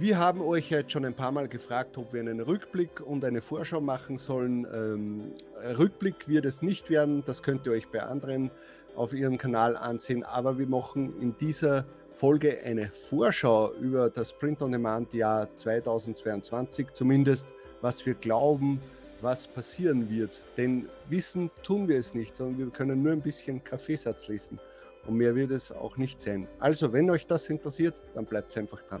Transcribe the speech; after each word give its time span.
Wir 0.00 0.16
haben 0.16 0.40
euch 0.42 0.70
jetzt 0.70 0.92
schon 0.92 1.04
ein 1.04 1.14
paar 1.14 1.32
Mal 1.32 1.48
gefragt, 1.48 1.98
ob 1.98 2.12
wir 2.12 2.20
einen 2.20 2.38
Rückblick 2.38 3.00
und 3.00 3.24
eine 3.24 3.42
Vorschau 3.42 3.80
machen 3.80 4.16
sollen. 4.16 4.64
Ähm, 4.72 5.32
Rückblick 5.76 6.28
wird 6.28 6.44
es 6.44 6.62
nicht 6.62 6.88
werden, 6.88 7.24
das 7.26 7.42
könnt 7.42 7.66
ihr 7.66 7.72
euch 7.72 7.88
bei 7.88 8.04
anderen 8.04 8.52
auf 8.94 9.12
ihrem 9.12 9.38
Kanal 9.38 9.76
ansehen, 9.76 10.22
aber 10.22 10.56
wir 10.56 10.68
machen 10.68 11.20
in 11.20 11.36
dieser 11.38 11.84
Folge 12.12 12.62
eine 12.62 12.90
Vorschau 12.90 13.72
über 13.72 14.08
das 14.08 14.32
Print-on-Demand-Jahr 14.32 15.52
2022, 15.56 16.92
zumindest 16.92 17.52
was 17.80 18.06
wir 18.06 18.14
glauben, 18.14 18.80
was 19.20 19.48
passieren 19.48 20.08
wird. 20.08 20.44
Denn 20.56 20.88
wissen 21.08 21.50
tun 21.64 21.88
wir 21.88 21.98
es 21.98 22.14
nicht, 22.14 22.36
sondern 22.36 22.58
wir 22.58 22.66
können 22.70 23.02
nur 23.02 23.10
ein 23.10 23.20
bisschen 23.20 23.64
Kaffeesatz 23.64 24.28
lesen. 24.28 24.60
Und 25.08 25.16
mehr 25.16 25.34
wird 25.34 25.50
es 25.50 25.72
auch 25.72 25.96
nicht 25.96 26.20
sein. 26.20 26.46
Also, 26.60 26.92
wenn 26.92 27.10
euch 27.10 27.26
das 27.26 27.48
interessiert, 27.48 28.00
dann 28.14 28.26
bleibt 28.26 28.56
einfach 28.56 28.82
dran. 28.82 29.00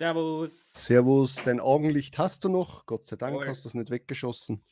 Servus. 0.00 0.72
Servus, 0.72 1.36
dein 1.44 1.60
Augenlicht 1.60 2.16
hast 2.16 2.44
du 2.44 2.48
noch. 2.48 2.86
Gott 2.86 3.06
sei 3.06 3.16
Dank 3.16 3.36
Wohl. 3.36 3.46
hast 3.46 3.66
du 3.66 3.68
es 3.68 3.74
nicht 3.74 3.90
weggeschossen. 3.90 4.64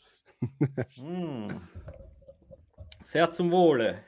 mm. 0.97 1.49
Sehr 3.05 3.31
zum 3.31 3.51
Wohle. 3.53 3.99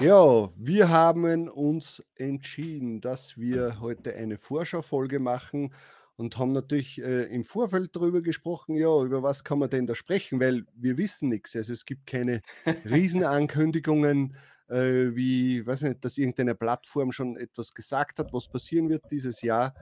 Ja, 0.00 0.50
wir 0.56 0.88
haben 0.88 1.50
uns 1.50 2.02
entschieden, 2.14 3.02
dass 3.02 3.36
wir 3.36 3.80
heute 3.80 4.14
eine 4.16 4.38
Vorschaufolge 4.38 5.18
machen 5.18 5.74
und 6.16 6.38
haben 6.38 6.52
natürlich 6.52 7.02
äh, 7.02 7.24
im 7.24 7.44
Vorfeld 7.44 7.94
darüber 7.94 8.22
gesprochen, 8.22 8.76
ja, 8.76 9.02
über 9.02 9.22
was 9.22 9.44
kann 9.44 9.58
man 9.58 9.68
denn 9.68 9.86
da 9.86 9.94
sprechen, 9.94 10.40
weil 10.40 10.64
wir 10.74 10.96
wissen 10.96 11.28
nichts. 11.28 11.54
Also 11.54 11.74
es 11.74 11.84
gibt 11.84 12.06
keine 12.06 12.40
Riesenankündigungen, 12.86 14.34
äh, 14.68 15.14
wie, 15.14 15.66
weiß 15.66 15.82
nicht, 15.82 16.02
dass 16.02 16.16
irgendeine 16.16 16.54
Plattform 16.54 17.12
schon 17.12 17.36
etwas 17.36 17.74
gesagt 17.74 18.18
hat, 18.18 18.32
was 18.32 18.48
passieren 18.48 18.88
wird 18.88 19.02
dieses 19.10 19.42
Jahr. 19.42 19.74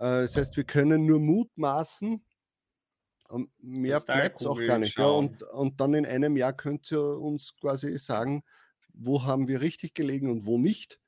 Äh, 0.00 0.22
das 0.22 0.36
heißt, 0.36 0.56
wir 0.56 0.64
können 0.64 1.06
nur 1.06 1.20
mutmaßen. 1.20 2.24
Mehr 3.58 4.00
bleibt 4.00 4.40
es 4.40 4.46
auch 4.46 4.58
gar 4.58 4.78
nicht. 4.78 4.98
Ja, 4.98 5.06
und, 5.06 5.42
und 5.44 5.80
dann 5.80 5.94
in 5.94 6.06
einem 6.06 6.36
Jahr 6.36 6.52
könnt 6.52 6.90
ihr 6.90 7.00
uns 7.00 7.54
quasi 7.60 7.96
sagen, 7.98 8.42
wo 8.92 9.22
haben 9.22 9.46
wir 9.46 9.60
richtig 9.60 9.94
gelegen 9.94 10.30
und 10.30 10.46
wo 10.46 10.58
nicht. 10.58 10.98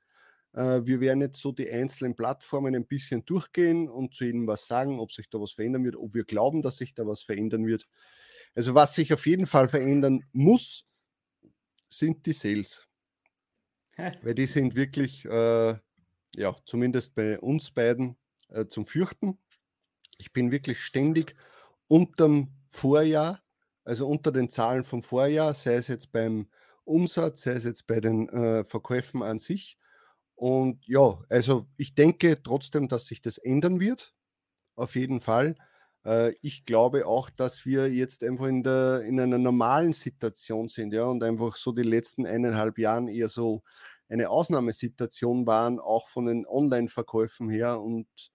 Äh, 0.53 0.83
wir 0.85 1.01
werden 1.01 1.23
jetzt 1.23 1.41
so 1.41 1.51
die 1.51 1.69
einzelnen 1.69 2.15
Plattformen 2.15 2.77
ein 2.77 2.87
bisschen 2.87 3.25
durchgehen 3.25 3.89
und 3.89 4.15
zu 4.15 4.25
ihnen 4.25 4.47
was 4.47 4.67
sagen, 4.67 5.01
ob 5.01 5.11
sich 5.11 5.31
da 5.31 5.41
was 5.41 5.53
verändern 5.53 5.85
wird, 5.85 5.97
ob 5.97 6.15
wir 6.15 6.25
glauben, 6.25 6.63
dass 6.63 6.77
sich 6.77 6.95
da 6.95 7.07
was 7.07 7.23
verändern 7.23 7.67
wird. 7.67 7.89
Also 8.55 8.75
was 8.75 8.95
sich 8.95 9.13
auf 9.13 9.27
jeden 9.27 9.47
Fall 9.47 9.69
verändern 9.69 10.25
muss, 10.33 10.87
sind 11.89 12.25
die 12.27 12.35
Sales. 12.35 12.87
Weil 14.23 14.35
die 14.35 14.47
sind 14.47 14.77
wirklich, 14.77 15.25
äh, 15.25 15.75
ja, 16.37 16.57
zumindest 16.67 17.15
bei 17.15 17.41
uns 17.41 17.71
beiden 17.71 18.17
äh, 18.53 18.67
zum 18.67 18.85
Fürchten. 18.85 19.39
Ich 20.19 20.33
bin 20.33 20.51
wirklich 20.51 20.81
ständig 20.81 21.35
unterm 21.89 22.53
Vorjahr, 22.69 23.43
also 23.85 24.09
unter 24.09 24.33
den 24.33 24.49
Zahlen 24.49 24.85
vom 24.85 25.03
Vorjahr, 25.03 25.55
sei 25.55 25.75
es 25.75 25.89
jetzt 25.89 26.13
beim 26.13 26.49
Umsatz, 26.85 27.43
sei 27.43 27.53
es 27.53 27.65
jetzt 27.65 27.87
bei 27.87 28.01
den 28.01 28.29
äh, 28.29 28.65
Verkäufen 28.65 29.23
an 29.23 29.39
sich. 29.39 29.79
Und 30.35 30.87
ja, 30.87 31.23
also 31.29 31.67
ich 31.77 31.95
denke 31.95 32.43
trotzdem, 32.43 32.89
dass 32.89 33.07
sich 33.07 33.23
das 33.23 33.39
ändern 33.39 33.81
wird. 33.81 34.15
Auf 34.75 34.97
jeden 34.97 35.21
Fall. 35.21 35.57
Äh, 36.05 36.35
ich 36.43 36.65
glaube 36.65 37.07
auch, 37.07 37.31
dass 37.31 37.65
wir 37.65 37.93
jetzt 37.93 38.25
einfach 38.25 38.47
in, 38.47 38.63
der, 38.63 39.03
in 39.03 39.21
einer 39.21 39.39
normalen 39.39 39.93
Situation 39.93 40.69
sind, 40.69 40.93
ja, 40.93 41.05
und 41.05 41.23
einfach 41.23 41.57
so 41.57 41.73
die 41.73 41.83
letzten 41.83 42.27
eineinhalb 42.27 42.79
Jahren 42.79 43.09
eher 43.09 43.29
so 43.29 43.63
eine 44.09 44.29
Ausnahmesituation 44.31 45.47
waren, 45.47 45.79
auch 45.79 46.09
von 46.09 46.27
den 46.27 46.47
Online-Verkäufen 46.47 47.49
her. 47.49 47.81
Und 47.81 48.32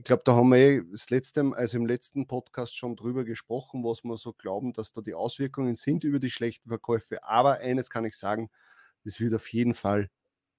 ich 0.00 0.04
glaube, 0.04 0.22
da 0.24 0.34
haben 0.34 0.48
wir 0.48 0.58
eh 0.58 0.82
das 0.90 1.10
letzte, 1.10 1.52
also 1.54 1.76
im 1.76 1.84
letzten 1.84 2.26
Podcast 2.26 2.74
schon 2.74 2.96
drüber 2.96 3.24
gesprochen, 3.24 3.84
was 3.84 4.02
wir 4.02 4.16
so 4.16 4.32
glauben, 4.32 4.72
dass 4.72 4.92
da 4.92 5.02
die 5.02 5.12
Auswirkungen 5.12 5.74
sind 5.74 6.04
über 6.04 6.18
die 6.18 6.30
schlechten 6.30 6.70
Verkäufe. 6.70 7.22
Aber 7.22 7.58
eines 7.58 7.90
kann 7.90 8.06
ich 8.06 8.16
sagen, 8.16 8.48
es 9.04 9.20
wird 9.20 9.34
auf 9.34 9.52
jeden 9.52 9.74
Fall 9.74 10.08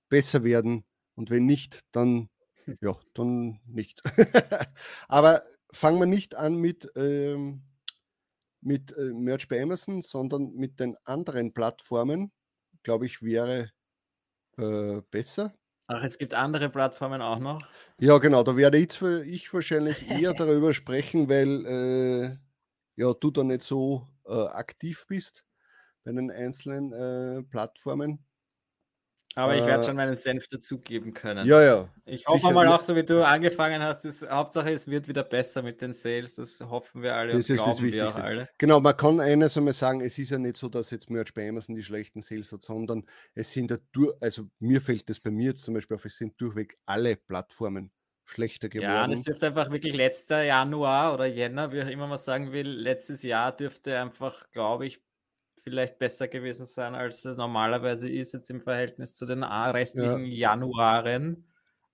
besser 0.09 0.43
werden. 0.43 0.85
Und 1.15 1.31
wenn 1.31 1.47
nicht, 1.47 1.81
dann 1.91 2.29
ja, 2.81 2.95
dann 3.15 3.59
nicht. 3.65 4.03
Aber 5.07 5.41
fangen 5.73 5.99
wir 5.99 6.05
nicht 6.05 6.35
an 6.35 6.55
mit, 6.55 6.91
ähm, 6.95 7.63
mit 8.61 8.95
äh, 8.95 9.11
Merch 9.11 9.47
bei 9.47 9.59
Amazon, 9.59 10.03
sondern 10.03 10.53
mit 10.53 10.79
den 10.79 10.95
anderen 11.03 11.51
Plattformen, 11.51 12.31
glaube 12.83 13.07
ich, 13.07 13.23
wäre 13.23 13.71
äh, 14.57 15.01
besser. 15.09 15.55
Ach, 15.93 16.03
es 16.03 16.17
gibt 16.17 16.33
andere 16.33 16.69
Plattformen 16.69 17.21
auch 17.21 17.39
noch? 17.39 17.59
Ja, 17.99 18.17
genau, 18.17 18.43
da 18.43 18.55
werde 18.55 18.77
ich, 18.77 19.01
ich 19.01 19.53
wahrscheinlich 19.53 19.97
eher 20.09 20.33
darüber 20.33 20.73
sprechen, 20.73 21.27
weil 21.27 21.65
äh, 21.65 22.37
ja, 22.95 23.13
du 23.13 23.29
da 23.29 23.43
nicht 23.43 23.61
so 23.61 24.07
äh, 24.25 24.31
aktiv 24.31 25.05
bist 25.09 25.43
bei 26.05 26.13
den 26.13 26.31
einzelnen 26.31 26.93
äh, 26.93 27.43
Plattformen. 27.43 28.25
Aber 29.35 29.55
ich 29.55 29.65
werde 29.65 29.83
äh, 29.83 29.85
schon 29.85 29.95
meinen 29.95 30.15
Senf 30.15 30.47
dazugeben 30.47 31.13
können. 31.13 31.47
Ja, 31.47 31.63
ja. 31.63 31.89
Ich 32.05 32.27
hoffe 32.27 32.39
sicher. 32.39 32.53
mal 32.53 32.67
auch, 32.67 32.81
so 32.81 32.95
wie 32.95 33.03
du 33.03 33.25
angefangen 33.25 33.81
hast, 33.81 34.03
das, 34.03 34.27
Hauptsache 34.29 34.73
es 34.73 34.89
wird 34.89 35.07
wieder 35.07 35.23
besser 35.23 35.61
mit 35.61 35.81
den 35.81 35.93
Sales. 35.93 36.35
Das 36.35 36.59
hoffen 36.59 37.01
wir 37.01 37.15
alle 37.15 37.31
das 37.31 37.49
und 37.49 37.55
ist 37.55 37.65
das 37.65 37.81
Wichtigste. 37.81 38.23
alle. 38.23 38.49
Genau, 38.57 38.81
man 38.81 38.97
kann 38.97 39.19
eines 39.21 39.57
einmal 39.57 39.73
sagen, 39.73 40.01
es 40.01 40.17
ist 40.17 40.31
ja 40.31 40.37
nicht 40.37 40.57
so, 40.57 40.67
dass 40.67 40.91
jetzt 40.91 41.09
Merch 41.09 41.33
bei 41.33 41.47
Amazon 41.47 41.75
die 41.75 41.83
schlechten 41.83 42.21
Sales 42.21 42.51
hat, 42.51 42.61
sondern 42.61 43.05
es 43.33 43.51
sind 43.51 43.71
ja 43.71 43.77
durch, 43.93 44.13
also 44.19 44.47
mir 44.59 44.81
fällt 44.81 45.09
das 45.09 45.19
bei 45.19 45.31
mir 45.31 45.51
jetzt 45.51 45.63
zum 45.63 45.75
Beispiel 45.75 45.95
auf, 45.95 46.03
es 46.03 46.17
sind 46.17 46.39
durchweg 46.39 46.77
alle 46.85 47.15
Plattformen 47.15 47.91
schlechter 48.25 48.69
geworden. 48.69 48.91
Ja, 48.91 49.03
und 49.05 49.11
es 49.11 49.21
dürfte 49.21 49.47
einfach 49.47 49.71
wirklich 49.71 49.93
letzter 49.93 50.43
Januar 50.43 51.13
oder 51.13 51.25
Jänner, 51.25 51.71
wie 51.71 51.81
auch 51.81 51.87
immer 51.87 52.07
man 52.07 52.17
sagen 52.17 52.51
will, 52.51 52.67
letztes 52.67 53.23
Jahr 53.23 53.55
dürfte 53.55 53.97
einfach, 53.99 54.49
glaube 54.51 54.87
ich, 54.87 55.01
vielleicht 55.63 55.99
besser 55.99 56.27
gewesen 56.27 56.65
sein, 56.65 56.95
als 56.95 57.23
es 57.25 57.37
normalerweise 57.37 58.09
ist, 58.09 58.33
jetzt 58.33 58.49
im 58.49 58.61
Verhältnis 58.61 59.13
zu 59.13 59.25
den 59.25 59.43
restlichen 59.43 60.25
ja. 60.25 60.49
Januaren. 60.49 61.45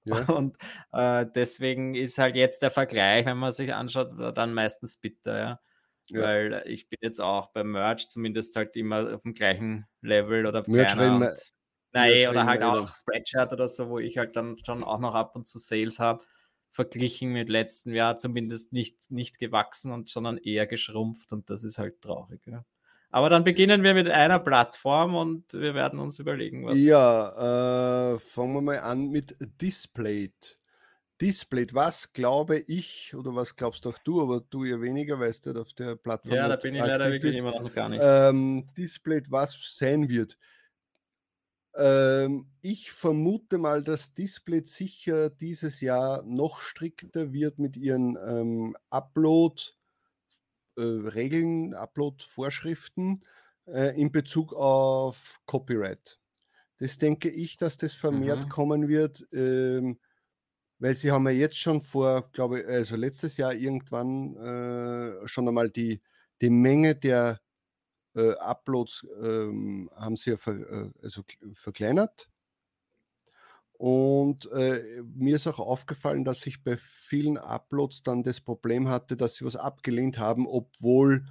Ja. 0.06 0.16
Und 0.30 0.58
äh, 0.94 1.26
deswegen 1.36 1.96
ist 1.96 2.18
halt 2.18 2.36
jetzt 2.36 2.62
der 2.62 2.72
Vergleich, 2.72 3.26
wenn 3.26 3.38
man 3.38 3.52
sich 3.52 3.74
anschaut, 3.74 4.12
dann 4.36 4.54
meistens 4.54 4.98
bitter, 4.98 5.38
ja. 5.38 5.60
ja. 6.08 6.22
Weil 6.22 6.64
ich 6.66 6.88
bin 6.88 7.00
jetzt 7.02 7.20
auch 7.20 7.48
beim 7.52 7.72
Merch 7.72 8.08
zumindest 8.08 8.56
halt 8.56 8.76
immer 8.76 9.16
auf 9.16 9.22
dem 9.22 9.34
gleichen 9.34 9.86
Level 10.02 10.46
oder 10.46 10.64
kleiner. 10.64 11.34
Nein, 11.94 12.28
oder 12.30 12.46
halt 12.46 12.64
auch 12.64 12.94
Spreadshirt 12.94 13.52
oder 13.54 13.68
so, 13.68 13.90
wo 13.90 14.00
ich 14.00 14.18
halt 14.18 14.36
dann 14.36 14.58
schon 14.66 14.84
auch 14.84 15.00
noch 15.00 15.16
ab 15.16 15.36
und 15.36 15.48
zu 15.48 15.58
Sales 15.58 16.00
habe, 16.00 16.24
verglichen 16.70 17.32
mit 17.32 17.50
letztem 17.50 17.94
Jahr 17.94 18.18
zumindest 18.18 18.72
nicht, 18.72 19.10
nicht 19.10 19.40
gewachsen 19.40 19.92
und 19.92 20.08
sondern 20.08 20.38
eher 20.38 20.68
geschrumpft 20.68 21.34
und 21.34 21.50
das 21.50 21.64
ist 21.64 21.80
halt 21.80 22.02
traurig. 22.02 22.46
Ja. 22.46 22.64
Aber 23.10 23.30
dann 23.30 23.44
beginnen 23.44 23.84
wir 23.84 23.94
mit 23.94 24.10
einer 24.10 24.40
Plattform 24.40 25.16
und 25.16 25.54
wir 25.54 25.74
werden 25.74 26.00
uns 26.00 26.20
überlegen, 26.20 26.66
was. 26.66 26.78
Ja, 26.78 28.14
äh, 28.14 28.20
fangen 28.20 28.54
wir 28.54 28.62
mal 28.62 28.80
an 28.80 29.10
mit 29.10 29.36
Displayed. 29.62 30.60
Displayed, 31.22 31.74
was 31.74 32.14
glaube 32.14 32.60
ich, 32.60 33.16
oder 33.16 33.34
was 33.34 33.56
glaubst 33.56 33.88
auch 33.88 33.98
du, 34.00 34.22
aber 34.22 34.42
du 34.50 34.66
ja 34.66 34.80
weniger, 34.82 35.20
weißt 35.20 35.48
du, 35.48 35.60
auf 35.60 35.74
der 35.74 35.96
Plattform. 35.96 36.36
Ja, 36.36 36.48
da 36.48 36.58
bin 36.58 36.76
ich 36.76 36.82
leider 36.82 37.10
wirklich 37.12 37.36
ist. 37.36 37.42
immer 37.42 37.60
noch 37.60 37.74
gar 37.74 37.90
nicht. 37.90 38.02
Ähm, 38.04 38.68
Displayed, 38.78 39.32
was 39.32 39.58
sein 39.76 40.10
wird. 40.10 40.38
Ähm, 41.76 42.52
ich 42.62 42.92
vermute 42.92 43.58
mal, 43.58 43.84
dass 43.84 44.14
Displayed 44.14 44.68
sicher 44.68 45.30
dieses 45.30 45.80
Jahr 45.82 46.24
noch 46.24 46.60
strikter 46.60 47.32
wird 47.32 47.58
mit 47.58 47.78
ihren 47.78 48.18
ähm, 48.18 48.76
Upload- 48.92 49.77
äh, 50.78 50.82
Regeln, 50.82 51.74
Upload-Vorschriften 51.74 53.24
äh, 53.68 54.00
in 54.00 54.12
Bezug 54.12 54.54
auf 54.54 55.40
Copyright. 55.46 56.20
Das 56.80 56.98
denke 56.98 57.30
ich, 57.30 57.58
dass 57.58 57.78
das 57.78 57.94
vermehrt 57.94 58.46
mhm. 58.46 58.50
kommen 58.50 58.88
wird, 58.88 59.26
ähm, 59.34 60.00
weil 60.80 60.96
sie 60.96 61.12
haben 61.12 61.26
ja 61.26 61.32
jetzt 61.32 61.58
schon 61.58 61.82
vor, 61.82 62.30
glaube 62.32 62.62
ich, 62.62 62.68
also 62.68 62.96
letztes 62.96 63.38
Jahr 63.38 63.54
irgendwann 63.54 64.36
äh, 64.36 65.28
schon 65.28 65.48
einmal 65.48 65.70
die, 65.70 66.02
die 66.42 66.52
Menge 66.52 66.96
der 66.96 67.42
äh, 68.16 68.34
Uploads 68.34 69.08
ähm, 69.22 69.90
haben 69.96 70.16
sie 70.16 70.32
ja 70.32 70.38
ver, 70.38 70.54
äh, 70.54 70.92
also 71.02 71.24
verkleinert. 71.54 72.30
Und 73.78 74.52
äh, 74.52 75.04
mir 75.04 75.36
ist 75.36 75.46
auch 75.46 75.60
aufgefallen, 75.60 76.24
dass 76.24 76.46
ich 76.48 76.64
bei 76.64 76.78
vielen 76.78 77.38
Uploads 77.38 78.02
dann 78.02 78.24
das 78.24 78.42
Problem 78.42 78.90
hatte, 78.90 79.16
dass 79.16 79.36
sie 79.36 79.46
was 79.46 79.56
abgelehnt 79.56 80.18
haben, 80.18 80.48
obwohl 80.48 81.26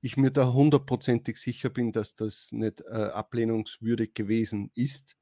ich 0.00 0.16
mir 0.16 0.30
da 0.30 0.52
hundertprozentig 0.52 1.36
sicher 1.36 1.68
bin, 1.68 1.92
dass 1.92 2.16
das 2.16 2.50
nicht 2.52 2.80
äh, 2.82 2.94
ablehnungswürdig 2.94 4.14
gewesen 4.14 4.70
ist. 4.74 5.16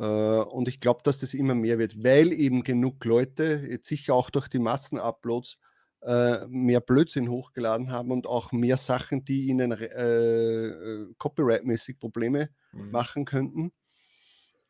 Äh, 0.00 0.04
und 0.04 0.66
ich 0.66 0.80
glaube, 0.80 1.02
dass 1.04 1.20
das 1.20 1.34
immer 1.34 1.54
mehr 1.54 1.78
wird, 1.78 2.02
weil 2.02 2.32
eben 2.32 2.64
genug 2.64 3.04
Leute, 3.04 3.64
jetzt 3.70 3.86
sicher 3.86 4.14
auch 4.14 4.30
durch 4.30 4.48
die 4.48 4.58
Massenuploads, 4.58 5.58
äh, 6.02 6.46
mehr 6.48 6.80
Blödsinn 6.80 7.28
hochgeladen 7.28 7.90
haben 7.90 8.10
und 8.10 8.26
auch 8.26 8.52
mehr 8.52 8.78
Sachen, 8.78 9.24
die 9.24 9.46
ihnen 9.46 9.70
äh, 9.72 9.84
äh, 9.84 11.06
copyright-mäßig 11.18 12.00
Probleme 12.00 12.48
mhm. 12.72 12.90
machen 12.90 13.24
könnten. 13.26 13.72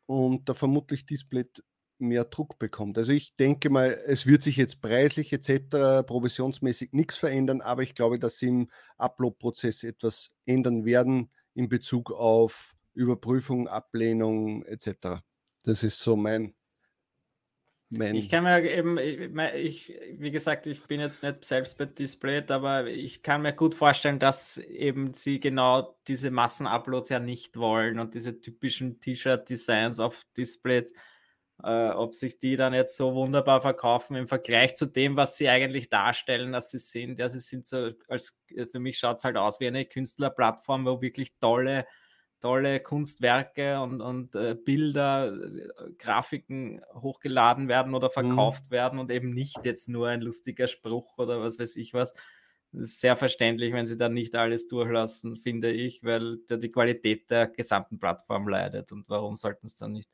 Und 0.05 0.49
da 0.49 0.53
vermutlich 0.53 1.05
Display 1.05 1.45
mehr 2.01 2.25
Druck 2.25 2.57
bekommt. 2.59 2.97
Also 2.97 3.11
ich 3.11 3.35
denke 3.35 3.69
mal, 3.69 3.97
es 4.07 4.25
wird 4.25 4.41
sich 4.41 4.57
jetzt 4.57 4.81
preislich 4.81 5.31
etc. 5.31 6.03
provisionsmäßig 6.05 6.93
nichts 6.93 7.15
verändern, 7.15 7.61
aber 7.61 7.83
ich 7.83 7.95
glaube, 7.95 8.19
dass 8.19 8.39
sie 8.39 8.47
im 8.47 8.71
Upload-Prozess 8.97 9.83
etwas 9.83 10.31
ändern 10.45 10.83
werden 10.83 11.29
in 11.53 11.69
Bezug 11.69 12.11
auf 12.11 12.73
Überprüfung, 12.93 13.67
Ablehnung 13.67 14.63
etc. 14.65 15.21
Das 15.63 15.83
ist 15.83 15.99
so 15.99 16.15
mein 16.15 16.55
mein 17.91 18.15
ich 18.15 18.29
kann 18.29 18.43
mir 18.43 18.63
eben, 18.63 18.97
ich, 18.97 19.93
wie 20.13 20.31
gesagt, 20.31 20.65
ich 20.65 20.81
bin 20.83 21.01
jetzt 21.01 21.23
nicht 21.23 21.43
selbst 21.43 21.77
bei 21.77 21.85
Displayed, 21.85 22.49
aber 22.49 22.87
ich 22.87 23.21
kann 23.21 23.41
mir 23.41 23.51
gut 23.53 23.75
vorstellen, 23.75 24.17
dass 24.17 24.57
eben 24.57 25.13
sie 25.13 25.41
genau 25.41 25.97
diese 26.07 26.31
Massenuploads 26.31 27.09
ja 27.09 27.19
nicht 27.19 27.57
wollen 27.57 27.99
und 27.99 28.15
diese 28.15 28.39
typischen 28.39 29.01
T-Shirt-Designs 29.01 29.99
auf 29.99 30.25
Displays, 30.37 30.93
äh, 31.63 31.89
ob 31.89 32.15
sich 32.15 32.39
die 32.39 32.55
dann 32.55 32.73
jetzt 32.73 32.95
so 32.95 33.13
wunderbar 33.13 33.61
verkaufen 33.61 34.15
im 34.15 34.27
Vergleich 34.27 34.75
zu 34.75 34.85
dem, 34.85 35.17
was 35.17 35.37
sie 35.37 35.49
eigentlich 35.49 35.89
darstellen, 35.89 36.53
dass 36.53 36.71
sie 36.71 36.79
sind. 36.79 37.19
Ja, 37.19 37.27
sie 37.27 37.41
sind 37.41 37.67
so, 37.67 37.91
als 38.07 38.39
für 38.71 38.79
mich 38.79 38.99
schaut 38.99 39.17
es 39.17 39.25
halt 39.25 39.35
aus 39.35 39.59
wie 39.59 39.67
eine 39.67 39.85
Künstlerplattform, 39.85 40.85
wo 40.85 41.01
wirklich 41.01 41.37
tolle 41.39 41.85
tolle 42.41 42.79
Kunstwerke 42.79 43.79
und, 43.79 44.01
und 44.01 44.35
äh, 44.35 44.55
Bilder, 44.55 45.33
äh, 45.33 45.91
Grafiken 45.97 46.81
hochgeladen 46.93 47.69
werden 47.69 47.93
oder 47.93 48.09
mhm. 48.09 48.13
verkauft 48.13 48.63
mhm. 48.65 48.71
werden 48.71 48.99
und 48.99 49.11
eben 49.11 49.33
nicht 49.33 49.63
jetzt 49.63 49.87
nur 49.87 50.09
ein 50.09 50.21
lustiger 50.21 50.67
Spruch 50.67 51.17
oder 51.17 51.41
was 51.41 51.59
weiß 51.59 51.77
ich 51.77 51.93
was. 51.93 52.13
Das 52.73 52.83
ist 52.83 53.01
sehr 53.01 53.17
verständlich, 53.17 53.73
wenn 53.73 53.87
sie 53.87 53.97
dann 53.97 54.13
nicht 54.13 54.33
alles 54.35 54.67
durchlassen, 54.67 55.35
finde 55.37 55.71
ich, 55.71 56.03
weil 56.03 56.37
da 56.47 56.55
die 56.55 56.71
Qualität 56.71 57.29
der 57.29 57.47
gesamten 57.47 57.99
Plattform 57.99 58.47
leidet. 58.47 58.91
Und 58.93 59.09
warum 59.09 59.35
sollten 59.35 59.67
es 59.67 59.75
dann 59.75 59.91
nicht 59.91 60.09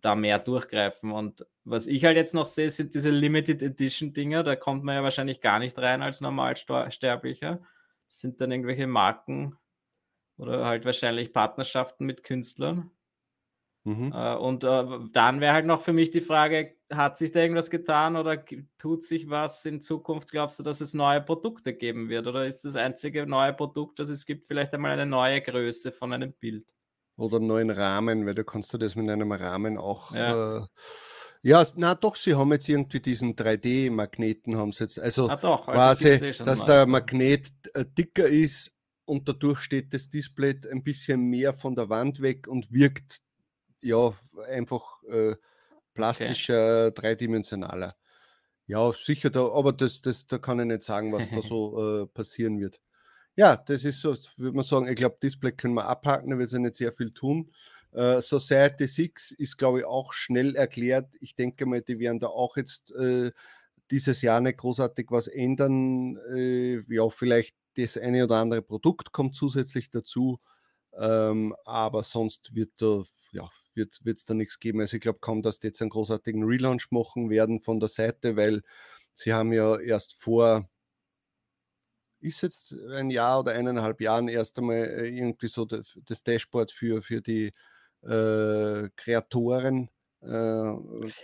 da 0.00 0.14
mehr 0.14 0.38
durchgreifen? 0.38 1.10
Und 1.10 1.44
was 1.64 1.88
ich 1.88 2.04
halt 2.04 2.16
jetzt 2.16 2.34
noch 2.34 2.46
sehe, 2.46 2.70
sind 2.70 2.94
diese 2.94 3.10
Limited 3.10 3.62
Edition 3.62 4.12
Dinger. 4.12 4.44
Da 4.44 4.54
kommt 4.54 4.84
man 4.84 4.94
ja 4.94 5.02
wahrscheinlich 5.02 5.40
gar 5.40 5.58
nicht 5.58 5.76
rein 5.78 6.02
als 6.02 6.20
Normalsterblicher. 6.20 7.60
Das 8.08 8.20
sind 8.20 8.40
dann 8.40 8.52
irgendwelche 8.52 8.86
Marken, 8.86 9.58
oder 10.38 10.64
halt 10.64 10.84
wahrscheinlich 10.84 11.32
Partnerschaften 11.32 12.06
mit 12.06 12.22
Künstlern. 12.22 12.90
Mhm. 13.84 14.12
Äh, 14.14 14.36
und 14.36 14.64
äh, 14.64 14.84
dann 15.12 15.40
wäre 15.40 15.54
halt 15.54 15.66
noch 15.66 15.80
für 15.80 15.92
mich 15.92 16.10
die 16.10 16.20
Frage, 16.20 16.76
hat 16.92 17.18
sich 17.18 17.32
da 17.32 17.40
irgendwas 17.40 17.70
getan 17.70 18.16
oder 18.16 18.42
tut 18.76 19.04
sich 19.04 19.28
was 19.28 19.64
in 19.64 19.80
Zukunft? 19.80 20.30
Glaubst 20.30 20.58
du, 20.58 20.62
dass 20.62 20.80
es 20.80 20.94
neue 20.94 21.20
Produkte 21.20 21.74
geben 21.74 22.08
wird? 22.08 22.26
Oder 22.26 22.46
ist 22.46 22.64
das 22.64 22.76
einzige 22.76 23.26
neue 23.26 23.52
Produkt, 23.52 23.98
dass 23.98 24.08
es 24.08 24.26
gibt, 24.26 24.46
vielleicht 24.46 24.72
einmal 24.74 24.92
eine 24.92 25.06
neue 25.06 25.40
Größe 25.40 25.92
von 25.92 26.12
einem 26.12 26.32
Bild? 26.32 26.74
Oder 27.16 27.38
einen 27.38 27.46
neuen 27.46 27.70
Rahmen, 27.70 28.26
weil 28.26 28.34
du 28.34 28.44
kannst 28.44 28.72
du 28.72 28.78
das 28.78 28.94
mit 28.94 29.08
einem 29.08 29.32
Rahmen 29.32 29.76
auch. 29.76 30.14
Ja. 30.14 30.58
Äh, 30.58 30.66
ja, 31.42 31.64
na 31.76 31.94
doch, 31.94 32.16
sie 32.16 32.34
haben 32.34 32.52
jetzt 32.52 32.68
irgendwie 32.68 33.00
diesen 33.00 33.36
3D-Magneten, 33.36 34.56
haben 34.56 34.72
sie 34.72 34.84
jetzt. 34.84 34.98
Also, 34.98 35.28
ah, 35.28 35.36
doch, 35.36 35.68
also 35.68 35.72
quasi, 35.72 36.08
eh 36.08 36.32
dass 36.44 36.64
der 36.64 36.86
Magnet 36.86 37.50
äh, 37.74 37.84
dicker 37.86 38.26
ist 38.26 38.77
und 39.08 39.26
dadurch 39.26 39.60
steht 39.60 39.94
das 39.94 40.10
Display 40.10 40.54
ein 40.70 40.84
bisschen 40.84 41.22
mehr 41.22 41.54
von 41.54 41.74
der 41.74 41.88
Wand 41.88 42.20
weg 42.20 42.46
und 42.46 42.70
wirkt 42.70 43.16
ja 43.80 44.12
einfach 44.48 45.02
äh, 45.04 45.34
plastischer, 45.94 46.88
okay. 46.88 47.00
dreidimensionaler. 47.00 47.96
Ja, 48.66 48.92
sicher, 48.92 49.30
da, 49.30 49.48
aber 49.48 49.72
das, 49.72 50.02
das, 50.02 50.26
da 50.26 50.36
kann 50.36 50.60
ich 50.60 50.66
nicht 50.66 50.82
sagen, 50.82 51.10
was 51.12 51.30
da 51.30 51.40
so 51.42 52.02
äh, 52.02 52.06
passieren 52.06 52.60
wird. 52.60 52.82
Ja, 53.34 53.56
das 53.56 53.84
ist 53.84 54.02
so, 54.02 54.14
würde 54.36 54.56
man 54.56 54.64
sagen, 54.64 54.88
ich 54.88 54.96
glaube, 54.96 55.16
Display 55.22 55.52
können 55.52 55.74
wir 55.74 55.88
abhaken, 55.88 56.30
da 56.30 56.38
wird 56.38 56.50
sich 56.50 56.60
nicht 56.60 56.74
sehr 56.74 56.92
viel 56.92 57.10
tun. 57.10 57.50
Äh, 57.92 58.20
Society 58.20 58.86
6 58.86 59.30
ist, 59.32 59.56
glaube 59.56 59.78
ich, 59.80 59.84
auch 59.86 60.12
schnell 60.12 60.54
erklärt. 60.54 61.14
Ich 61.20 61.34
denke 61.34 61.64
mal, 61.64 61.80
die 61.80 61.98
werden 61.98 62.20
da 62.20 62.26
auch 62.26 62.58
jetzt 62.58 62.94
äh, 62.94 63.30
dieses 63.90 64.20
Jahr 64.20 64.42
nicht 64.42 64.58
großartig 64.58 65.06
was 65.08 65.28
ändern. 65.28 66.18
Äh, 66.34 66.82
ja, 66.92 67.08
vielleicht 67.08 67.56
das 67.82 67.96
eine 67.96 68.24
oder 68.24 68.36
andere 68.36 68.62
Produkt 68.62 69.12
kommt 69.12 69.34
zusätzlich 69.34 69.90
dazu, 69.90 70.40
ähm, 70.96 71.54
aber 71.64 72.02
sonst 72.02 72.54
wird 72.54 72.72
da, 72.78 73.02
ja, 73.32 73.50
wird 73.74 74.00
es 74.04 74.24
da 74.24 74.34
nichts 74.34 74.58
geben. 74.58 74.80
Also 74.80 74.96
ich 74.96 75.02
glaube 75.02 75.20
kaum, 75.20 75.42
dass 75.42 75.60
die 75.60 75.68
jetzt 75.68 75.80
einen 75.80 75.90
großartigen 75.90 76.44
Relaunch 76.44 76.90
machen 76.90 77.30
werden 77.30 77.60
von 77.60 77.80
der 77.80 77.88
Seite, 77.88 78.36
weil 78.36 78.62
sie 79.12 79.32
haben 79.32 79.52
ja 79.52 79.78
erst 79.78 80.14
vor, 80.14 80.68
ist 82.20 82.42
jetzt 82.42 82.72
ein 82.92 83.10
Jahr 83.10 83.40
oder 83.40 83.52
eineinhalb 83.52 84.00
Jahren 84.00 84.28
erst 84.28 84.58
einmal 84.58 84.76
äh, 84.76 85.08
irgendwie 85.08 85.48
so 85.48 85.64
das, 85.64 85.96
das 86.04 86.22
Dashboard 86.24 86.72
für, 86.72 87.00
für 87.02 87.22
die 87.22 87.52
äh, 88.02 88.88
Kreatoren 88.96 89.90
äh, 90.20 90.74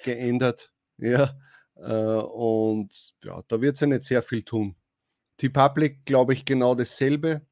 geändert. 0.04 0.72
Ja, 0.98 1.36
äh, 1.76 1.92
und 1.92 3.14
ja, 3.24 3.42
da 3.48 3.60
wird 3.60 3.74
es 3.74 3.80
ja 3.80 3.86
nicht 3.88 4.04
sehr 4.04 4.22
viel 4.22 4.42
tun. 4.42 4.76
Die 5.40 5.48
Public, 5.48 6.04
glaube 6.04 6.32
ich, 6.32 6.44
genau 6.44 6.74
dasselbe. 6.74 7.42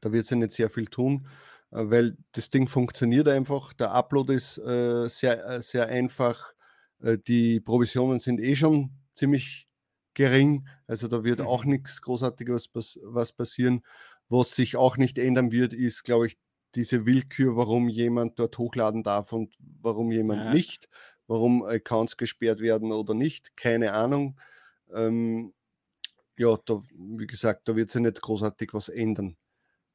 Da 0.00 0.12
wird 0.12 0.24
sie 0.24 0.36
nicht 0.36 0.52
sehr 0.52 0.70
viel 0.70 0.86
tun, 0.86 1.28
äh, 1.70 1.90
weil 1.90 2.16
das 2.32 2.50
Ding 2.50 2.68
funktioniert 2.68 3.28
einfach. 3.28 3.72
Der 3.72 3.92
Upload 3.92 4.32
ist 4.34 4.58
äh, 4.58 5.08
sehr, 5.08 5.46
äh, 5.46 5.62
sehr 5.62 5.88
einfach. 5.88 6.52
Äh, 7.00 7.18
die 7.18 7.60
Provisionen 7.60 8.20
sind 8.20 8.40
eh 8.40 8.56
schon 8.56 8.90
ziemlich 9.14 9.68
gering. 10.14 10.66
Also 10.86 11.08
da 11.08 11.24
wird 11.24 11.40
mhm. 11.40 11.46
auch 11.46 11.64
nichts 11.64 12.02
Großartiges 12.02 12.70
was, 12.74 12.98
was 13.02 13.32
passieren. 13.32 13.82
Was 14.28 14.54
sich 14.56 14.76
auch 14.76 14.96
nicht 14.96 15.18
ändern 15.18 15.52
wird, 15.52 15.74
ist, 15.74 16.04
glaube 16.04 16.26
ich, 16.26 16.38
diese 16.74 17.04
Willkür, 17.04 17.56
warum 17.56 17.88
jemand 17.88 18.38
dort 18.38 18.56
hochladen 18.56 19.02
darf 19.02 19.32
und 19.32 19.54
warum 19.58 20.10
jemand 20.10 20.44
ja. 20.44 20.54
nicht, 20.54 20.88
warum 21.26 21.62
Accounts 21.64 22.16
gesperrt 22.16 22.60
werden 22.60 22.92
oder 22.92 23.14
nicht, 23.14 23.56
keine 23.56 23.92
Ahnung. 23.92 24.40
Ähm, 24.94 25.52
ja, 26.42 26.58
da, 26.66 26.82
wie 26.94 27.26
gesagt, 27.26 27.68
da 27.68 27.76
wird 27.76 27.90
sich 27.90 28.02
nicht 28.02 28.20
großartig 28.20 28.74
was 28.74 28.88
ändern. 28.88 29.36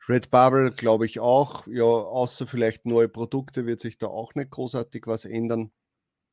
Red 0.10 0.32
Bubble 0.32 0.72
glaube 0.72 1.06
ich 1.06 1.20
auch, 1.20 1.68
ja, 1.68 1.84
außer 1.84 2.48
vielleicht 2.48 2.86
neue 2.86 3.10
Produkte 3.10 3.66
wird 3.66 3.82
sich 3.82 3.98
da 3.98 4.08
auch 4.08 4.36
nicht 4.36 4.51
großartig 4.51 5.06
was 5.06 5.25
ändern. 5.25 5.72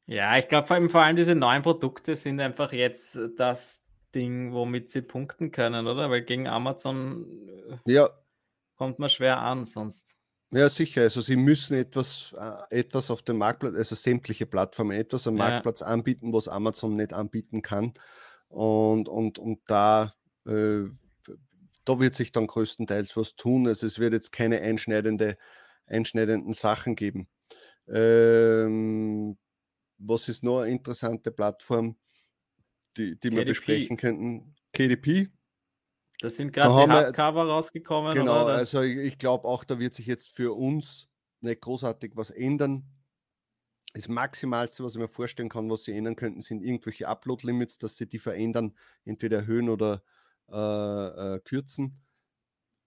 Ja, 0.07 0.37
ich 0.37 0.49
glaube 0.49 0.69
vor 0.69 0.77
allem, 0.77 0.91
vor 0.91 1.03
allem 1.03 1.17
diese 1.17 1.35
neuen 1.35 1.63
Produkte 1.63 2.15
sind 2.15 2.41
einfach 2.41 2.73
jetzt 2.73 3.19
das 3.37 3.83
Ding, 4.15 4.53
womit 4.53 4.91
sie 4.91 5.03
punkten 5.03 5.51
können, 5.51 5.87
oder? 5.87 6.09
Weil 6.11 6.23
gegen 6.23 6.47
Amazon 6.47 7.27
äh, 7.87 7.93
ja. 7.93 8.11
kommt 8.77 8.99
man 9.01 9.09
schwer 9.09 9.39
an 9.39 9.65
sonst. 9.65 10.15
Ja, 10.53 10.69
sicher. 10.69 11.01
Also 11.01 11.21
sie 11.21 11.37
müssen 11.37 11.77
etwas, 11.77 12.33
äh, 12.39 12.79
etwas 12.79 13.11
auf 13.11 13.23
dem 13.23 13.39
Marktplatz, 13.39 13.75
also 13.75 13.97
sämtliche 13.97 14.47
Plattformen, 14.47 14.97
etwas 14.97 15.27
am 15.27 15.37
ja. 15.37 15.49
Marktplatz 15.49 15.83
anbieten, 15.83 16.33
was 16.33 16.47
Amazon 16.47 16.93
nicht 16.93 17.13
anbieten 17.13 17.61
kann. 17.61 17.93
Und, 18.55 19.09
und, 19.09 19.41
und 19.41 19.63
da, 19.67 20.15
äh, 20.47 20.85
da 21.85 21.99
wird 21.99 22.15
sich 22.15 22.31
dann 22.31 22.47
größtenteils 22.47 23.17
was 23.17 23.35
tun. 23.35 23.67
Also 23.67 23.85
es 23.87 23.99
wird 23.99 24.13
jetzt 24.13 24.31
keine 24.31 24.61
einschneidende, 24.61 25.37
einschneidenden 25.87 26.53
Sachen 26.53 26.95
geben. 26.95 27.27
Ähm, 27.89 29.37
was 29.99 30.29
ist 30.29 30.45
noch 30.45 30.61
eine 30.61 30.71
interessante 30.71 31.33
Plattform, 31.33 31.97
die, 32.97 33.19
die 33.19 33.33
wir 33.33 33.45
besprechen 33.45 33.97
könnten? 33.97 34.55
KDP. 34.73 35.31
Da 36.21 36.31
sind 36.31 36.53
gerade 36.53 36.87
die 36.87 36.93
Hardcover 36.93 37.49
rausgekommen. 37.49 38.15
Genau, 38.15 38.47
also 38.47 38.83
ich, 38.83 38.99
ich 38.99 39.19
glaube 39.19 39.49
auch, 39.49 39.65
da 39.65 39.81
wird 39.81 39.95
sich 39.95 40.07
jetzt 40.07 40.31
für 40.31 40.57
uns 40.57 41.09
nicht 41.41 41.61
großartig 41.61 42.13
was 42.15 42.31
ändern. 42.31 42.85
Das 43.95 44.09
Maximalste, 44.09 44.83
was 44.83 44.95
ich 44.95 45.01
mir 45.01 45.09
vorstellen 45.09 45.49
kann, 45.49 45.71
was 45.71 45.85
sie 45.85 45.97
ändern 45.97 46.17
könnten, 46.17 46.41
sind 46.41 46.63
irgendwelche 46.63 47.07
Upload-Limits, 47.09 47.79
dass 47.79 47.97
sie 47.97 48.07
die 48.07 48.19
verändern, 48.19 48.75
entweder 49.05 49.39
erhöhen 49.39 49.69
oder 49.69 50.03
äh, 50.53 51.37
äh, 51.37 51.41
kürzen. 51.41 52.01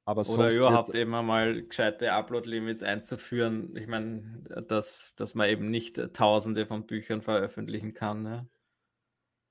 Aber 0.04 0.28
oder 0.30 0.54
überhaupt 0.54 0.96
eben 0.96 1.14
einmal 1.16 1.64
gescheite 1.64 2.14
Upload-Limits 2.14 2.84
einzuführen. 2.84 3.76
Ich 3.76 3.88
meine, 3.88 4.44
dass, 4.68 5.16
dass 5.16 5.36
man 5.36 5.50
eben 5.50 5.70
nicht 5.70 6.14
Tausende 6.14 6.66
von 6.66 6.86
Büchern 6.86 7.22
veröffentlichen 7.22 7.94
kann. 7.94 8.24
Ne? 8.24 8.48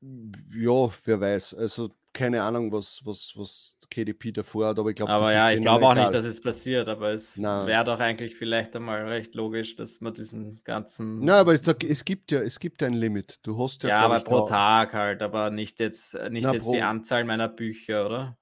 Ja, 0.00 0.90
wer 1.04 1.20
weiß. 1.20 1.54
Also 1.54 1.90
keine 2.12 2.42
Ahnung, 2.42 2.72
was, 2.72 3.02
was, 3.04 3.34
was 3.36 3.76
KDP 3.90 4.32
davor 4.32 4.68
hat, 4.68 4.78
aber 4.78 4.88
ich 4.88 4.96
glaube, 4.96 5.12
Aber 5.12 5.34
ja, 5.34 5.50
ich 5.50 5.60
glaube 5.60 5.84
auch 5.84 5.92
egal. 5.92 6.04
nicht, 6.04 6.14
dass 6.14 6.24
es 6.24 6.40
passiert, 6.40 6.88
aber 6.88 7.10
es 7.10 7.38
wäre 7.38 7.84
doch 7.84 8.00
eigentlich 8.00 8.36
vielleicht 8.36 8.74
einmal 8.74 9.06
recht 9.06 9.34
logisch, 9.34 9.76
dass 9.76 10.00
man 10.00 10.14
diesen 10.14 10.62
ganzen. 10.64 11.20
Na, 11.20 11.40
aber 11.40 11.52
es 11.54 12.04
gibt 12.04 12.30
ja, 12.30 12.40
es 12.40 12.58
gibt 12.58 12.82
ein 12.82 12.94
Limit. 12.94 13.38
Du 13.42 13.62
hast 13.62 13.82
ja. 13.82 13.90
Ja, 13.90 13.98
aber 14.00 14.20
pro 14.20 14.40
da... 14.40 14.46
Tag 14.46 14.94
halt, 14.94 15.22
aber 15.22 15.50
nicht 15.50 15.78
jetzt, 15.78 16.14
nicht 16.30 16.44
Na, 16.44 16.54
jetzt 16.54 16.64
pro... 16.64 16.72
die 16.72 16.80
Anzahl 16.80 17.24
meiner 17.24 17.48
Bücher, 17.48 18.06
oder? 18.06 18.38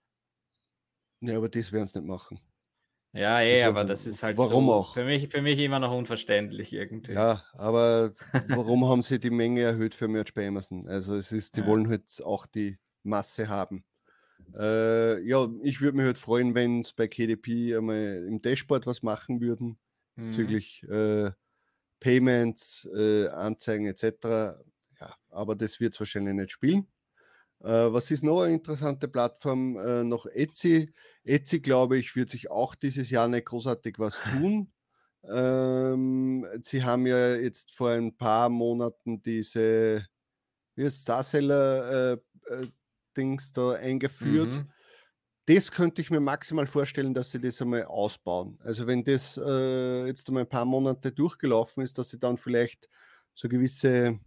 Ja, 1.21 1.37
aber 1.37 1.49
das 1.49 1.73
werden 1.73 1.87
sie 1.87 1.99
nicht 1.99 2.09
machen. 2.09 2.39
Ja, 3.14 3.40
eh, 3.40 3.61
das 3.61 3.68
aber 3.68 3.78
also, 3.78 3.88
das 3.88 4.06
ist 4.06 4.23
halt 4.25 4.37
warum 4.37 4.66
so, 4.66 4.73
auch? 4.73 4.94
Für 4.94 5.04
mich, 5.04 5.28
für 5.28 5.40
mich 5.40 5.59
immer 5.61 5.78
noch 5.78 5.97
unverständlich 5.97 6.73
irgendwie. 6.73 7.12
Ja, 7.12 7.44
aber 7.52 8.12
warum 8.49 8.88
haben 8.88 9.02
sie 9.02 9.21
die 9.21 9.30
Menge 9.30 9.62
erhöht 9.62 9.94
für 9.94 10.09
Merch 10.09 10.35
bei 10.35 10.49
Amazon? 10.49 10.88
Also 10.88 11.14
es 11.14 11.30
ist, 11.30 11.56
die 11.56 11.61
ja. 11.61 11.66
wollen 11.66 11.88
halt 11.88 12.21
auch 12.25 12.47
die 12.47 12.76
Masse 13.04 13.49
haben. 13.49 13.85
Äh, 14.59 15.21
ja, 15.26 15.49
ich 15.62 15.80
würde 15.80 15.97
mich 15.97 16.06
halt 16.06 16.18
freuen, 16.18 16.56
wenn 16.56 16.80
es 16.80 16.92
bei 16.92 17.06
KDP 17.06 17.76
einmal 17.76 18.26
im 18.28 18.40
Dashboard 18.40 18.85
was 18.85 19.02
machen 19.02 19.40
würden, 19.40 19.78
mhm. 20.16 20.25
bezüglich 20.26 20.83
äh, 20.88 21.30
Payments, 22.00 22.88
äh, 22.97 23.28
Anzeigen 23.28 23.87
etc. 23.87 24.59
Ja, 25.00 25.14
aber 25.30 25.54
das 25.54 25.78
wird 25.78 25.94
es 25.94 26.00
wahrscheinlich 26.00 26.35
nicht 26.35 26.50
spielen. 26.50 26.88
Äh, 27.64 27.92
was 27.92 28.11
ist 28.11 28.23
noch 28.23 28.42
eine 28.42 28.54
interessante 28.54 29.09
Plattform? 29.09 29.78
Äh, 29.78 30.04
noch 30.04 30.26
Etsy. 30.26 30.92
Etsy, 31.25 31.61
glaube 31.61 31.97
ich, 31.97 32.14
wird 32.14 32.28
sich 32.28 32.50
auch 32.50 32.75
dieses 32.75 33.11
Jahr 33.11 33.26
nicht 33.28 33.47
großartig 33.47 33.99
was 33.99 34.21
tun. 34.30 34.71
Ähm, 35.26 36.47
sie 36.61 36.85
haben 36.85 37.06
ja 37.06 37.37
jetzt 37.37 37.73
vor 37.73 37.90
ein 37.90 38.14
paar 38.14 38.50
Monaten 38.50 39.23
diese 39.23 40.06
wie 40.76 40.90
Starseller 40.90 42.12
äh, 42.12 42.52
äh, 42.52 42.68
Dings 43.16 43.52
da 43.52 43.73
eingeführt. 43.73 44.54
Mhm. 44.56 44.71
Das 45.47 45.71
könnte 45.71 46.02
ich 46.02 46.11
mir 46.11 46.21
maximal 46.21 46.66
vorstellen, 46.66 47.14
dass 47.14 47.30
sie 47.30 47.40
das 47.40 47.62
einmal 47.62 47.85
ausbauen. 47.85 48.59
Also 48.62 48.87
wenn 48.87 49.04
das 49.04 49.38
äh, 49.42 50.06
jetzt 50.06 50.28
einmal 50.28 50.42
ein 50.42 50.49
paar 50.49 50.64
Monate 50.64 51.12
durchgelaufen 51.12 51.83
ist, 51.83 51.97
dass 51.97 52.11
sie 52.11 52.18
dann 52.18 52.37
vielleicht 52.37 52.88
so 53.35 53.49
gewisse 53.49 54.18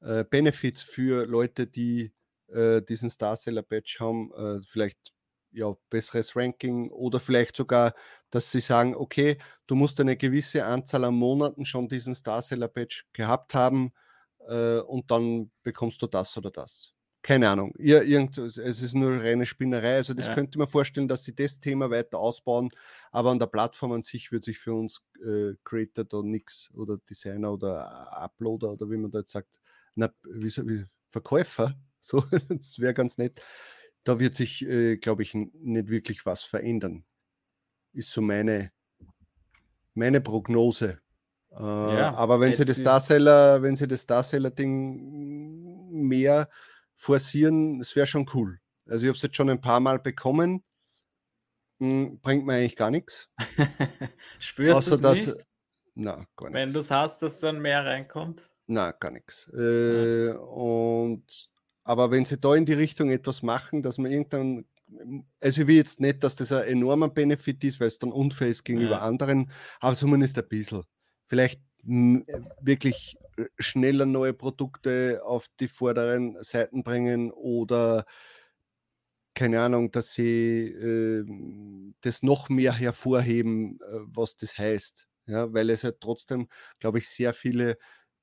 äh, 0.00 0.24
Benefits 0.24 0.82
für 0.82 1.26
Leute, 1.26 1.66
die 1.66 2.12
äh, 2.48 2.82
diesen 2.82 3.10
Starseller 3.10 3.62
Badge 3.62 3.96
haben, 4.00 4.32
äh, 4.32 4.60
vielleicht 4.66 5.12
ja, 5.52 5.74
besseres 5.90 6.36
Ranking 6.36 6.90
oder 6.90 7.20
vielleicht 7.20 7.56
sogar, 7.56 7.94
dass 8.30 8.50
sie 8.50 8.60
sagen, 8.60 8.94
okay, 8.94 9.38
du 9.66 9.74
musst 9.74 10.00
eine 10.00 10.16
gewisse 10.16 10.64
Anzahl 10.64 11.04
an 11.04 11.14
Monaten 11.14 11.64
schon 11.64 11.88
diesen 11.88 12.14
Starseller 12.14 12.68
Badge 12.68 13.04
gehabt 13.12 13.54
haben 13.54 13.92
äh, 14.46 14.78
und 14.78 15.10
dann 15.10 15.50
bekommst 15.62 16.02
du 16.02 16.06
das 16.06 16.36
oder 16.36 16.50
das. 16.50 16.92
Keine 17.22 17.50
Ahnung. 17.50 17.74
Ihr, 17.78 18.02
irgend, 18.04 18.38
es 18.38 18.56
ist 18.56 18.94
nur 18.94 19.20
reine 19.20 19.44
Spinnerei. 19.44 19.96
Also 19.96 20.14
das 20.14 20.28
ja. 20.28 20.34
könnte 20.34 20.56
man 20.58 20.68
vorstellen, 20.68 21.08
dass 21.08 21.24
sie 21.24 21.34
das 21.34 21.58
Thema 21.58 21.90
weiter 21.90 22.18
ausbauen, 22.18 22.70
aber 23.10 23.30
an 23.30 23.38
der 23.38 23.46
Plattform 23.46 23.92
an 23.92 24.02
sich 24.02 24.30
wird 24.30 24.44
sich 24.44 24.58
für 24.58 24.72
uns 24.72 25.02
äh, 25.16 25.54
Creator 25.64 26.04
da 26.04 26.22
nichts 26.22 26.70
oder 26.74 26.98
Designer 26.98 27.52
oder 27.52 28.16
Uploader 28.16 28.72
oder 28.72 28.88
wie 28.90 28.96
man 28.96 29.10
da 29.10 29.18
jetzt 29.18 29.32
sagt, 29.32 29.58
na, 29.94 30.10
wie, 30.22 30.48
wie 30.48 30.84
Verkäufer, 31.10 31.74
so, 32.00 32.24
das 32.48 32.78
wäre 32.78 32.94
ganz 32.94 33.18
nett. 33.18 33.42
Da 34.04 34.20
wird 34.20 34.34
sich, 34.34 34.64
äh, 34.66 34.96
glaube 34.96 35.22
ich, 35.22 35.34
nicht 35.34 35.88
wirklich 35.88 36.24
was 36.24 36.42
verändern. 36.42 37.04
Ist 37.92 38.10
so 38.10 38.22
meine, 38.22 38.70
meine 39.94 40.20
Prognose. 40.20 41.00
Äh, 41.50 41.62
ja, 41.62 42.14
aber 42.14 42.40
wenn 42.40 42.54
sie 42.54 42.64
das 42.64 42.82
Darseller, 42.82 43.62
wenn 43.62 43.76
sie 43.76 43.88
das 43.88 44.06
Darseller-Ding 44.06 45.90
mehr 45.90 46.48
forcieren, 46.94 47.78
das 47.78 47.96
wäre 47.96 48.06
schon 48.06 48.28
cool. 48.34 48.60
Also 48.86 49.04
ich 49.04 49.08
habe 49.08 49.16
es 49.16 49.22
jetzt 49.22 49.36
schon 49.36 49.50
ein 49.50 49.60
paar 49.60 49.80
Mal 49.80 49.98
bekommen. 49.98 50.62
Hm, 51.80 52.20
bringt 52.20 52.46
mir 52.46 52.54
eigentlich 52.54 52.76
gar 52.76 52.90
nichts. 52.90 53.28
Spürst 54.38 54.90
du 54.90 54.94
es 54.94 55.26
nicht? 55.26 55.46
Na, 55.94 56.26
gar 56.36 56.52
Wenn 56.52 56.72
du 56.72 56.80
es 56.80 56.90
hast, 56.90 57.22
dass 57.22 57.40
dann 57.40 57.60
mehr 57.60 57.84
reinkommt? 57.84 58.48
Na, 58.66 58.92
gar 58.92 59.10
nichts. 59.10 59.48
Äh, 59.52 60.30
und 60.30 61.24
aber 61.88 62.10
wenn 62.10 62.26
sie 62.26 62.38
da 62.38 62.54
in 62.54 62.66
die 62.66 62.74
Richtung 62.74 63.10
etwas 63.10 63.42
machen, 63.42 63.82
dass 63.82 63.96
man 63.96 64.10
irgendwann, 64.10 64.66
also 65.40 65.62
ich 65.62 65.68
will 65.68 65.76
jetzt 65.76 66.00
nicht, 66.00 66.22
dass 66.22 66.36
das 66.36 66.52
ein 66.52 66.64
enormer 66.64 67.08
Benefit 67.08 67.64
ist, 67.64 67.80
weil 67.80 67.88
es 67.88 67.98
dann 67.98 68.12
unfair 68.12 68.48
ist 68.48 68.64
gegenüber 68.64 68.96
ja. 68.96 69.00
anderen, 69.00 69.50
aber 69.80 69.96
zumindest 69.96 70.36
ein 70.36 70.46
bisschen. 70.48 70.82
Vielleicht 71.24 71.62
wirklich 71.82 73.16
schneller 73.58 74.04
neue 74.04 74.34
Produkte 74.34 75.22
auf 75.24 75.46
die 75.60 75.68
vorderen 75.68 76.36
Seiten 76.42 76.82
bringen 76.82 77.30
oder 77.30 78.04
keine 79.32 79.62
Ahnung, 79.62 79.90
dass 79.90 80.12
sie 80.12 80.66
äh, 80.66 81.24
das 82.02 82.22
noch 82.22 82.50
mehr 82.50 82.74
hervorheben, 82.74 83.80
äh, 83.80 84.00
was 84.04 84.36
das 84.36 84.58
heißt. 84.58 85.08
Ja, 85.26 85.52
weil 85.54 85.70
es 85.70 85.84
halt 85.84 86.00
trotzdem, 86.00 86.48
glaube 86.80 86.98
ich, 86.98 87.08
sehr 87.08 87.32
viele 87.32 87.78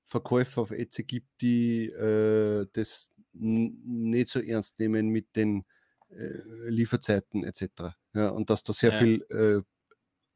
Verkäufer 0.05 0.61
auf 0.61 0.71
Etsy 0.71 1.03
gibt, 1.03 1.29
die 1.41 1.85
äh, 1.87 2.67
das 2.73 3.11
nicht 3.39 4.29
so 4.29 4.39
ernst 4.39 4.79
nehmen 4.79 5.07
mit 5.09 5.35
den 5.35 5.65
äh, 6.09 6.69
Lieferzeiten 6.69 7.43
etc. 7.43 7.95
Ja, 8.13 8.29
und 8.29 8.49
dass 8.49 8.63
da 8.63 8.73
sehr 8.73 8.91
ja. 8.91 8.99
viel 8.99 9.25
äh, 9.29 9.61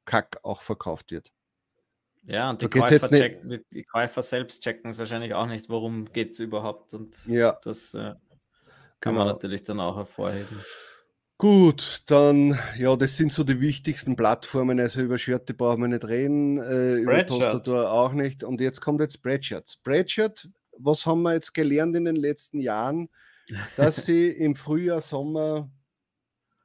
Kack 0.06 0.40
auch 0.44 0.62
verkauft 0.62 1.12
wird. 1.12 1.32
Ja, 2.24 2.50
und 2.50 2.62
die 2.62 2.68
Käufer, 2.68 3.10
check, 3.10 3.42
die 3.72 3.84
Käufer, 3.84 4.22
selbst 4.22 4.62
checken 4.64 4.92
es 4.92 5.00
wahrscheinlich 5.00 5.34
auch 5.34 5.48
nicht, 5.48 5.70
worum 5.70 6.12
geht 6.12 6.32
es 6.32 6.40
überhaupt. 6.40 6.94
Und 6.94 7.26
ja. 7.26 7.58
das 7.64 7.94
äh, 7.94 8.14
kann 9.00 9.14
genau. 9.14 9.20
man 9.20 9.28
natürlich 9.28 9.64
dann 9.64 9.80
auch 9.80 9.96
hervorheben. 9.96 10.60
Gut, 11.38 12.04
dann, 12.08 12.60
ja, 12.78 12.98
das 12.98 13.16
sind 13.16 13.32
so 13.32 13.46
die 13.46 13.62
wichtigsten 13.62 14.18
Plattformen. 14.18 14.78
Also 14.80 15.02
über 15.02 15.18
Shirt 15.18 15.56
brauchen 15.58 15.82
wir 15.82 15.88
nicht 15.88 16.06
reden, 16.06 16.58
äh, 16.58 16.96
über 16.96 17.26
Tastatur 17.26 17.92
auch 17.94 18.12
nicht. 18.12 18.44
Und 18.44 18.60
jetzt 18.60 18.82
kommt 18.82 19.00
jetzt 19.00 19.14
Spreadshirt. 19.14 19.70
Spreadshirt, 19.70 20.50
was 20.80 21.06
haben 21.06 21.22
wir 21.22 21.34
jetzt 21.34 21.54
gelernt 21.54 21.96
in 21.96 22.06
den 22.06 22.16
letzten 22.16 22.60
Jahren? 22.60 23.10
Dass 23.78 23.96
sie 24.06 24.30
im 24.30 24.56
Frühjahr, 24.56 25.02
Sommer 25.02 25.70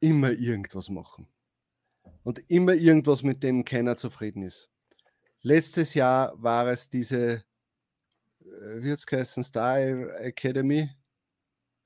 immer 0.00 0.32
irgendwas 0.32 0.88
machen. 0.88 1.28
Und 2.22 2.38
immer 2.50 2.74
irgendwas, 2.74 3.22
mit 3.22 3.42
dem 3.42 3.64
keiner 3.64 3.96
zufrieden 3.96 4.42
ist. 4.42 4.70
Letztes 5.40 5.94
Jahr 5.94 6.32
war 6.42 6.68
es 6.68 6.88
diese, 6.88 7.44
äh, 8.40 8.82
wie 8.82 8.90
hat 8.90 8.98
es 8.98 9.06
geheißen, 9.06 9.44
Star 9.44 9.78
Academy. 10.20 10.90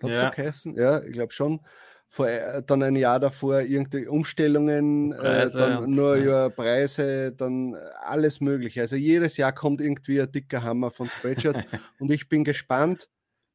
Hat 0.01 0.11
es 0.11 0.19
ja. 0.19 0.31
so 0.31 0.37
geheißen? 0.37 0.77
Ja, 0.77 1.03
ich 1.03 1.13
glaube 1.13 1.33
schon 1.33 1.61
vor, 2.09 2.27
äh, 2.29 2.63
dann 2.63 2.83
ein 2.83 2.97
Jahr 2.97 3.21
davor 3.21 3.61
irgendwelche 3.61 4.11
Umstellungen, 4.11 5.13
äh, 5.13 5.51
dann 5.53 5.91
nur 5.91 6.17
ja. 6.17 6.49
Preise, 6.49 7.33
dann 7.33 7.75
alles 8.01 8.41
Mögliche. 8.41 8.81
Also 8.81 8.97
jedes 8.97 9.37
Jahr 9.37 9.53
kommt 9.53 9.81
irgendwie 9.81 10.21
ein 10.21 10.33
dicker 10.33 10.63
Hammer 10.63 10.91
von 10.91 11.09
Spreadshirt 11.09 11.57
und 11.99 12.11
ich 12.11 12.29
bin 12.29 12.45
gespannt, 12.45 13.09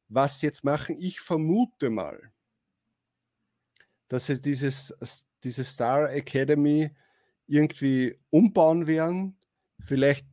was 0.08 0.40
sie 0.40 0.46
jetzt 0.46 0.64
machen. 0.64 0.96
Ich 1.00 1.20
vermute 1.20 1.90
mal, 1.90 2.32
dass 4.08 4.26
sie 4.26 4.40
dieses, 4.40 4.94
diese 5.42 5.64
Star 5.64 6.12
Academy 6.12 6.90
irgendwie 7.46 8.18
umbauen 8.30 8.86
werden, 8.86 9.36
vielleicht 9.80 10.26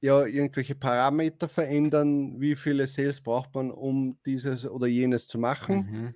ja 0.00 0.26
irgendwelche 0.26 0.74
Parameter 0.74 1.48
verändern, 1.48 2.40
wie 2.40 2.56
viele 2.56 2.86
Sales 2.86 3.22
braucht 3.22 3.54
man, 3.54 3.70
um 3.70 4.18
dieses 4.26 4.66
oder 4.66 4.86
jenes 4.86 5.28
zu 5.28 5.38
machen. 5.38 5.76
Mhm 5.76 6.14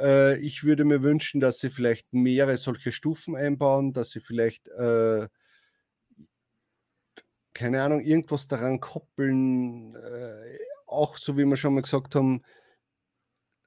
äh, 0.00 0.38
ich 0.38 0.64
würde 0.64 0.84
mir 0.84 1.02
wünschen, 1.02 1.40
dass 1.40 1.58
sie 1.58 1.70
vielleicht 1.70 2.12
mehrere 2.12 2.56
solche 2.56 2.92
Stufen 2.92 3.36
einbauen, 3.36 3.92
dass 3.92 4.10
sie 4.10 4.20
vielleicht, 4.20 4.68
äh, 4.68 5.28
keine 7.52 7.82
Ahnung, 7.82 8.00
irgendwas 8.00 8.48
daran 8.48 8.80
koppeln. 8.80 9.94
Äh, 9.94 10.58
auch 10.86 11.18
so 11.18 11.36
wie 11.36 11.44
wir 11.44 11.56
schon 11.56 11.74
mal 11.74 11.82
gesagt 11.82 12.14
haben, 12.14 12.42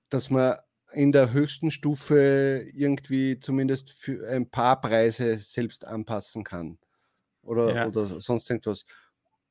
dass 0.10 0.30
man 0.30 0.58
in 0.92 1.12
der 1.12 1.32
höchsten 1.32 1.72
Stufe 1.72 2.68
irgendwie 2.74 3.40
zumindest 3.40 3.94
für 3.94 4.28
ein 4.30 4.50
paar 4.50 4.80
Preise 4.80 5.38
selbst 5.38 5.86
anpassen 5.86 6.44
kann 6.44 6.78
oder, 7.42 7.75
ja. 7.75 7.88
oder 7.88 8.20
sonst 8.20 8.50
irgendwas. 8.50 8.86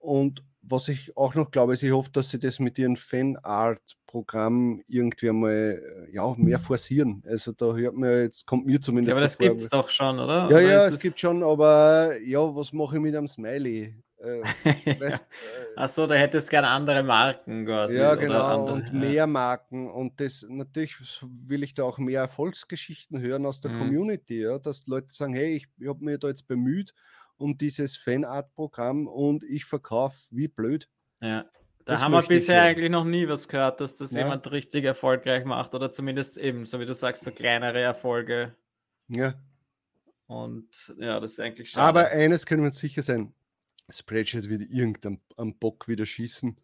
Und 0.03 0.43
was 0.63 0.89
ich 0.89 1.17
auch 1.17 1.35
noch 1.35 1.51
glaube, 1.51 1.75
ist, 1.75 1.83
ich 1.83 1.93
hoffe, 1.93 2.11
dass 2.13 2.31
sie 2.31 2.39
das 2.39 2.59
mit 2.59 2.79
ihrem 2.79 2.97
Fanart-Programm 2.97 4.83
irgendwie 4.89 5.29
einmal 5.29 5.83
äh, 6.11 6.15
ja, 6.15 6.35
mehr 6.37 6.59
forcieren. 6.59 7.23
Also 7.27 7.53
da 7.53 7.75
hört 7.75 7.95
man 7.95 8.11
jetzt, 8.11 8.47
kommt 8.47 8.67
mir 8.67 8.81
zumindest. 8.81 9.15
Ja, 9.15 9.17
aber 9.17 9.23
das 9.23 9.39
gibt 9.39 9.61
es 9.61 9.69
doch 9.69 9.91
schon, 9.91 10.19
oder? 10.19 10.43
Ja, 10.43 10.47
oder 10.47 10.61
ja, 10.61 10.87
es 10.87 11.01
gibt 11.01 11.21
schon, 11.21 11.43
aber 11.43 12.17
ja, 12.25 12.41
was 12.41 12.73
mache 12.73 12.97
ich 12.97 13.03
mit 13.03 13.15
einem 13.15 13.29
Smiley? 13.29 13.95
Äh, 14.19 14.41
weißt, 15.01 15.23
äh, 15.23 15.81
Achso, 15.81 16.07
da 16.07 16.15
hättest 16.15 16.49
du 16.49 16.51
gerne 16.51 16.69
andere 16.69 17.03
Marken 17.03 17.65
quasi. 17.65 17.97
Ja, 17.99 18.15
genau, 18.15 18.45
andere, 18.45 18.75
und 18.77 18.87
ja. 18.89 18.93
mehr 18.93 19.27
Marken. 19.27 19.91
Und 19.91 20.21
das 20.21 20.47
natürlich 20.49 20.97
will 21.23 21.63
ich 21.63 21.75
da 21.75 21.85
auch 21.85 21.99
mehr 21.99 22.21
Erfolgsgeschichten 22.21 23.21
hören 23.21 23.47
aus 23.47 23.61
der 23.61 23.73
mhm. 23.73 23.79
Community, 23.79 24.43
ja, 24.43 24.59
dass 24.59 24.87
Leute 24.87 25.13
sagen, 25.13 25.35
hey, 25.35 25.55
ich, 25.55 25.67
ich 25.79 25.89
habe 25.89 26.05
mich 26.05 26.19
da 26.19 26.29
jetzt 26.29 26.47
bemüht 26.47 26.95
um 27.43 27.59
dieses 27.59 27.97
Fanart-Programm 27.97 29.07
und 29.07 29.45
ich 29.45 29.65
verkaufe 29.65 30.17
wie 30.31 30.49
blöd. 30.49 30.89
Ja. 31.21 31.45
Da 31.85 32.01
haben 32.01 32.13
wir 32.13 32.23
bisher 32.23 32.63
eigentlich 32.63 32.91
noch 32.91 33.05
nie 33.05 33.29
was 33.29 33.49
gehört, 33.49 33.81
dass 33.81 33.95
das 33.95 34.13
ja. 34.13 34.23
jemand 34.23 34.51
richtig 34.53 34.85
erfolgreich 34.85 35.45
macht 35.45 35.75
oder 35.75 35.91
zumindest 35.91 36.39
eben, 36.39 36.65
so 36.65 36.79
wie 36.79 36.87
du 36.87 36.95
sagst, 36.95 37.25
so 37.25 37.33
kleinere 37.33 37.81
Erfolge. 37.81 38.55
Ja. 39.09 39.35
Und 40.27 40.95
ja, 40.99 41.19
das 41.19 41.33
ist 41.33 41.41
eigentlich 41.41 41.71
schade. 41.71 41.87
Aber 41.87 42.11
eines 42.11 42.47
können 42.47 42.63
wir 42.63 42.69
uns 42.69 42.79
sicher 42.79 43.03
sein: 43.03 43.35
Spreadshirt 43.89 44.49
wird 44.49 44.63
irgendein 44.71 45.21
Bock 45.59 45.89
wieder 45.89 46.07
schießen 46.07 46.57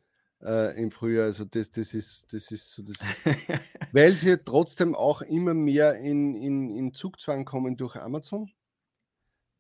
äh, 0.43 0.81
im 0.81 0.93
Frühjahr. 0.93 1.27
Also, 1.27 1.45
das, 1.45 1.71
das 1.73 1.95
ist, 1.95 2.33
das 2.33 2.53
ist 2.53 2.73
so, 2.73 2.83
das 2.83 2.99
weil 3.93 4.13
sie 4.13 4.39
trotzdem 4.39 4.95
auch 4.95 5.21
immer 5.23 5.55
mehr 5.55 5.97
in, 5.97 6.35
in, 6.35 6.71
in 6.71 6.95
Zugzwang 6.95 7.45
kommen 7.45 7.77
durch 7.77 7.97
Amazon. 7.97 8.53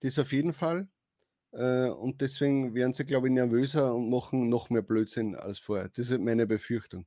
Das 0.00 0.18
auf 0.18 0.32
jeden 0.32 0.52
Fall. 0.52 0.88
Äh, 1.52 1.88
und 1.88 2.20
deswegen 2.20 2.74
werden 2.74 2.92
sie, 2.92 3.04
glaube 3.04 3.28
ich, 3.28 3.34
nervöser 3.34 3.94
und 3.94 4.10
machen 4.10 4.48
noch 4.48 4.70
mehr 4.70 4.82
Blödsinn 4.82 5.34
als 5.34 5.58
vorher. 5.58 5.88
Das 5.88 6.10
ist 6.10 6.20
meine 6.20 6.46
Befürchtung. 6.46 7.06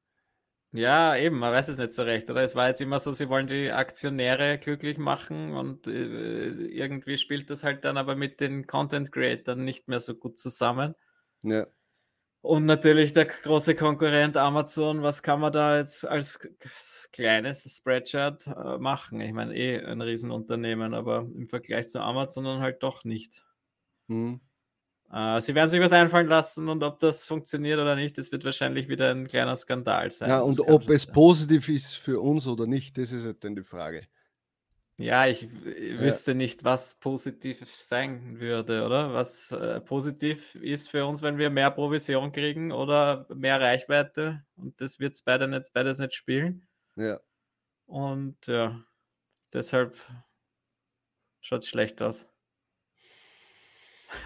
Ja, 0.73 1.17
eben, 1.17 1.37
man 1.37 1.51
weiß 1.51 1.67
es 1.67 1.77
nicht 1.77 1.93
so 1.93 2.03
recht, 2.03 2.29
oder? 2.29 2.41
Es 2.41 2.55
war 2.55 2.69
jetzt 2.69 2.81
immer 2.81 2.99
so, 2.99 3.11
sie 3.11 3.27
wollen 3.27 3.45
die 3.45 3.71
Aktionäre 3.71 4.57
glücklich 4.57 4.97
machen 4.97 5.53
und 5.53 5.85
äh, 5.87 6.47
irgendwie 6.47 7.17
spielt 7.17 7.49
das 7.49 7.65
halt 7.65 7.83
dann 7.83 7.97
aber 7.97 8.15
mit 8.15 8.39
den 8.39 8.67
Content 8.67 9.11
Creatern 9.11 9.65
nicht 9.65 9.89
mehr 9.89 9.99
so 9.99 10.15
gut 10.15 10.39
zusammen. 10.39 10.95
Ja. 11.43 11.67
Und 12.43 12.65
natürlich 12.65 13.13
der 13.13 13.25
große 13.25 13.75
Konkurrent 13.75 14.37
Amazon, 14.37 15.03
was 15.03 15.21
kann 15.21 15.41
man 15.41 15.51
da 15.51 15.77
jetzt 15.77 16.05
als 16.07 16.39
kleines 17.11 17.71
Spreadshirt 17.75 18.47
äh, 18.47 18.77
machen? 18.77 19.19
Ich 19.19 19.33
meine, 19.33 19.53
eh 19.55 19.79
ein 19.83 20.01
Riesenunternehmen, 20.01 20.93
aber 20.93 21.27
im 21.35 21.47
Vergleich 21.47 21.89
zu 21.89 21.99
Amazon 21.99 22.45
dann 22.45 22.61
halt 22.61 22.81
doch 22.81 23.03
nicht. 23.03 23.43
Mhm. 24.11 24.41
Äh, 25.11 25.41
sie 25.41 25.55
werden 25.55 25.69
sich 25.69 25.81
was 25.81 25.91
einfallen 25.91 26.27
lassen 26.27 26.69
und 26.69 26.83
ob 26.83 26.99
das 26.99 27.27
funktioniert 27.27 27.79
oder 27.79 27.95
nicht, 27.95 28.17
das 28.17 28.31
wird 28.31 28.43
wahrscheinlich 28.45 28.87
wieder 28.89 29.11
ein 29.11 29.27
kleiner 29.27 29.55
Skandal 29.55 30.11
sein. 30.11 30.29
Ja, 30.29 30.39
und 30.41 30.59
ob 30.59 30.89
es 30.89 31.03
sein. 31.03 31.13
positiv 31.13 31.69
ist 31.69 31.95
für 31.95 32.19
uns 32.21 32.47
oder 32.47 32.67
nicht, 32.67 32.97
das 32.97 33.11
ist 33.11 33.25
halt 33.25 33.43
dann 33.43 33.55
die 33.55 33.63
Frage. 33.63 34.07
Ja, 34.97 35.25
ich 35.25 35.49
wüsste 35.51 36.31
ja. 36.31 36.37
nicht, 36.37 36.63
was 36.63 36.99
positiv 36.99 37.59
sein 37.81 38.39
würde, 38.39 38.85
oder? 38.85 39.13
Was 39.13 39.51
äh, 39.51 39.81
positiv 39.81 40.55
ist 40.55 40.89
für 40.89 41.05
uns, 41.05 41.23
wenn 41.23 41.37
wir 41.37 41.49
mehr 41.49 41.71
Provision 41.71 42.31
kriegen 42.31 42.71
oder 42.71 43.25
mehr 43.33 43.59
Reichweite 43.59 44.45
und 44.55 44.79
das 44.79 44.99
wird 44.99 45.15
es 45.15 45.23
beide 45.23 45.47
nicht, 45.47 45.73
beides 45.73 45.99
nicht 45.99 46.13
spielen. 46.13 46.67
Ja. 46.95 47.19
Und 47.87 48.45
ja, 48.45 48.83
deshalb 49.51 49.97
schaut 51.41 51.63
es 51.63 51.69
schlecht 51.69 52.01
aus. 52.01 52.30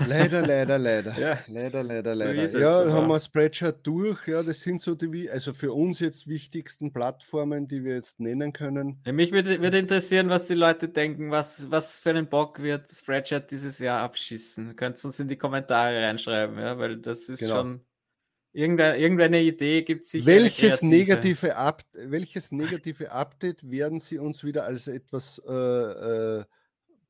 Leider, 0.08 0.46
leider, 0.46 0.78
leider. 0.78 1.18
ja. 1.20 1.40
Leider, 1.48 1.84
leider, 1.84 2.16
so 2.16 2.24
leider. 2.24 2.60
Ja, 2.60 2.92
haben 2.92 3.08
wir 3.08 3.20
Spreadshirt 3.20 3.86
durch. 3.86 4.28
Ja, 4.28 4.44
das 4.44 4.62
sind 4.62 4.82
so 4.82 4.96
die, 4.96 5.30
also 5.30 5.54
für 5.54 5.74
uns 5.74 6.00
jetzt 6.00 6.28
wichtigsten 6.28 6.92
Plattformen, 6.92 7.68
die 7.68 7.84
wir 7.84 7.96
jetzt 7.96 8.20
nennen 8.20 8.54
können. 8.54 9.02
Ja, 9.06 9.14
mich 9.14 9.32
würde, 9.32 9.62
würde 9.62 9.78
interessieren, 9.78 10.30
was 10.30 10.46
die 10.46 10.54
Leute 10.54 10.90
denken, 10.90 11.32
was, 11.32 11.70
was 11.72 12.00
für 12.00 12.10
einen 12.10 12.28
Bock 12.28 12.62
wird 12.62 12.90
Spreadshirt 12.90 13.52
dieses 13.52 13.80
Jahr 13.80 14.02
abschießen. 14.02 14.76
Könnt 14.76 15.04
ihr 15.04 15.06
uns 15.06 15.20
in 15.20 15.28
die 15.28 15.38
Kommentare 15.38 16.02
reinschreiben, 16.02 16.58
ja, 16.60 16.78
weil 16.78 16.98
das 16.98 17.30
ist 17.30 17.40
genau. 17.40 17.56
schon. 17.56 17.82
Irgendeine, 18.54 18.98
irgendeine 18.98 19.42
Idee 19.42 19.82
gibt 19.82 20.06
es 20.06 20.12
sicher. 20.12 20.28
Welches 20.28 20.82
negative, 20.82 21.58
Up, 21.58 21.84
welches 21.92 22.54
negative 22.54 23.12
Update 23.12 23.70
werden 23.70 24.00
Sie 24.00 24.18
uns 24.18 24.46
wieder 24.46 24.64
als 24.64 24.88
etwas 24.88 25.42
äh, 25.46 25.52
äh, 25.52 26.44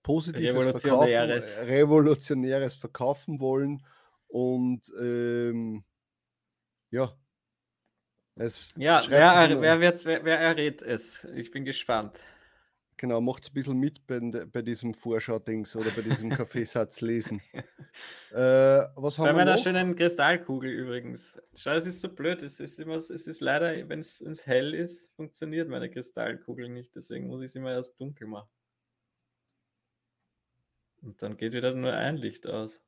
Positives 0.05 0.53
Revolutionäres. 0.53 1.49
Verkaufen, 1.49 1.73
Revolutionäres 1.73 2.73
verkaufen 2.75 3.39
wollen. 3.39 3.83
Und 4.27 4.93
ähm, 5.01 5.83
ja. 6.91 7.17
Es 8.35 8.75
ja, 8.77 9.03
wer, 9.09 9.61
wer, 9.61 9.79
wer, 9.79 10.25
wer 10.25 10.39
errät 10.39 10.83
es? 10.83 11.23
Ich 11.35 11.49
bin 11.49 11.65
gespannt. 11.65 12.19
Genau, 12.97 13.19
macht 13.19 13.43
es 13.43 13.49
ein 13.49 13.53
bisschen 13.53 13.79
mit 13.79 14.05
bei, 14.05 14.19
bei 14.19 14.61
diesem 14.61 14.93
Vorschau-Dings 14.93 15.75
oder 15.75 15.89
bei 15.89 16.03
diesem 16.03 16.29
Kaffeesatz 16.37 17.01
lesen. 17.01 17.41
äh, 18.31 18.35
was 18.35 19.17
haben 19.17 19.25
bei 19.25 19.33
meiner 19.33 19.57
schönen 19.57 19.95
Kristallkugel 19.95 20.69
übrigens. 20.69 21.41
Schau, 21.55 21.71
es 21.71 21.87
ist 21.87 21.99
so 21.99 22.09
blöd. 22.09 22.43
Es 22.43 22.59
ist 22.59 22.79
immer, 22.79 22.97
es 22.97 23.09
ist 23.09 23.41
leider, 23.41 23.89
wenn 23.89 24.01
es 24.01 24.45
hell 24.45 24.75
ist, 24.75 25.11
funktioniert 25.15 25.67
meine 25.67 25.89
Kristallkugel 25.89 26.69
nicht. 26.69 26.95
Deswegen 26.95 27.25
muss 27.25 27.41
ich 27.41 27.47
es 27.47 27.55
immer 27.55 27.71
erst 27.71 27.99
dunkel 27.99 28.27
machen. 28.27 28.49
Und 31.05 31.21
dann 31.21 31.37
geht 31.37 31.53
wieder 31.53 31.71
nur 31.73 31.93
ein 31.93 32.17
Licht 32.17 32.47
aus. 32.47 32.81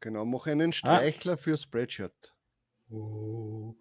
Genau, 0.00 0.24
mach 0.24 0.46
einen 0.46 0.70
ah. 0.70 0.72
Streichler 0.72 1.34
ah. 1.34 1.36
für 1.36 1.58
Spreadshirt. 1.58 2.34
Oh. 2.90 3.74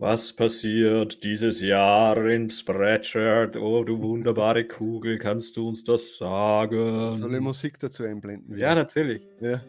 Was 0.00 0.32
passiert 0.32 1.24
dieses 1.24 1.60
Jahr 1.60 2.24
in 2.26 2.48
Spreadshirt? 2.50 3.56
Oh, 3.56 3.82
du 3.82 4.00
wunderbare 4.00 4.64
Kugel, 4.64 5.18
kannst 5.18 5.56
du 5.56 5.68
uns 5.68 5.82
das 5.82 6.16
sagen? 6.16 7.12
Soll 7.14 7.34
ich 7.34 7.40
Musik 7.40 7.80
dazu 7.80 8.04
einblenden? 8.04 8.54
Wieder? 8.54 8.68
Ja, 8.68 8.74
natürlich. 8.76 9.26
Ja. 9.40 9.60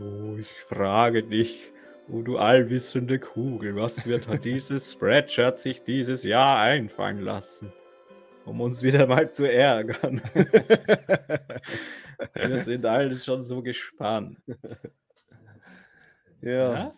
Oh, 0.00 0.36
ich 0.38 0.48
frage 0.66 1.22
dich, 1.22 1.70
oh 2.10 2.22
du 2.22 2.38
allwissende 2.38 3.18
Kugel, 3.18 3.76
was 3.76 4.06
wird 4.06 4.26
dieses 4.44 4.90
Spreadshirt 4.90 5.60
sich 5.60 5.82
dieses 5.82 6.22
Jahr 6.22 6.60
einfallen 6.60 7.18
lassen? 7.18 7.70
Um 8.44 8.60
uns 8.60 8.82
wieder 8.82 9.06
mal 9.06 9.30
zu 9.30 9.50
ärgern. 9.50 10.20
Wir 12.34 12.60
sind 12.60 12.84
alle 12.86 13.16
schon 13.16 13.42
so 13.42 13.62
gespannt. 13.62 14.38
Ja. 16.40 16.72
ja? 16.72 16.94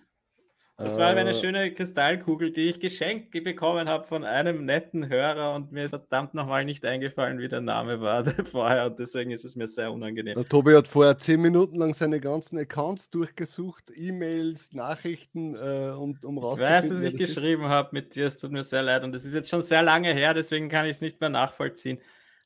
Das 0.79 0.99
war 0.99 1.09
eine 1.09 1.31
äh. 1.31 1.35
schöne 1.35 1.73
Kristallkugel, 1.73 2.51
die 2.51 2.69
ich 2.69 2.81
geschenkt 2.81 3.31
bekommen 3.31 3.89
habe 3.89 4.07
von 4.07 4.25
einem 4.25 4.67
netten 4.67 5.09
Hörer 5.09 5.55
und 5.55 5.73
mir 5.73 5.87
ist 5.87 5.91
verdammt 5.91 6.35
nochmal 6.35 6.67
nicht 6.67 6.85
eingefallen, 6.85 7.39
wie 7.39 7.49
der 7.49 7.63
Name 7.63 8.03
war 8.03 8.27
vorher 8.51 8.87
und 8.87 8.99
deswegen 8.99 9.31
ist 9.31 9.47
es 9.47 9.57
mir 9.57 9.69
sehr 9.69 9.91
unangenehm. 9.91 10.35
Der 10.35 10.45
Tobi 10.45 10.75
hat 10.75 10.87
vorher 10.87 11.17
zehn 11.17 11.41
Minuten 11.41 11.77
lang 11.77 11.95
seine 11.95 12.21
ganzen 12.21 12.59
Accounts 12.59 13.09
durchgesucht, 13.09 13.91
E-Mails, 13.95 14.75
Nachrichten, 14.75 15.55
äh, 15.55 15.95
um, 15.97 16.19
um 16.23 16.37
rauszufinden. 16.37 16.85
Ich 16.85 16.91
weiß, 16.91 16.91
dass 16.91 17.03
ich 17.03 17.17
geschrieben 17.17 17.65
habe 17.65 17.89
mit 17.93 18.15
dir, 18.15 18.27
es 18.27 18.37
tut 18.37 18.53
mir 18.53 18.65
sehr 18.65 18.83
leid 18.83 19.03
und 19.03 19.15
das 19.15 19.25
ist 19.25 19.35
jetzt 19.35 19.49
schon 19.49 19.63
sehr 19.63 19.83
lange 19.83 20.13
her, 20.13 20.35
deswegen 20.35 20.69
kann 20.69 20.85
ich 20.85 20.93
es 20.93 21.01
nicht 21.01 21.23
mehr 21.23 21.31
nachvollziehen, 21.31 22.03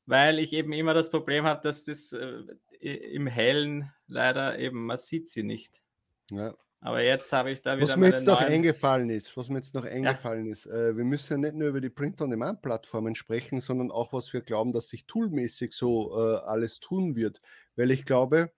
weil 0.07 0.39
ich 0.39 0.53
eben 0.53 0.73
immer 0.73 0.95
das 0.95 1.11
Problem 1.11 1.47
habe, 1.47 1.63
dass 1.65 1.83
das 1.83 2.13
äh, 2.13 2.45
im 2.81 3.27
Hellen 3.27 3.91
leider 4.07 4.57
eben, 4.57 4.87
man 4.87 4.99
sieht 4.99 5.29
sie 5.29 5.43
nicht. 5.43 5.83
Ja. 6.31 6.55
Aber 6.83 7.03
jetzt 7.03 7.31
habe 7.33 7.51
ich 7.51 7.61
da 7.61 7.77
wieder. 7.77 7.89
Was 7.89 7.97
mir 7.97 8.07
jetzt 8.07 8.27
noch 8.27 8.41
eingefallen 8.41 9.11
ist, 9.11 9.37
was 9.37 9.51
mir 9.51 9.57
jetzt 9.57 9.75
noch 9.75 9.85
eingefallen 9.85 10.47
ja. 10.47 10.53
ist, 10.53 10.67
äh, 10.67 10.97
wir 10.97 11.05
müssen 11.05 11.35
ja 11.35 11.51
nicht 11.51 11.59
nur 11.59 11.69
über 11.69 11.81
die 11.83 11.91
Print-on-Demand-Plattformen 11.91 13.15
sprechen, 13.15 13.61
sondern 13.61 13.91
auch, 13.91 14.15
was 14.15 14.33
wir 14.33 14.41
glauben, 14.41 14.73
dass 14.73 14.89
sich 14.89 15.07
toolmäßig 15.07 15.73
so 15.73 16.17
äh, 16.19 16.37
alles 16.39 16.81
tun 16.81 17.17
wird. 17.17 17.41
Weil 17.77 17.91
ich 17.91 18.07
glaube, 18.07 18.53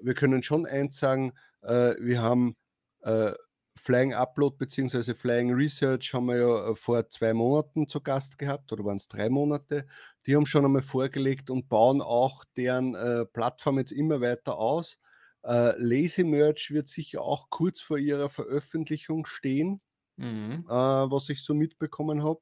wir 0.00 0.14
können 0.14 0.42
schon 0.42 0.66
eins 0.66 0.98
sagen, 0.98 1.32
äh, 1.62 1.94
wir 1.98 2.20
haben 2.20 2.56
äh, 3.00 3.32
Flying 3.74 4.12
Upload 4.12 4.56
bzw. 4.58 5.14
Flying 5.14 5.54
Research 5.54 6.12
haben 6.12 6.26
wir 6.26 6.36
ja 6.36 6.70
äh, 6.70 6.74
vor 6.74 7.08
zwei 7.08 7.32
Monaten 7.32 7.88
zu 7.88 8.02
Gast 8.02 8.38
gehabt 8.38 8.70
oder 8.72 8.84
waren 8.84 8.98
es 8.98 9.08
drei 9.08 9.30
Monate. 9.30 9.86
Die 10.26 10.36
haben 10.36 10.44
schon 10.44 10.64
einmal 10.64 10.82
vorgelegt 10.82 11.48
und 11.48 11.70
bauen 11.70 12.02
auch 12.02 12.44
deren 12.56 12.94
äh, 12.94 13.24
Plattform 13.24 13.78
jetzt 13.78 13.92
immer 13.92 14.20
weiter 14.20 14.58
aus. 14.58 14.98
Äh, 15.44 15.74
Lazy 15.76 16.24
Merch 16.24 16.70
wird 16.70 16.88
sicher 16.88 17.22
auch 17.22 17.50
kurz 17.50 17.80
vor 17.80 17.98
ihrer 17.98 18.28
Veröffentlichung 18.28 19.26
stehen, 19.26 19.80
mhm. 20.16 20.64
äh, 20.68 20.72
was 20.72 21.28
ich 21.28 21.42
so 21.42 21.54
mitbekommen 21.54 22.22
habe. 22.22 22.40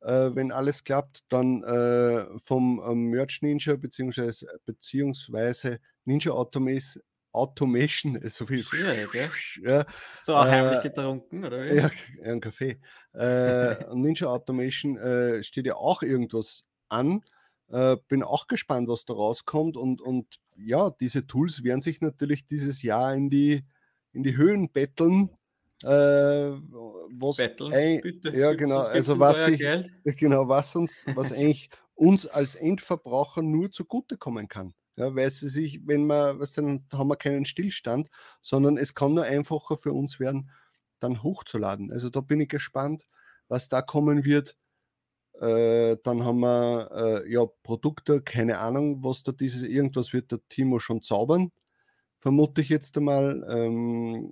Äh, 0.00 0.34
wenn 0.34 0.50
alles 0.50 0.84
klappt, 0.84 1.24
dann 1.28 1.62
äh, 1.62 2.26
vom 2.38 2.82
ähm, 2.84 3.10
Merch 3.10 3.42
Ninja 3.42 3.76
beziehungsweise, 3.76 4.46
beziehungsweise 4.64 5.80
Ninja 6.06 6.32
Automation, 6.32 7.02
Automation 7.32 8.16
ist 8.16 8.36
so 8.36 8.46
viel. 8.46 8.64
Schwierig, 8.64 9.60
ja. 9.62 9.84
So 10.24 10.36
auch 10.36 10.46
heimlich 10.46 10.80
äh, 10.80 10.88
getrunken, 10.88 11.44
oder 11.44 11.64
wie? 11.64 11.76
Ja, 11.76 11.90
ein 12.24 12.40
Kaffee. 12.40 12.80
Äh, 13.14 13.94
Ninja 13.94 14.28
Automation 14.28 14.96
äh, 14.96 15.42
steht 15.42 15.66
ja 15.66 15.76
auch 15.76 16.02
irgendwas 16.02 16.64
an. 16.88 17.22
Äh, 17.68 17.96
bin 18.08 18.22
auch 18.22 18.46
gespannt, 18.46 18.88
was 18.88 19.04
da 19.04 19.14
rauskommt. 19.14 19.76
Und, 19.76 20.00
und 20.00 20.40
ja, 20.64 20.90
diese 20.90 21.26
Tools 21.26 21.62
werden 21.64 21.80
sich 21.80 22.00
natürlich 22.00 22.46
dieses 22.46 22.82
Jahr 22.82 23.14
in 23.14 23.30
die, 23.30 23.64
in 24.12 24.22
die 24.22 24.36
Höhen 24.36 24.70
betteln. 24.70 25.30
Äh, 25.82 25.86
was 25.88 27.38
ein, 27.72 28.00
bitte. 28.02 28.36
Ja, 28.36 28.52
genau. 28.52 28.80
Also 28.80 29.18
was 29.18 29.48
ich, 29.48 29.62
genau, 30.18 30.48
was 30.48 30.76
uns, 30.76 31.04
was 31.14 31.32
eigentlich 31.32 31.70
uns 31.94 32.26
als 32.26 32.54
Endverbraucher 32.54 33.42
nur 33.42 33.70
zugutekommen 33.70 34.48
kann. 34.48 34.74
Ja, 34.96 35.14
weil 35.14 35.28
es 35.28 35.40
sich, 35.40 35.80
wenn 35.86 36.06
man, 36.06 36.38
was 36.40 36.52
dann 36.52 36.84
haben 36.92 37.08
wir 37.08 37.16
keinen 37.16 37.46
Stillstand, 37.46 38.10
sondern 38.42 38.76
es 38.76 38.94
kann 38.94 39.14
nur 39.14 39.24
einfacher 39.24 39.76
für 39.78 39.92
uns 39.92 40.20
werden, 40.20 40.50
dann 40.98 41.22
hochzuladen. 41.22 41.90
Also 41.90 42.10
da 42.10 42.20
bin 42.20 42.40
ich 42.40 42.48
gespannt, 42.48 43.06
was 43.48 43.68
da 43.68 43.80
kommen 43.80 44.24
wird. 44.24 44.56
Äh, 45.40 45.96
dann 46.02 46.24
haben 46.24 46.40
wir 46.40 46.90
äh, 47.24 47.32
ja 47.32 47.46
Produkte, 47.62 48.20
keine 48.20 48.58
Ahnung, 48.58 49.02
was 49.02 49.22
da 49.22 49.32
dieses, 49.32 49.62
irgendwas 49.62 50.12
wird 50.12 50.32
der 50.32 50.40
Timo 50.48 50.80
schon 50.80 51.00
zaubern, 51.00 51.50
vermute 52.18 52.60
ich 52.60 52.68
jetzt 52.68 52.96
einmal. 52.98 53.46
Ähm, 53.48 54.30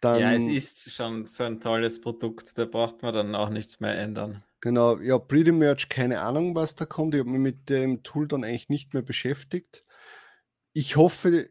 dann. 0.00 0.20
Ja, 0.20 0.32
es 0.34 0.46
ist 0.46 0.92
schon 0.92 1.26
so 1.26 1.44
ein 1.44 1.60
tolles 1.60 2.00
Produkt, 2.00 2.56
da 2.58 2.64
braucht 2.64 3.02
man 3.02 3.14
dann 3.14 3.34
auch 3.34 3.50
nichts 3.50 3.80
mehr 3.80 3.98
ändern. 3.98 4.44
Genau, 4.60 4.98
ja, 4.98 5.18
Pretty 5.18 5.52
Merch, 5.52 5.88
keine 5.88 6.20
Ahnung, 6.20 6.54
was 6.54 6.74
da 6.74 6.84
kommt. 6.84 7.14
Ich 7.14 7.20
habe 7.20 7.30
mich 7.30 7.40
mit 7.40 7.70
dem 7.70 8.02
Tool 8.02 8.28
dann 8.28 8.44
eigentlich 8.44 8.68
nicht 8.68 8.92
mehr 8.92 9.02
beschäftigt. 9.02 9.84
Ich 10.74 10.96
hoffe, 10.96 11.48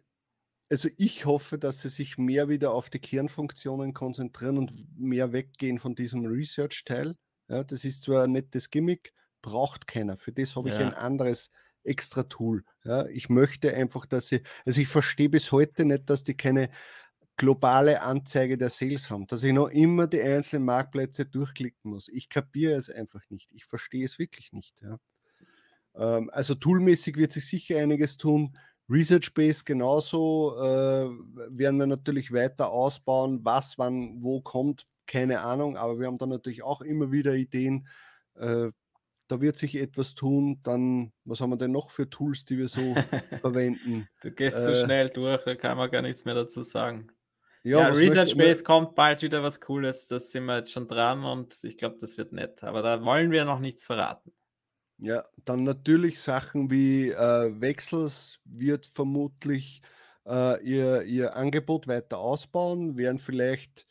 also 0.69 0.89
ich 0.97 1.25
hoffe, 1.25 1.57
dass 1.57 1.81
sie 1.81 1.89
sich 1.89 2.19
mehr 2.19 2.49
wieder 2.49 2.71
auf 2.71 2.91
die 2.91 2.99
Kernfunktionen 2.99 3.95
konzentrieren 3.95 4.59
und 4.59 4.85
mehr 4.95 5.33
weggehen 5.33 5.79
von 5.79 5.95
diesem 5.95 6.25
Research-Teil. 6.25 7.15
Ja, 7.49 7.63
das 7.63 7.83
ist 7.83 8.03
zwar 8.03 8.23
ein 8.23 8.31
nettes 8.31 8.69
Gimmick, 8.69 9.13
braucht 9.41 9.87
keiner. 9.87 10.17
Für 10.17 10.31
das 10.31 10.55
habe 10.55 10.69
ich 10.69 10.75
ja. 10.75 10.81
ein 10.81 10.93
anderes 10.93 11.51
extra 11.83 12.23
Tool. 12.23 12.63
Ja, 12.83 13.07
ich 13.07 13.29
möchte 13.29 13.73
einfach, 13.73 14.05
dass 14.05 14.27
sie, 14.27 14.43
also 14.65 14.79
ich 14.79 14.87
verstehe 14.87 15.29
bis 15.29 15.51
heute 15.51 15.85
nicht, 15.85 16.09
dass 16.09 16.23
die 16.23 16.37
keine 16.37 16.69
globale 17.37 18.01
Anzeige 18.01 18.57
der 18.57 18.69
Sales 18.69 19.09
haben, 19.09 19.25
dass 19.27 19.43
ich 19.43 19.53
noch 19.53 19.69
immer 19.69 20.07
die 20.07 20.21
einzelnen 20.21 20.65
Marktplätze 20.65 21.25
durchklicken 21.25 21.91
muss. 21.91 22.09
Ich 22.09 22.29
kapiere 22.29 22.73
es 22.73 22.89
einfach 22.89 23.21
nicht. 23.29 23.49
Ich 23.53 23.65
verstehe 23.65 24.05
es 24.05 24.19
wirklich 24.19 24.51
nicht. 24.51 24.81
Ja. 24.81 24.99
Ähm, 25.95 26.29
also 26.33 26.53
toolmäßig 26.53 27.15
wird 27.15 27.31
sich 27.31 27.47
sicher 27.47 27.79
einiges 27.79 28.17
tun. 28.17 28.57
Research-Based 28.89 29.65
genauso 29.65 30.57
äh, 30.57 31.09
werden 31.49 31.79
wir 31.79 31.87
natürlich 31.87 32.33
weiter 32.33 32.71
ausbauen. 32.71 33.39
Was, 33.43 33.77
wann, 33.77 34.21
wo 34.21 34.41
kommt, 34.41 34.85
keine 35.09 35.41
Ahnung. 35.41 35.75
Aber 35.75 35.99
wir 35.99 36.07
haben 36.07 36.17
da 36.17 36.25
natürlich 36.25 36.63
auch 36.63 36.81
immer 36.81 37.11
wieder 37.11 37.33
Ideen. 37.33 37.87
Äh, 38.35 38.69
da 39.27 39.41
wird 39.41 39.57
sich 39.57 39.75
etwas 39.75 40.15
tun. 40.15 40.59
Dann, 40.63 41.11
was 41.25 41.41
haben 41.41 41.49
wir 41.49 41.57
denn 41.57 41.71
noch 41.71 41.89
für 41.89 42.09
Tools, 42.09 42.45
die 42.45 42.57
wir 42.57 42.67
so 42.67 42.79
verwenden? 43.41 44.07
Du 44.21 44.31
gehst 44.31 44.57
äh, 44.57 44.61
so 44.61 44.73
schnell 44.73 45.09
durch, 45.09 45.43
da 45.43 45.55
kann 45.55 45.77
man 45.77 45.91
gar 45.91 46.01
nichts 46.01 46.25
mehr 46.25 46.35
dazu 46.35 46.63
sagen. 46.63 47.11
Ja, 47.63 47.79
ja 47.79 47.87
Research 47.89 48.37
Base 48.37 48.63
kommt 48.63 48.95
bald 48.95 49.21
wieder 49.21 49.43
was 49.43 49.59
Cooles, 49.59 50.07
das 50.07 50.31
sind 50.31 50.45
wir 50.45 50.59
jetzt 50.59 50.71
schon 50.71 50.87
dran 50.87 51.25
und 51.25 51.61
ich 51.63 51.77
glaube, 51.77 51.97
das 51.99 52.17
wird 52.17 52.31
nett. 52.31 52.63
Aber 52.63 52.81
da 52.81 53.03
wollen 53.03 53.31
wir 53.31 53.43
noch 53.43 53.59
nichts 53.59 53.85
verraten. 53.85 54.31
Ja, 54.97 55.23
dann 55.45 55.63
natürlich 55.63 56.21
Sachen 56.21 56.71
wie 56.71 57.09
äh, 57.09 57.61
Wechsels 57.61 58.39
wird 58.45 58.85
vermutlich 58.85 59.81
äh, 60.25 60.63
ihr, 60.63 61.03
ihr 61.03 61.35
Angebot 61.35 61.87
weiter 61.87 62.17
ausbauen, 62.17 62.97
werden 62.97 63.17
vielleicht 63.17 63.88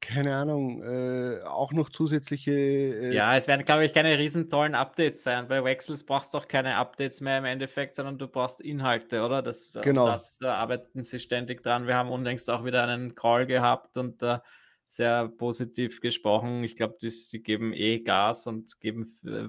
keine 0.00 0.34
Ahnung, 0.34 0.82
äh, 0.82 1.42
auch 1.42 1.72
noch 1.72 1.90
zusätzliche. 1.90 2.52
Äh, 2.52 3.14
ja, 3.14 3.36
es 3.36 3.46
werden, 3.48 3.64
glaube 3.64 3.84
ich, 3.84 3.92
keine 3.92 4.18
riesen 4.18 4.48
tollen 4.48 4.74
Updates 4.74 5.22
sein. 5.22 5.48
Bei 5.48 5.62
Wexels 5.62 6.04
brauchst 6.04 6.34
du 6.34 6.38
auch 6.38 6.48
keine 6.48 6.76
Updates 6.76 7.20
mehr 7.20 7.38
im 7.38 7.44
Endeffekt, 7.44 7.94
sondern 7.94 8.18
du 8.18 8.26
brauchst 8.26 8.60
Inhalte, 8.60 9.22
oder? 9.22 9.42
Das, 9.42 9.78
genau. 9.82 10.06
Das 10.06 10.38
da 10.38 10.54
arbeiten 10.54 11.02
sie 11.02 11.18
ständig 11.18 11.62
dran. 11.62 11.86
Wir 11.86 11.96
haben 11.96 12.10
unlängst 12.10 12.48
auch 12.50 12.64
wieder 12.64 12.84
einen 12.84 13.14
Call 13.14 13.46
gehabt 13.46 13.96
und 13.96 14.22
äh, 14.22 14.38
sehr 14.86 15.28
positiv 15.28 16.00
gesprochen. 16.00 16.64
Ich 16.64 16.76
glaube, 16.76 16.96
die, 17.00 17.12
die 17.32 17.42
geben 17.42 17.72
eh 17.72 18.00
Gas 18.00 18.46
und 18.46 18.80
geben, 18.80 19.06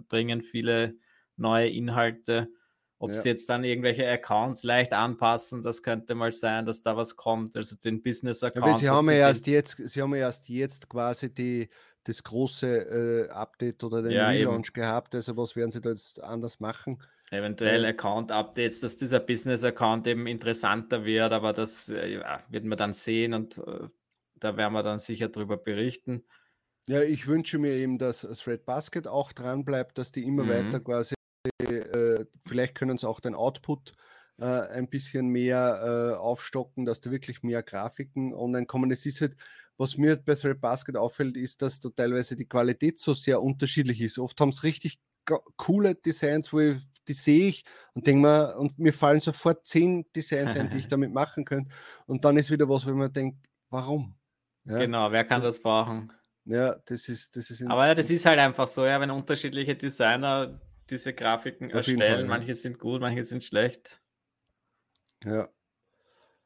bringen 0.07 0.41
viele 0.41 0.95
neue 1.35 1.69
Inhalte. 1.69 2.49
Ob 3.01 3.09
ja. 3.09 3.17
sie 3.17 3.29
jetzt 3.29 3.49
dann 3.49 3.63
irgendwelche 3.63 4.07
Accounts 4.07 4.61
leicht 4.61 4.93
anpassen, 4.93 5.63
das 5.63 5.81
könnte 5.81 6.13
mal 6.13 6.31
sein, 6.31 6.67
dass 6.67 6.83
da 6.83 6.95
was 6.95 7.15
kommt. 7.15 7.57
Also 7.57 7.75
den 7.75 8.03
Business-Account. 8.03 8.67
Ja, 8.67 8.77
sie 8.77 8.89
haben 8.89 9.07
ja 9.07 9.13
erst 9.13 9.47
jetzt, 9.47 9.89
sie 9.89 10.01
haben 10.03 10.13
ja 10.13 10.21
erst 10.21 10.47
jetzt 10.49 10.87
quasi 10.87 11.33
die, 11.33 11.67
das 12.03 12.21
große 12.21 12.67
äh, 13.27 13.29
Update 13.29 13.83
oder 13.83 14.03
den 14.03 14.11
ja, 14.11 14.27
Relaunch 14.27 14.67
eben. 14.67 14.73
gehabt. 14.73 15.15
Also 15.15 15.35
was 15.35 15.55
werden 15.55 15.71
sie 15.71 15.81
da 15.81 15.89
jetzt 15.89 16.23
anders 16.23 16.59
machen? 16.59 17.01
Eventuell 17.31 17.85
äh, 17.85 17.87
Account-Updates, 17.87 18.81
dass 18.81 18.97
dieser 18.97 19.19
Business-Account 19.19 20.05
eben 20.05 20.27
interessanter 20.27 21.03
wird, 21.03 21.33
aber 21.33 21.53
das 21.53 21.89
äh, 21.89 22.19
ja, 22.19 22.43
wird 22.49 22.65
man 22.65 22.77
dann 22.77 22.93
sehen 22.93 23.33
und 23.33 23.57
äh, 23.57 23.87
da 24.35 24.57
werden 24.57 24.73
wir 24.73 24.83
dann 24.83 24.99
sicher 24.99 25.29
darüber 25.29 25.57
berichten. 25.57 26.23
Ja, 26.85 27.01
ich 27.01 27.25
wünsche 27.25 27.57
mir 27.57 27.73
eben, 27.73 27.97
dass 27.97 28.21
Thread 28.21 28.63
Basket 28.63 29.07
auch 29.07 29.33
dran 29.33 29.65
bleibt, 29.65 29.97
dass 29.97 30.11
die 30.11 30.23
immer 30.23 30.43
mhm. 30.43 30.49
weiter 30.49 30.79
quasi 30.81 31.15
äh, 31.59 32.25
vielleicht 32.45 32.75
können 32.75 32.97
sie 32.97 33.07
auch 33.07 33.19
den 33.19 33.35
Output 33.35 33.93
äh, 34.39 34.45
ein 34.45 34.89
bisschen 34.89 35.27
mehr 35.27 36.13
äh, 36.13 36.17
aufstocken, 36.17 36.85
dass 36.85 37.01
da 37.01 37.11
wirklich 37.11 37.43
mehr 37.43 37.63
Grafiken 37.63 38.33
online 38.33 38.65
kommen. 38.65 38.91
Es 38.91 39.05
ist 39.05 39.21
halt, 39.21 39.35
was 39.77 39.97
mir 39.97 40.17
bei 40.17 40.35
Thread 40.35 40.61
Basket 40.61 40.95
auffällt, 40.95 41.37
ist, 41.37 41.61
dass 41.61 41.79
da 41.79 41.89
teilweise 41.89 42.35
die 42.35 42.47
Qualität 42.47 42.99
so 42.99 43.13
sehr 43.13 43.41
unterschiedlich 43.41 44.01
ist. 44.01 44.19
Oft 44.19 44.39
haben 44.41 44.49
es 44.49 44.63
richtig 44.63 44.99
coole 45.57 45.95
Designs, 45.95 46.51
wo 46.51 46.59
ich, 46.59 46.81
die 47.07 47.13
sehe 47.13 47.47
ich 47.47 47.63
und 47.93 48.05
denke 48.07 48.21
mir, 48.21 48.55
und 48.57 48.77
mir 48.79 48.93
fallen 48.93 49.19
sofort 49.19 49.65
zehn 49.65 50.05
Designs 50.15 50.55
ein, 50.55 50.69
die 50.69 50.77
ich 50.77 50.87
damit 50.87 51.13
machen 51.13 51.45
könnte. 51.45 51.71
Und 52.05 52.25
dann 52.25 52.37
ist 52.37 52.51
wieder 52.51 52.67
was, 52.67 52.85
wo 52.85 52.93
man 52.93 53.13
denkt, 53.13 53.37
warum? 53.69 54.15
Ja? 54.65 54.77
Genau, 54.77 55.11
wer 55.11 55.23
kann 55.23 55.41
das 55.41 55.61
brauchen? 55.61 56.11
Ja, 56.45 56.75
das 56.85 57.07
ist, 57.07 57.35
das 57.35 57.51
ist. 57.51 57.63
Aber 57.63 57.93
das 57.93 58.09
ist 58.09 58.25
halt 58.25 58.39
einfach 58.39 58.67
so, 58.67 58.85
ja, 58.85 58.99
wenn 58.99 59.11
unterschiedliche 59.11 59.75
Designer 59.75 60.59
diese 60.91 61.13
Grafiken 61.13 61.69
Auf 61.69 61.75
erstellen. 61.75 61.99
Fall, 61.99 62.25
manche 62.25 62.55
sind 62.55 62.79
gut, 62.79 63.01
manche 63.01 63.23
sind 63.23 63.43
schlecht. 63.43 64.01
Ja. 65.23 65.47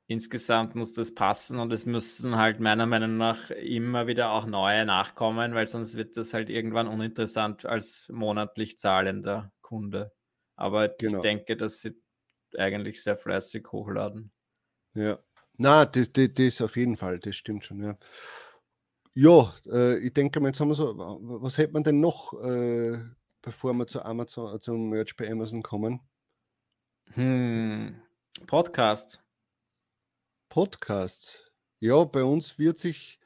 Insgesamt 0.07 0.75
muss 0.75 0.93
das 0.93 1.15
passen 1.15 1.59
und 1.59 1.73
es 1.73 1.87
müssen 1.87 2.35
halt 2.35 2.59
meiner 2.59 2.85
Meinung 2.85 3.17
nach 3.17 3.49
immer 3.49 4.05
wieder 4.05 4.31
auch 4.31 4.45
neue 4.45 4.85
nachkommen, 4.85 5.55
weil 5.55 5.65
sonst 5.65 5.95
wird 5.97 6.15
das 6.15 6.33
halt 6.35 6.49
irgendwann 6.49 6.87
uninteressant 6.87 7.65
als 7.65 8.07
monatlich 8.09 8.77
zahlender 8.77 9.51
Kunde. 9.61 10.13
Aber 10.55 10.89
genau. 10.89 11.17
ich 11.17 11.21
denke, 11.21 11.57
dass 11.57 11.81
sie 11.81 11.99
eigentlich 12.55 13.01
sehr 13.01 13.17
fleißig 13.17 13.65
hochladen. 13.71 14.31
Ja. 14.93 15.19
Na, 15.57 15.85
das, 15.85 16.11
das, 16.11 16.29
das 16.33 16.61
auf 16.61 16.75
jeden 16.75 16.97
Fall, 16.97 17.19
das 17.19 17.35
stimmt 17.35 17.65
schon, 17.65 17.81
ja. 17.81 17.97
Ja, 19.15 19.55
äh, 19.71 19.97
ich 19.99 20.13
denke 20.13 20.39
mal, 20.39 20.49
jetzt 20.49 20.59
haben 20.59 20.67
wir 20.67 20.75
so, 20.75 20.95
was 20.97 21.57
hätte 21.57 21.73
man 21.73 21.83
denn 21.83 22.01
noch 22.01 22.33
äh, 22.43 22.99
bevor 23.45 23.73
wir 23.73 23.85
zu 23.85 24.03
Amazon, 24.03 24.59
zum 24.59 24.89
Merch 24.89 25.15
bei 25.15 25.31
Amazon 25.31 25.61
kommen? 25.61 26.01
Hm. 27.13 28.01
Podcast. 28.47 29.23
Podcast. 30.49 31.53
Ja, 31.79 32.03
bei 32.03 32.23
uns 32.23 32.57
wird 32.57 32.79
sich 32.79 33.19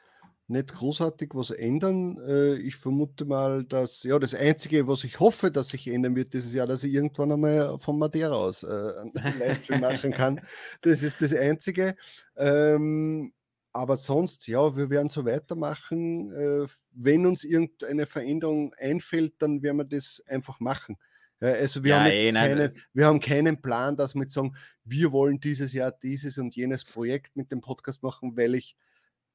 nicht 0.48 0.74
großartig 0.74 1.30
was 1.34 1.52
ändern. 1.52 2.18
Äh, 2.28 2.56
ich 2.56 2.76
vermute 2.76 3.24
mal, 3.24 3.64
dass, 3.64 4.04
ja, 4.04 4.20
das 4.20 4.36
Einzige, 4.36 4.88
was 4.88 5.06
ich 5.06 5.20
hoffe, 5.22 5.52
dass 5.52 5.70
sich 5.70 5.88
ändern 5.88 6.16
wird, 6.16 6.34
dieses 6.34 6.54
Jahr, 6.54 6.68
dass 6.68 6.84
ich 6.84 6.94
irgendwann 6.94 7.32
einmal 7.32 7.78
von 7.80 7.98
Madeira 7.98 8.36
aus 8.36 8.64
äh, 8.64 8.68
einen 8.68 9.14
Livestream 9.40 9.80
machen 9.80 10.12
kann. 10.12 10.42
Das 10.82 11.02
ist 11.02 11.22
das 11.22 11.34
Einzige. 11.34 11.96
Ähm, 12.36 13.32
aber 13.74 13.98
sonst, 13.98 14.48
ja, 14.48 14.76
wir 14.76 14.90
werden 14.90 15.10
so 15.10 15.26
weitermachen. 15.26 16.32
Äh, 16.34 16.68
wenn 16.92 17.26
uns 17.26 17.44
irgendeine 17.44 18.06
Veränderung 18.06 18.74
einfällt, 18.76 19.36
dann 19.40 19.62
werden 19.62 19.78
wir 19.78 19.86
das 19.86 20.24
einfach 20.28 20.60
machen. 20.60 20.98
Also 21.42 21.84
wir, 21.86 21.92
ja, 21.92 22.00
haben 22.00 22.06
ey, 22.08 22.34
keinen, 22.34 22.60
äh 22.60 22.74
wir 22.94 23.06
haben 23.06 23.20
keinen 23.22 23.62
Plan, 23.62 23.96
dass 23.96 24.14
wir 24.14 24.24
jetzt 24.24 24.34
sagen, 24.34 24.56
wir 24.84 25.14
wollen 25.14 25.40
dieses 25.40 25.72
Jahr 25.72 25.92
dieses 25.92 26.38
und 26.38 26.56
jenes 26.56 26.84
Projekt 26.84 27.38
mit 27.38 27.52
dem 27.52 27.62
Podcast 27.62 28.04
machen, 28.04 28.36
weil 28.36 28.56
ich 28.56 28.76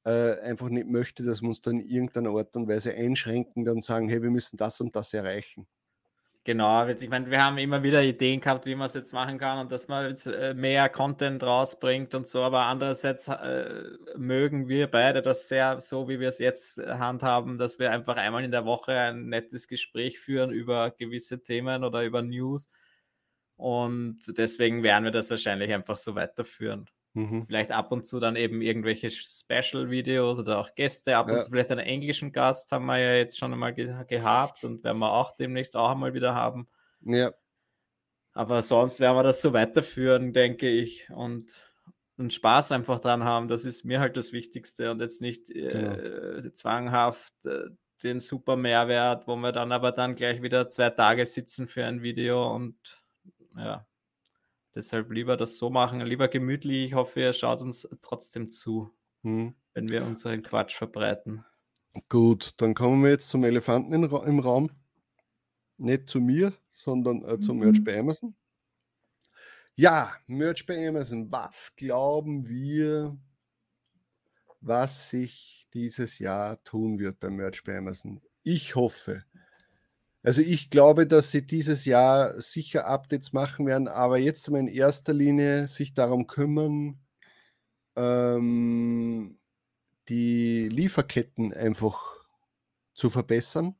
äh, 0.03 0.39
einfach 0.41 0.69
nicht 0.69 0.87
möchte, 0.87 1.23
dass 1.23 1.41
wir 1.41 1.49
uns 1.49 1.61
dann 1.61 1.79
in 1.79 1.89
irgendeiner 1.89 2.29
Art 2.29 2.55
und 2.55 2.67
Weise 2.67 2.93
einschränken 2.93 3.67
und 3.67 3.83
sagen, 3.83 4.07
hey, 4.07 4.21
wir 4.21 4.29
müssen 4.29 4.55
das 4.57 4.79
und 4.81 4.95
das 4.95 5.13
erreichen. 5.15 5.65
Genau, 6.47 6.85
ich 6.87 7.09
meine, 7.09 7.31
wir 7.31 7.43
haben 7.43 7.57
immer 7.57 7.81
wieder 7.81 8.03
Ideen 8.03 8.39
gehabt, 8.39 8.67
wie 8.67 8.75
man 8.75 8.85
es 8.85 8.93
jetzt 8.93 9.13
machen 9.13 9.39
kann 9.39 9.57
und 9.57 9.71
dass 9.71 9.87
man 9.87 10.07
jetzt 10.07 10.27
äh, 10.27 10.53
mehr 10.53 10.89
Content 10.89 11.41
rausbringt 11.41 12.13
und 12.13 12.27
so, 12.27 12.43
aber 12.43 12.65
andererseits 12.67 13.27
äh, 13.27 13.81
mögen 14.15 14.67
wir 14.67 14.85
beide 14.85 15.23
das 15.23 15.47
sehr 15.47 15.81
so, 15.81 16.07
wie 16.07 16.19
wir 16.19 16.29
es 16.29 16.37
jetzt 16.37 16.77
handhaben, 16.77 17.57
dass 17.57 17.79
wir 17.79 17.91
einfach 17.91 18.17
einmal 18.17 18.43
in 18.43 18.51
der 18.51 18.63
Woche 18.63 18.91
ein 18.95 19.27
nettes 19.27 19.67
Gespräch 19.67 20.19
führen 20.19 20.51
über 20.51 20.91
gewisse 20.91 21.41
Themen 21.41 21.83
oder 21.83 22.03
über 22.03 22.21
News 22.21 22.69
und 23.57 24.19
deswegen 24.37 24.83
werden 24.83 25.05
wir 25.05 25.11
das 25.11 25.31
wahrscheinlich 25.31 25.73
einfach 25.73 25.97
so 25.97 26.13
weiterführen. 26.13 26.87
Mhm. 27.15 27.45
Vielleicht 27.47 27.71
ab 27.71 27.93
und 27.93 28.05
zu 28.05 28.19
dann 28.19 28.35
eben 28.35 28.61
irgendwelche 28.61 29.09
Special-Videos 29.09 30.37
oder 30.37 30.59
auch 30.59 30.75
Gäste, 30.75 31.15
ab 31.15 31.29
ja. 31.29 31.35
und 31.35 31.43
zu 31.43 31.49
vielleicht 31.49 31.71
einen 31.71 31.85
englischen 31.85 32.33
Gast 32.33 32.71
haben 32.73 32.85
wir 32.85 32.97
ja 32.97 33.15
jetzt 33.15 33.39
schon 33.39 33.53
einmal 33.53 33.73
ge 33.73 33.95
gehabt 34.07 34.65
und 34.65 34.83
werden 34.83 34.99
wir 34.99 35.13
auch 35.13 35.35
demnächst 35.37 35.77
auch 35.77 35.91
einmal 35.91 36.13
wieder 36.13 36.35
haben. 36.35 36.67
Ja. 37.01 37.33
Aber 38.33 38.61
sonst 38.61 38.99
werden 38.99 39.15
wir 39.15 39.23
das 39.23 39.41
so 39.41 39.53
weiterführen, 39.53 40.33
denke 40.33 40.67
ich. 40.67 41.09
Und, 41.09 41.65
und 42.17 42.33
Spaß 42.33 42.73
einfach 42.73 42.99
dran 42.99 43.23
haben, 43.23 43.47
das 43.47 43.63
ist 43.63 43.85
mir 43.85 44.01
halt 44.01 44.17
das 44.17 44.33
Wichtigste 44.33 44.91
und 44.91 44.99
jetzt 44.99 45.21
nicht 45.21 45.49
äh, 45.49 46.41
genau. 46.41 46.49
zwanghaft 46.49 47.31
äh, 47.45 47.69
den 48.03 48.19
super 48.19 48.57
Mehrwert, 48.57 49.25
wo 49.25 49.37
wir 49.37 49.53
dann 49.53 49.71
aber 49.71 49.93
dann 49.93 50.15
gleich 50.15 50.41
wieder 50.41 50.69
zwei 50.69 50.89
Tage 50.89 51.25
sitzen 51.25 51.69
für 51.69 51.85
ein 51.85 52.01
Video 52.01 52.53
und 52.53 52.75
ja, 53.55 53.87
Deshalb 54.75 55.11
lieber 55.11 55.37
das 55.37 55.57
so 55.57 55.69
machen, 55.69 56.01
lieber 56.01 56.27
gemütlich. 56.27 56.87
Ich 56.87 56.93
hoffe, 56.93 57.21
ihr 57.21 57.33
schaut 57.33 57.61
uns 57.61 57.87
trotzdem 58.01 58.49
zu, 58.49 58.91
hm. 59.23 59.55
wenn 59.73 59.89
wir 59.89 60.05
unseren 60.05 60.43
Quatsch 60.43 60.75
verbreiten. 60.75 61.45
Gut, 62.09 62.53
dann 62.57 62.73
kommen 62.73 63.03
wir 63.03 63.11
jetzt 63.11 63.29
zum 63.29 63.43
Elefanten 63.45 63.93
im 63.93 64.39
Raum. 64.39 64.69
Nicht 65.77 66.09
zu 66.09 66.19
mir, 66.19 66.53
sondern 66.71 67.23
äh, 67.23 67.39
zum 67.39 67.57
mhm. 67.57 67.63
Merch 67.63 67.83
bei 67.83 67.97
Amazon. 67.97 68.35
Ja, 69.75 70.13
Merch 70.27 70.65
bei 70.65 70.87
Amazon. 70.87 71.31
Was 71.31 71.73
glauben 71.75 72.47
wir, 72.47 73.17
was 74.61 75.09
sich 75.09 75.67
dieses 75.73 76.17
Jahr 76.19 76.63
tun 76.63 76.97
wird 76.97 77.19
beim 77.19 77.35
Merch 77.35 77.63
bei 77.63 77.77
Amazon. 77.77 78.21
Ich 78.43 78.75
hoffe. 78.75 79.23
Also 80.25 80.41
ich 80.41 80.71
glaube, 80.71 81.05
dass 81.05 81.29
sie 81.29 81.45
dieses 81.45 81.85
Jahr 81.85 82.41
sicher 82.41 82.87
Updates 82.87 83.31
machen 83.31 83.67
werden, 83.67 83.87
aber 83.87 84.17
jetzt 84.17 84.47
in 84.47 84.67
erster 84.67 85.13
Linie 85.13 85.67
sich 85.67 85.93
darum 85.93 86.25
kümmern, 86.25 86.99
ähm, 87.95 89.37
die 90.09 90.67
Lieferketten 90.67 91.53
einfach 91.53 92.01
zu 92.95 93.11
verbessern, 93.11 93.75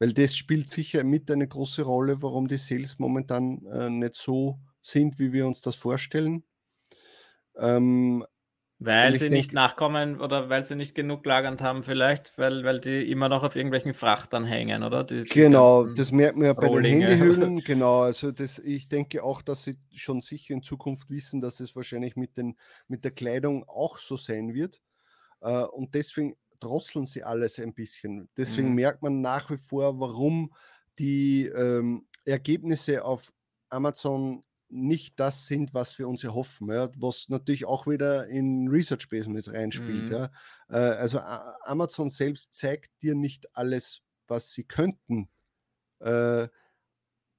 weil 0.00 0.12
das 0.12 0.36
spielt 0.36 0.68
sicher 0.68 1.04
mit 1.04 1.30
eine 1.30 1.46
große 1.46 1.82
Rolle, 1.82 2.22
warum 2.22 2.48
die 2.48 2.58
Sales 2.58 2.98
momentan 2.98 3.64
äh, 3.66 3.88
nicht 3.88 4.16
so 4.16 4.58
sind, 4.82 5.20
wie 5.20 5.32
wir 5.32 5.46
uns 5.46 5.60
das 5.60 5.76
vorstellen. 5.76 6.42
Ähm, 7.56 8.26
weil 8.80 9.16
sie 9.16 9.28
nicht 9.28 9.52
nachkommen 9.52 10.20
oder 10.20 10.48
weil 10.48 10.64
sie 10.64 10.76
nicht 10.76 10.94
genug 10.94 11.26
lagernd 11.26 11.62
haben, 11.62 11.82
vielleicht, 11.82 12.38
weil, 12.38 12.62
weil 12.62 12.80
die 12.80 13.10
immer 13.10 13.28
noch 13.28 13.42
auf 13.42 13.56
irgendwelchen 13.56 13.92
Frachtern 13.92 14.44
hängen, 14.44 14.84
oder? 14.84 15.02
Die, 15.02 15.22
die 15.22 15.28
genau, 15.28 15.84
das 15.84 16.12
merkt 16.12 16.36
man 16.36 16.46
ja 16.46 16.52
bei 16.52 16.68
Rohlinge. 16.68 17.06
den 17.08 17.18
Handyhüllen. 17.18 17.58
Genau, 17.64 18.02
also 18.02 18.30
das, 18.30 18.60
ich 18.60 18.88
denke 18.88 19.24
auch, 19.24 19.42
dass 19.42 19.64
sie 19.64 19.78
schon 19.94 20.20
sicher 20.20 20.54
in 20.54 20.62
Zukunft 20.62 21.10
wissen, 21.10 21.40
dass 21.40 21.58
es 21.58 21.74
wahrscheinlich 21.74 22.14
mit, 22.14 22.36
den, 22.36 22.56
mit 22.86 23.04
der 23.04 23.10
Kleidung 23.10 23.64
auch 23.68 23.98
so 23.98 24.16
sein 24.16 24.54
wird. 24.54 24.80
Äh, 25.40 25.64
und 25.64 25.94
deswegen 25.94 26.36
drosseln 26.60 27.04
sie 27.04 27.24
alles 27.24 27.58
ein 27.58 27.74
bisschen. 27.74 28.28
Deswegen 28.36 28.68
mhm. 28.68 28.74
merkt 28.76 29.02
man 29.02 29.20
nach 29.20 29.50
wie 29.50 29.58
vor, 29.58 29.98
warum 29.98 30.52
die 31.00 31.46
ähm, 31.46 32.06
Ergebnisse 32.24 33.04
auf 33.04 33.32
Amazon 33.70 34.44
nicht 34.70 35.18
das 35.18 35.46
sind, 35.46 35.74
was 35.74 35.98
wir 35.98 36.08
uns 36.08 36.24
erhoffen, 36.24 36.70
ja, 36.70 36.90
was 36.96 37.28
natürlich 37.28 37.64
auch 37.64 37.86
wieder 37.86 38.26
in 38.28 38.68
Research 38.68 39.08
Base 39.08 39.28
mit 39.28 39.48
reinspielt. 39.48 40.08
Mhm. 40.08 40.12
Ja. 40.12 40.30
Äh, 40.68 40.96
also 40.96 41.20
Amazon 41.20 42.10
selbst 42.10 42.54
zeigt 42.54 42.90
dir 43.02 43.14
nicht 43.14 43.56
alles, 43.56 44.02
was 44.26 44.52
sie 44.52 44.64
könnten. 44.64 45.28
Äh, 46.00 46.48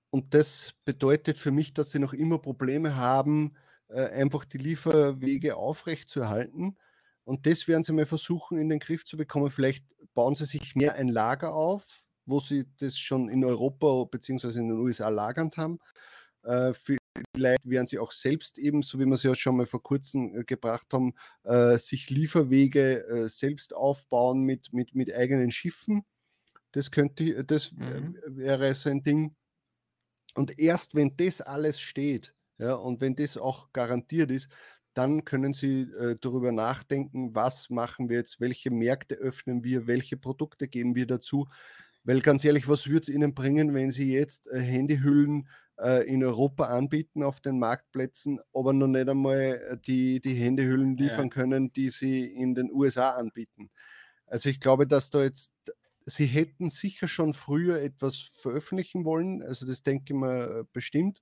und 0.10 0.34
das 0.34 0.74
bedeutet 0.86 1.38
für 1.38 1.52
mich, 1.52 1.74
dass 1.74 1.92
sie 1.92 2.00
noch 2.00 2.14
immer 2.14 2.40
Probleme 2.40 2.96
haben, 2.96 3.56
äh, 3.90 4.06
einfach 4.08 4.46
die 4.46 4.58
Lieferwege 4.58 5.56
aufrechtzuerhalten. 5.56 6.78
Und 7.26 7.46
das 7.46 7.68
werden 7.68 7.84
sie 7.84 7.94
mal 7.94 8.08
versuchen, 8.08 8.58
in 8.58 8.70
den 8.70 8.80
Griff 8.80 9.06
zu 9.06 9.18
bekommen. 9.18 9.52
Vielleicht 9.52 9.86
bauen 10.16 10.34
sie 10.34 10.46
sich 10.46 10.76
mehr 10.76 10.96
ein 10.96 11.10
Lager 11.10 11.54
auf, 11.54 12.06
wo 12.26 12.40
sie 12.40 12.66
das 12.80 12.98
schon 12.98 13.30
in 13.30 13.46
Europa 13.46 14.06
bzw. 14.06 14.48
in 14.60 14.70
den 14.70 14.80
USA 14.80 15.10
lagernd 15.10 15.58
haben. 15.58 15.80
Äh, 16.44 16.74
vielleicht 17.36 17.70
werden 17.70 17.88
sie 17.88 18.00
auch 18.00 18.12
selbst 18.12 18.58
eben, 18.58 18.82
so 18.82 19.00
wie 19.00 19.06
wir 19.06 19.14
es 19.14 19.24
ja 19.24 19.36
schon 19.36 19.58
mal 19.58 19.66
vor 19.66 19.84
kurzem 19.84 20.36
äh, 20.36 20.44
gebracht 20.44 20.88
haben, 20.94 21.14
äh, 21.44 21.78
sich 21.78 22.10
Lieferwege 22.10 23.06
äh, 23.08 23.28
selbst 23.28 23.76
aufbauen 23.76 24.42
mit, 24.42 24.74
mit, 24.74 24.96
mit 24.96 25.14
eigenen 25.14 25.52
Schiffen. 25.52 26.04
Das 26.72 26.92
könnte, 26.92 27.44
das 27.46 27.72
mhm. 27.72 28.18
wäre 28.28 28.74
so 28.76 28.90
ein 28.90 29.04
Ding. 29.04 29.36
Und 30.36 30.60
erst 30.60 30.96
wenn 30.96 31.18
das 31.18 31.42
alles 31.42 31.80
steht, 31.80 32.34
ja, 32.60 32.74
und 32.74 33.02
wenn 33.02 33.16
das 33.16 33.38
auch 33.38 33.72
garantiert 33.74 34.32
ist, 34.32 34.50
dann 34.94 35.24
können 35.24 35.54
Sie 35.54 35.84
äh, 35.84 36.16
darüber 36.20 36.52
nachdenken, 36.52 37.34
was 37.34 37.70
machen 37.70 38.10
wir 38.10 38.18
jetzt, 38.18 38.42
welche 38.42 38.70
Märkte 38.70 39.16
öffnen 39.16 39.64
wir, 39.64 39.88
welche 39.88 40.18
Produkte 40.18 40.68
geben 40.68 40.96
wir 40.96 41.08
dazu. 41.08 41.48
Weil 42.04 42.22
ganz 42.22 42.44
ehrlich, 42.44 42.68
was 42.68 42.88
würde 42.88 43.04
es 43.04 43.10
Ihnen 43.10 43.34
bringen, 43.34 43.74
wenn 43.74 43.92
Sie 43.92 44.14
jetzt 44.14 44.48
äh, 44.48 44.60
Handyhüllen 44.60 45.42
äh, 45.44 45.50
in 46.06 46.24
Europa 46.24 46.66
anbieten 46.66 47.24
auf 47.24 47.40
den 47.40 47.58
Marktplätzen, 47.58 48.40
aber 48.54 48.74
noch 48.74 48.88
nicht 48.88 49.08
einmal 49.08 49.38
äh, 49.38 49.78
die, 49.78 50.20
die 50.20 50.36
Handyhüllen 50.36 50.98
liefern 50.98 51.28
ja. 51.28 51.30
können, 51.30 51.72
die 51.72 51.90
sie 51.90 52.26
in 52.26 52.54
den 52.56 52.72
USA 52.72 53.12
anbieten. 53.12 53.70
Also 54.26 54.50
ich 54.50 54.60
glaube, 54.60 54.88
dass 54.88 55.10
da 55.10 55.24
jetzt, 55.24 55.54
sie 56.06 56.26
hätten 56.26 56.70
sicher 56.70 57.08
schon 57.08 57.34
früher 57.34 57.82
etwas 57.82 58.18
veröffentlichen 58.18 59.06
wollen, 59.06 59.42
also 59.42 59.66
das 59.66 59.82
denke 59.82 60.14
ich 60.14 60.20
mal 60.20 60.60
äh, 60.60 60.64
bestimmt. 60.74 61.22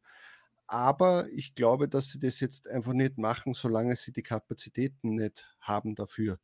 Aber 0.66 1.30
ich 1.30 1.56
glaube, 1.56 1.88
dass 1.88 2.10
sie 2.10 2.20
das 2.20 2.40
jetzt 2.42 2.68
einfach 2.68 2.94
nicht 2.94 3.18
machen, 3.18 3.54
solange 3.54 3.96
sie 3.96 4.12
die 4.12 4.24
Kapazitäten 4.24 5.16
nicht 5.16 5.48
haben 5.62 5.96
dafür. 5.96 6.40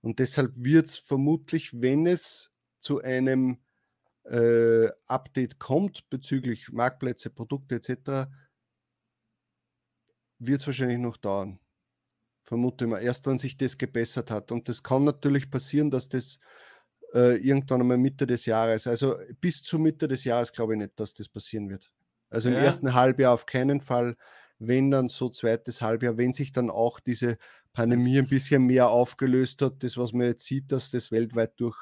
Und 0.00 0.18
deshalb 0.18 0.52
wird 0.56 0.86
es 0.86 0.98
vermutlich, 0.98 1.80
wenn 1.80 2.06
es 2.06 2.50
zu 2.80 3.02
einem 3.02 3.58
äh, 4.30 4.90
Update 5.06 5.58
kommt 5.58 6.08
bezüglich 6.10 6.70
Marktplätze, 6.72 7.30
Produkte 7.30 7.76
etc., 7.76 8.28
wird 10.38 10.60
es 10.60 10.66
wahrscheinlich 10.66 10.98
noch 10.98 11.16
dauern. 11.16 11.58
Vermute 12.42 12.84
ich 12.84 12.90
mal, 12.90 13.02
erst 13.02 13.26
wenn 13.26 13.38
sich 13.38 13.56
das 13.56 13.78
gebessert 13.78 14.30
hat. 14.30 14.52
Und 14.52 14.68
das 14.68 14.82
kann 14.82 15.04
natürlich 15.04 15.50
passieren, 15.50 15.90
dass 15.90 16.08
das 16.08 16.38
äh, 17.14 17.36
irgendwann 17.36 17.80
einmal 17.80 17.98
Mitte 17.98 18.26
des 18.26 18.46
Jahres, 18.46 18.86
also 18.86 19.16
bis 19.40 19.62
zur 19.62 19.80
Mitte 19.80 20.06
des 20.08 20.24
Jahres 20.24 20.52
glaube 20.52 20.74
ich 20.74 20.78
nicht, 20.78 20.98
dass 21.00 21.14
das 21.14 21.28
passieren 21.28 21.70
wird. 21.70 21.90
Also 22.28 22.48
im 22.48 22.54
ja. 22.54 22.60
ersten 22.60 22.94
Halbjahr 22.94 23.32
auf 23.32 23.46
keinen 23.46 23.80
Fall, 23.80 24.16
wenn 24.58 24.90
dann 24.90 25.08
so 25.08 25.28
zweites 25.28 25.82
Halbjahr, 25.82 26.16
wenn 26.16 26.32
sich 26.32 26.52
dann 26.52 26.70
auch 26.70 27.00
diese 27.00 27.38
Pandemie 27.72 28.18
ein 28.18 28.28
bisschen 28.28 28.64
mehr 28.64 28.88
aufgelöst 28.90 29.62
hat, 29.62 29.82
das, 29.82 29.96
was 29.96 30.12
man 30.12 30.28
jetzt 30.28 30.46
sieht, 30.46 30.72
dass 30.72 30.90
das 30.90 31.10
weltweit 31.10 31.52
durch 31.58 31.76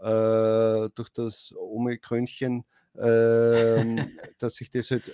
äh, 0.00 0.88
durch 0.94 1.10
das 1.10 1.54
Omikrönchen, 1.56 2.64
äh, 2.96 3.84
dass 4.38 4.56
sich 4.56 4.70
das 4.70 4.90
halt 4.90 5.08
äh, 5.08 5.12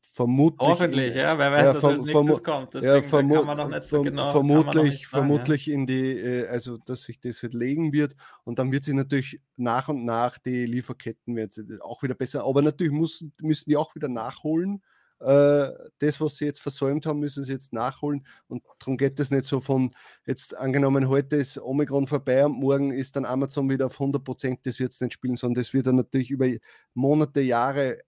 vermutlich. 0.00 0.68
Hoffentlich, 0.68 1.14
ja, 1.14 1.38
wer 1.38 1.52
weiß, 1.52 1.62
ja, 1.62 1.74
was 1.74 1.84
als 1.84 2.04
nächstes 2.04 2.42
kommt. 2.42 2.74
Deswegen 2.74 3.30
ja, 3.30 3.38
kann 3.38 3.46
man 3.46 3.56
noch 3.56 3.68
nicht 3.68 3.82
so 3.82 4.02
genau. 4.02 4.30
Vermutlich, 4.30 5.08
sagen, 5.08 5.26
vermutlich 5.26 5.66
ja. 5.66 5.74
in 5.74 5.86
die, 5.86 6.18
äh, 6.18 6.46
also 6.48 6.78
dass 6.78 7.02
sich 7.02 7.20
das 7.20 7.42
halt 7.42 7.54
legen 7.54 7.92
wird 7.92 8.14
und 8.44 8.58
dann 8.58 8.72
wird 8.72 8.84
sich 8.84 8.94
natürlich 8.94 9.40
nach 9.56 9.88
und 9.88 10.04
nach 10.04 10.38
die 10.38 10.66
Lieferketten 10.66 11.36
werden 11.36 11.80
auch 11.80 12.02
wieder 12.02 12.14
besser. 12.14 12.44
Aber 12.44 12.62
natürlich 12.62 12.92
muss, 12.92 13.24
müssen 13.40 13.70
die 13.70 13.76
auch 13.76 13.94
wieder 13.94 14.08
nachholen 14.08 14.82
das, 15.18 16.20
was 16.20 16.36
sie 16.36 16.44
jetzt 16.44 16.60
versäumt 16.60 17.06
haben, 17.06 17.20
müssen 17.20 17.44
sie 17.44 17.52
jetzt 17.52 17.72
nachholen. 17.72 18.26
Und 18.46 18.62
darum 18.78 18.98
geht 18.98 19.18
es 19.20 19.30
nicht 19.30 19.44
so 19.46 19.60
von, 19.60 19.94
jetzt 20.26 20.54
angenommen, 20.56 21.08
heute 21.08 21.36
ist 21.36 21.58
Omikron 21.58 22.06
vorbei 22.06 22.44
und 22.44 22.58
morgen 22.58 22.92
ist 22.92 23.16
dann 23.16 23.24
Amazon 23.24 23.70
wieder 23.70 23.86
auf 23.86 23.94
100 23.94 24.22
Prozent, 24.22 24.66
das 24.66 24.78
wird 24.78 24.92
es 24.92 25.00
nicht 25.00 25.14
spielen, 25.14 25.36
sondern 25.36 25.62
das 25.62 25.72
wird 25.72 25.86
dann 25.86 25.96
natürlich 25.96 26.30
über 26.30 26.46
Monate, 26.92 27.40
Jahre 27.40 27.98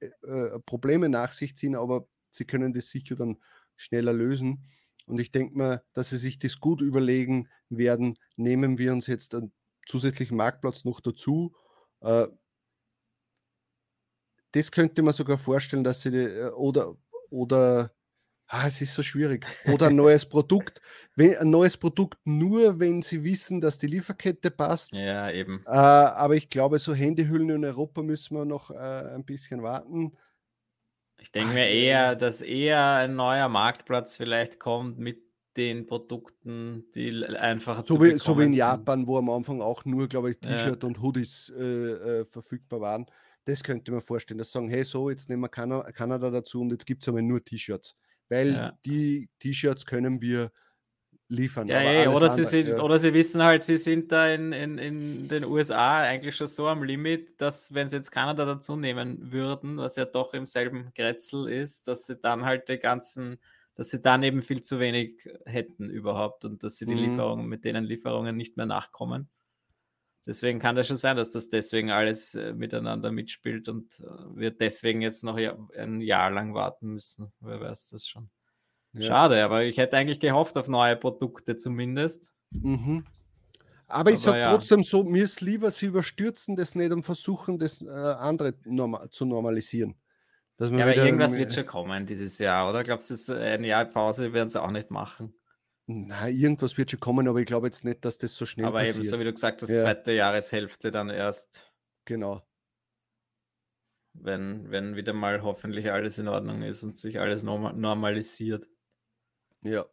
äh, 0.00 0.06
äh, 0.26 0.58
Probleme 0.60 1.08
nach 1.08 1.32
sich 1.32 1.56
ziehen, 1.56 1.74
aber 1.76 2.06
sie 2.30 2.44
können 2.44 2.72
das 2.72 2.88
sicher 2.88 3.16
dann 3.16 3.36
schneller 3.76 4.12
lösen. 4.12 4.64
Und 5.06 5.20
ich 5.20 5.32
denke 5.32 5.56
mal, 5.56 5.82
dass 5.92 6.10
sie 6.10 6.18
sich 6.18 6.38
das 6.38 6.60
gut 6.60 6.80
überlegen 6.80 7.48
werden, 7.68 8.18
nehmen 8.36 8.78
wir 8.78 8.92
uns 8.92 9.06
jetzt 9.06 9.34
einen 9.34 9.52
zusätzlichen 9.86 10.36
Marktplatz 10.36 10.84
noch 10.84 11.00
dazu. 11.00 11.54
Äh, 12.00 12.26
das 14.54 14.70
könnte 14.70 15.02
man 15.02 15.12
sogar 15.12 15.38
vorstellen, 15.38 15.84
dass 15.84 16.02
sie 16.02 16.10
die, 16.10 16.24
äh, 16.24 16.50
oder 16.50 16.96
oder 17.30 17.90
ah, 18.46 18.66
es 18.68 18.80
ist 18.80 18.94
so 18.94 19.02
schwierig. 19.02 19.44
Oder 19.72 19.88
ein 19.88 19.96
neues 19.96 20.24
Produkt. 20.24 20.80
Wenn, 21.16 21.36
ein 21.36 21.50
neues 21.50 21.76
Produkt 21.76 22.18
nur, 22.24 22.80
wenn 22.80 23.00
sie 23.00 23.22
wissen, 23.22 23.60
dass 23.60 23.78
die 23.78 23.86
Lieferkette 23.86 24.50
passt. 24.50 24.96
Ja, 24.96 25.30
eben. 25.30 25.62
Äh, 25.64 25.70
aber 25.70 26.34
ich 26.34 26.48
glaube, 26.48 26.78
so 26.78 26.92
Handyhüllen 26.92 27.50
in 27.50 27.64
Europa 27.64 28.02
müssen 28.02 28.36
wir 28.36 28.44
noch 28.44 28.70
äh, 28.70 29.14
ein 29.14 29.24
bisschen 29.24 29.62
warten. 29.62 30.16
Ich 31.20 31.30
denke 31.30 31.54
mir 31.54 31.68
eher, 31.68 32.16
dass 32.16 32.42
eher 32.42 32.94
ein 32.94 33.14
neuer 33.14 33.48
Marktplatz 33.48 34.16
vielleicht 34.16 34.58
kommt 34.58 34.98
mit 34.98 35.22
den 35.56 35.86
Produkten, 35.86 36.90
die 36.96 37.24
einfacher 37.24 37.84
so 37.86 37.94
zu 37.94 38.02
wie, 38.02 38.18
So 38.18 38.36
wie 38.36 38.42
in 38.44 38.52
sind. 38.52 38.58
Japan, 38.58 39.06
wo 39.06 39.18
am 39.18 39.30
Anfang 39.30 39.62
auch 39.62 39.84
nur, 39.84 40.08
glaube 40.08 40.30
ich, 40.30 40.40
T-Shirt 40.40 40.82
ja. 40.82 40.86
und 40.88 41.00
Hoodies 41.00 41.52
äh, 41.56 41.62
äh, 41.62 42.24
verfügbar 42.24 42.80
waren. 42.80 43.06
Das 43.44 43.62
könnte 43.62 43.92
man 43.92 44.00
vorstellen, 44.00 44.38
dass 44.38 44.52
sagen, 44.52 44.68
hey, 44.68 44.84
so, 44.84 45.10
jetzt 45.10 45.28
nehmen 45.28 45.42
wir 45.42 45.48
Kanada, 45.48 45.90
Kanada 45.92 46.30
dazu 46.30 46.60
und 46.60 46.70
jetzt 46.70 46.86
gibt 46.86 47.02
es 47.02 47.08
aber 47.08 47.20
nur 47.22 47.44
T-Shirts. 47.44 47.96
Weil 48.28 48.52
ja. 48.52 48.78
die 48.84 49.28
T-Shirts 49.38 49.84
können 49.84 50.20
wir 50.20 50.50
liefern. 51.28 51.68
Ja, 51.68 51.78
ey, 51.78 52.06
oder, 52.08 52.30
andere, 52.30 52.32
sie 52.32 52.44
sind, 52.44 52.68
ja. 52.68 52.80
oder 52.80 52.98
sie 52.98 53.12
wissen 53.12 53.42
halt, 53.42 53.64
sie 53.64 53.76
sind 53.76 54.12
da 54.12 54.28
in, 54.28 54.52
in, 54.52 54.78
in 54.78 55.28
den 55.28 55.44
USA 55.44 56.02
eigentlich 56.02 56.36
schon 56.36 56.46
so 56.46 56.68
am 56.68 56.82
Limit, 56.82 57.40
dass 57.40 57.74
wenn 57.74 57.88
sie 57.88 57.96
jetzt 57.96 58.10
Kanada 58.10 58.44
dazu 58.44 58.76
nehmen 58.76 59.32
würden, 59.32 59.76
was 59.78 59.96
ja 59.96 60.04
doch 60.04 60.34
im 60.34 60.46
selben 60.46 60.92
Grätzl 60.94 61.48
ist, 61.48 61.88
dass 61.88 62.06
sie 62.06 62.16
dann 62.16 62.44
halt 62.44 62.68
die 62.68 62.78
ganzen, 62.78 63.38
dass 63.74 63.90
sie 63.90 64.00
dann 64.00 64.22
eben 64.22 64.42
viel 64.42 64.62
zu 64.62 64.80
wenig 64.80 65.28
hätten 65.46 65.90
überhaupt 65.90 66.44
und 66.44 66.62
dass 66.62 66.76
sie 66.76 66.86
die 66.86 66.94
mhm. 66.94 67.10
Lieferungen, 67.10 67.46
mit 67.46 67.64
denen 67.64 67.84
Lieferungen 67.84 68.36
nicht 68.36 68.56
mehr 68.56 68.66
nachkommen. 68.66 69.28
Deswegen 70.26 70.58
kann 70.58 70.74
das 70.74 70.86
schon 70.86 70.96
sein, 70.96 71.16
dass 71.16 71.32
das 71.32 71.48
deswegen 71.48 71.90
alles 71.90 72.34
äh, 72.34 72.54
miteinander 72.54 73.12
mitspielt 73.12 73.68
und 73.68 74.00
äh, 74.00 74.36
wir 74.36 74.50
deswegen 74.50 75.02
jetzt 75.02 75.22
noch 75.22 75.38
ja, 75.38 75.56
ein 75.76 76.00
Jahr 76.00 76.30
lang 76.30 76.54
warten 76.54 76.94
müssen. 76.94 77.32
Wer 77.40 77.60
weiß 77.60 77.90
das 77.90 78.06
schon. 78.06 78.30
Ja. 78.94 79.08
Schade, 79.08 79.44
aber 79.44 79.64
ich 79.64 79.76
hätte 79.76 79.96
eigentlich 79.96 80.20
gehofft 80.20 80.56
auf 80.56 80.68
neue 80.68 80.96
Produkte 80.96 81.56
zumindest. 81.56 82.32
Mhm. 82.52 83.04
Aber 83.86 84.12
ich 84.12 84.20
sage 84.20 84.38
ja. 84.38 84.50
trotzdem 84.50 84.82
so, 84.82 85.04
mir 85.04 85.24
ist 85.24 85.40
lieber, 85.40 85.70
sie 85.70 85.86
überstürzen 85.86 86.56
das 86.56 86.74
nicht 86.74 86.92
und 86.92 87.02
versuchen, 87.02 87.58
das 87.58 87.82
äh, 87.82 87.88
andere 87.88 88.54
normal, 88.64 89.10
zu 89.10 89.26
normalisieren. 89.26 89.94
ja, 90.58 90.66
aber 90.68 90.96
irgendwas 90.96 91.36
wird 91.36 91.52
schon 91.52 91.66
kommen 91.66 92.06
dieses 92.06 92.38
Jahr, 92.38 92.70
oder? 92.70 92.82
Glaubst 92.82 93.10
du, 93.10 93.34
ein 93.34 93.62
Jahr 93.62 93.84
Pause 93.84 94.32
werden 94.32 94.48
sie 94.48 94.62
auch 94.62 94.70
nicht 94.70 94.90
machen? 94.90 95.34
Na, 95.86 96.28
irgendwas 96.28 96.78
wird 96.78 96.90
schon 96.90 97.00
kommen, 97.00 97.28
aber 97.28 97.40
ich 97.40 97.46
glaube 97.46 97.66
jetzt 97.66 97.84
nicht, 97.84 98.04
dass 98.04 98.16
das 98.18 98.34
so 98.36 98.46
schnell 98.46 98.66
Aber 98.66 98.78
passiert. 98.78 98.96
eben, 98.96 99.04
so 99.04 99.20
wie 99.20 99.24
du 99.24 99.32
gesagt 99.32 99.60
hast, 99.62 99.68
Ja. 99.70 99.78
zweite 99.78 100.12
Jahreshälfte 100.12 100.90
dann 100.90 101.10
erst, 101.10 101.70
Genau. 102.06 102.42
wenn, 104.14 104.70
wenn 104.70 104.96
wieder 104.96 105.12
mal 105.12 105.42
hoffentlich 105.42 105.90
alles 105.92 106.18
in 106.18 106.28
Ordnung 106.28 106.62
ist 106.62 106.82
und 106.84 106.96
sich 106.98 107.20
alles 107.20 107.42
norma 107.42 107.72
normalisiert. 107.72 108.66
Ja. 109.62 109.84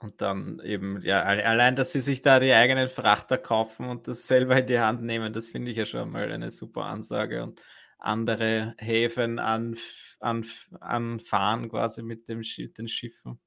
Und 0.00 0.20
dann 0.20 0.60
eben, 0.60 1.00
ja, 1.02 1.22
alle- 1.24 1.44
allein, 1.46 1.76
dass 1.76 1.92
sie 1.92 2.00
sich 2.00 2.22
da 2.22 2.40
die 2.40 2.52
eigenen 2.52 2.88
Frachter 2.88 3.38
kaufen 3.38 3.86
und 3.88 4.08
das 4.08 4.28
selber 4.28 4.58
in 4.58 4.66
die 4.68 4.80
Hand 4.80 5.02
nehmen, 5.02 5.32
das 5.32 5.48
finde 5.50 5.70
ich 5.72 5.76
ja 5.78 5.86
schon 5.86 6.10
mal 6.10 6.30
eine 6.32 6.50
super 6.52 6.84
Ansage. 6.84 7.42
Und 7.42 7.60
andere 7.98 8.74
Häfen 8.78 9.38
anf 9.40 9.80
anf 10.20 10.68
anfahren 10.80 11.68
quasi 11.70 12.02
mit 12.02 12.28
dem 12.28 12.42
Schi 12.44 12.72
den 12.72 12.88
Schiffen. 12.88 13.40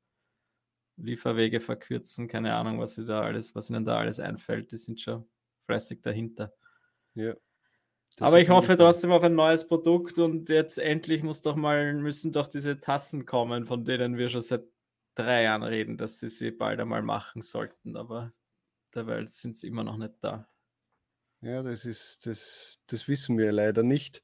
Lieferwege 0.97 1.59
verkürzen, 1.59 2.27
keine 2.27 2.53
Ahnung, 2.53 2.79
was 2.79 2.95
sie 2.95 3.05
da 3.05 3.21
alles, 3.21 3.55
was 3.55 3.69
ihnen 3.69 3.85
da 3.85 3.97
alles 3.97 4.19
einfällt. 4.19 4.71
Die 4.71 4.77
sind 4.77 5.01
schon 5.01 5.27
fleißig 5.65 6.01
dahinter. 6.01 6.53
Ja. 7.13 7.35
Aber 8.19 8.39
ich 8.39 8.49
hoffe 8.49 8.75
trotzdem 8.77 9.11
auf 9.11 9.23
ein 9.23 9.35
neues 9.35 9.67
Produkt 9.67 10.19
und 10.19 10.49
jetzt 10.49 10.77
endlich 10.77 11.23
muss 11.23 11.41
doch 11.41 11.55
mal, 11.55 11.93
müssen 11.93 12.31
doch 12.31 12.47
diese 12.47 12.79
Tassen 12.79 13.25
kommen, 13.25 13.65
von 13.65 13.85
denen 13.85 14.17
wir 14.17 14.29
schon 14.29 14.41
seit 14.41 14.65
drei 15.15 15.43
Jahren 15.43 15.63
reden, 15.63 15.97
dass 15.97 16.19
sie 16.19 16.27
sie 16.27 16.51
bald 16.51 16.79
einmal 16.79 17.03
machen 17.03 17.41
sollten, 17.41 17.95
aber 17.95 18.33
derweil 18.93 19.27
sind 19.27 19.57
sie 19.57 19.67
immer 19.67 19.83
noch 19.83 19.97
nicht 19.97 20.15
da. 20.21 20.47
Ja, 21.41 21.63
das 21.63 21.85
ist, 21.85 22.25
das, 22.25 22.79
das 22.87 23.07
wissen 23.07 23.37
wir 23.37 23.51
leider 23.51 23.81
nicht. 23.81 24.21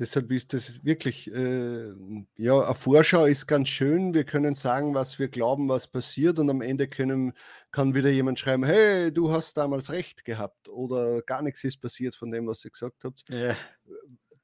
Deshalb 0.00 0.32
ist 0.32 0.54
das 0.54 0.82
wirklich, 0.82 1.30
äh, 1.30 1.92
ja, 2.38 2.58
eine 2.58 2.74
Vorschau 2.74 3.26
ist 3.26 3.46
ganz 3.46 3.68
schön. 3.68 4.14
Wir 4.14 4.24
können 4.24 4.54
sagen, 4.54 4.94
was 4.94 5.18
wir 5.18 5.28
glauben, 5.28 5.68
was 5.68 5.88
passiert, 5.88 6.38
und 6.38 6.48
am 6.48 6.62
Ende 6.62 6.88
können, 6.88 7.34
kann 7.70 7.94
wieder 7.94 8.08
jemand 8.08 8.38
schreiben: 8.38 8.64
Hey, 8.64 9.12
du 9.12 9.30
hast 9.30 9.58
damals 9.58 9.90
recht 9.90 10.24
gehabt, 10.24 10.70
oder 10.70 11.20
gar 11.20 11.42
nichts 11.42 11.62
ist 11.64 11.82
passiert 11.82 12.16
von 12.16 12.30
dem, 12.30 12.46
was 12.46 12.64
ihr 12.64 12.70
gesagt 12.70 13.04
habt. 13.04 13.24
Ja, 13.28 13.54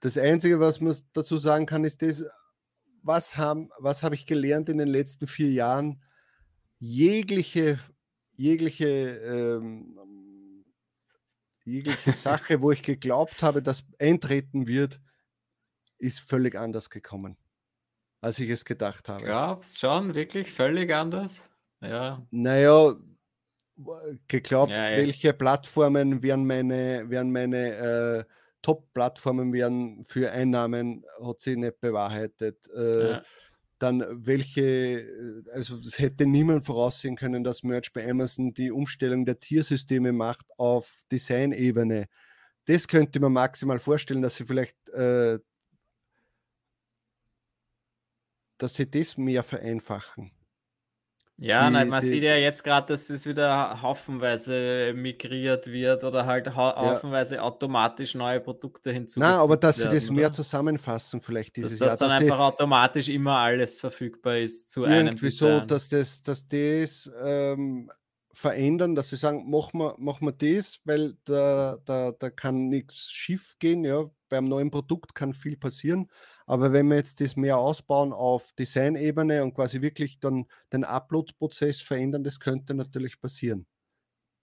Das 0.00 0.18
Einzige, 0.18 0.60
was 0.60 0.82
man 0.82 0.94
dazu 1.14 1.38
sagen 1.38 1.64
kann, 1.64 1.84
ist 1.84 2.02
das, 2.02 2.22
was 3.02 3.38
haben, 3.38 3.70
was 3.78 4.02
habe 4.02 4.14
ich 4.14 4.26
gelernt 4.26 4.68
in 4.68 4.76
den 4.76 4.88
letzten 4.88 5.26
vier 5.26 5.50
Jahren? 5.50 6.02
Jegliche, 6.80 7.78
jegliche, 8.36 8.88
ähm, 8.88 9.96
jegliche 11.64 12.12
Sache, 12.12 12.60
wo 12.60 12.72
ich 12.72 12.82
geglaubt 12.82 13.42
habe, 13.42 13.62
dass 13.62 13.84
eintreten 13.98 14.66
wird, 14.66 15.00
ist 15.98 16.20
völlig 16.20 16.54
anders 16.56 16.90
gekommen, 16.90 17.36
als 18.20 18.38
ich 18.38 18.50
es 18.50 18.64
gedacht 18.64 19.08
habe. 19.08 19.24
glaubst 19.24 19.78
schon, 19.78 20.14
wirklich 20.14 20.50
völlig 20.52 20.92
anders? 20.94 21.42
Ja, 21.80 22.26
Naja, 22.30 22.96
geglaubt, 24.28 24.70
Ja, 24.70 24.96
welche 24.96 25.32
Plattformen 25.32 26.22
werden 26.22 26.46
meine, 26.46 27.08
werden 27.10 27.32
meine 27.32 27.74
äh, 27.76 28.24
Top-Plattformen 28.62 29.52
werden 29.52 30.04
für 30.04 30.30
Einnahmen, 30.32 31.04
hat 31.22 31.40
sie 31.40 31.56
nicht 31.56 31.80
bewahrheitet. 31.80 32.68
Äh, 32.74 33.10
ja, 33.10 33.22
Dann 33.78 34.04
welche, 34.26 34.62
äh, 34.62 35.42
also 35.52 35.76
das 35.78 35.98
hätte 35.98 36.26
niemand 36.26 36.64
voraussehen 36.64 37.16
können, 37.16 37.44
dass 37.44 37.62
Merch 37.62 37.92
bei 37.92 38.08
Amazon 38.10 38.54
die 38.54 38.70
Umstellung 38.72 39.26
der 39.26 39.38
Tiersysteme 39.38 40.12
macht 40.12 40.46
auf 40.56 41.02
Design-Ebene. 41.12 42.06
Das 42.66 42.88
könnte 42.88 43.20
man 43.20 43.32
maximal 43.34 43.78
vorstellen, 43.80 44.22
dass 44.22 44.36
sie 44.36 44.46
vielleicht, 44.46 44.88
äh, 44.90 45.38
dass 48.58 48.74
sie 48.74 48.90
das 48.90 49.16
mehr 49.16 49.42
vereinfachen. 49.42 50.32
ja 51.38 51.66
Die- 51.66 51.72
nein, 51.74 51.88
man 51.88 52.00
die- 52.00 52.06
sieht 52.06 52.22
ja 52.22 52.36
jetzt 52.36 52.64
gerade, 52.64 52.86
dass 52.88 53.10
es 53.10 53.26
wieder 53.26 53.82
haufenweise 53.82 54.92
migriert 54.96 55.66
wird 55.66 56.02
oder 56.04 56.24
halt 56.24 56.54
hau 56.56 56.74
haufenweise 56.76 57.42
automatisch 57.42 58.14
neue 58.14 58.40
Produkte 58.40 58.90
hinzugefügt 58.92 59.30
Na, 59.36 59.42
aber 59.42 59.56
dass 59.58 59.76
sie 59.76 59.82
werden, 59.82 59.94
das 59.96 60.10
mehr 60.10 60.26
oder? 60.28 60.32
zusammenfassen, 60.32 61.20
vielleicht 61.20 61.56
Dass 61.58 61.64
dieses 61.72 61.78
das 61.78 61.88
Jahr. 61.88 61.96
dann 61.98 62.08
dass 62.08 62.18
sie 62.20 62.24
einfach 62.24 62.38
automatisch 62.38 63.08
immer 63.08 63.36
alles 63.36 63.78
verfügbar 63.78 64.38
ist 64.38 64.70
zu 64.70 64.84
einem 64.84 65.08
irgendwie 65.08 65.30
so, 65.30 65.60
dass 65.60 65.88
das, 65.90 66.22
dass 66.22 66.46
das 66.48 67.10
ähm, 67.22 67.90
verändern, 68.36 68.94
dass 68.94 69.08
sie 69.08 69.16
sagen, 69.16 69.48
machen 69.48 69.78
wir, 69.78 69.94
machen 69.98 70.26
wir 70.26 70.32
das, 70.32 70.80
weil 70.84 71.16
da, 71.24 71.78
da, 71.86 72.12
da 72.12 72.28
kann 72.28 72.68
nichts 72.68 73.10
schief 73.10 73.56
gehen. 73.58 73.82
Ja. 73.82 74.10
Beim 74.28 74.44
neuen 74.44 74.70
Produkt 74.70 75.14
kann 75.14 75.32
viel 75.32 75.56
passieren. 75.56 76.10
Aber 76.44 76.72
wenn 76.72 76.88
wir 76.88 76.96
jetzt 76.96 77.22
das 77.22 77.34
mehr 77.34 77.56
ausbauen 77.56 78.12
auf 78.12 78.52
Designebene 78.52 79.42
und 79.42 79.54
quasi 79.54 79.80
wirklich 79.80 80.20
dann 80.20 80.44
den 80.70 80.84
Upload-Prozess 80.84 81.80
verändern, 81.80 82.24
das 82.24 82.38
könnte 82.38 82.74
natürlich 82.74 83.18
passieren. 83.18 83.66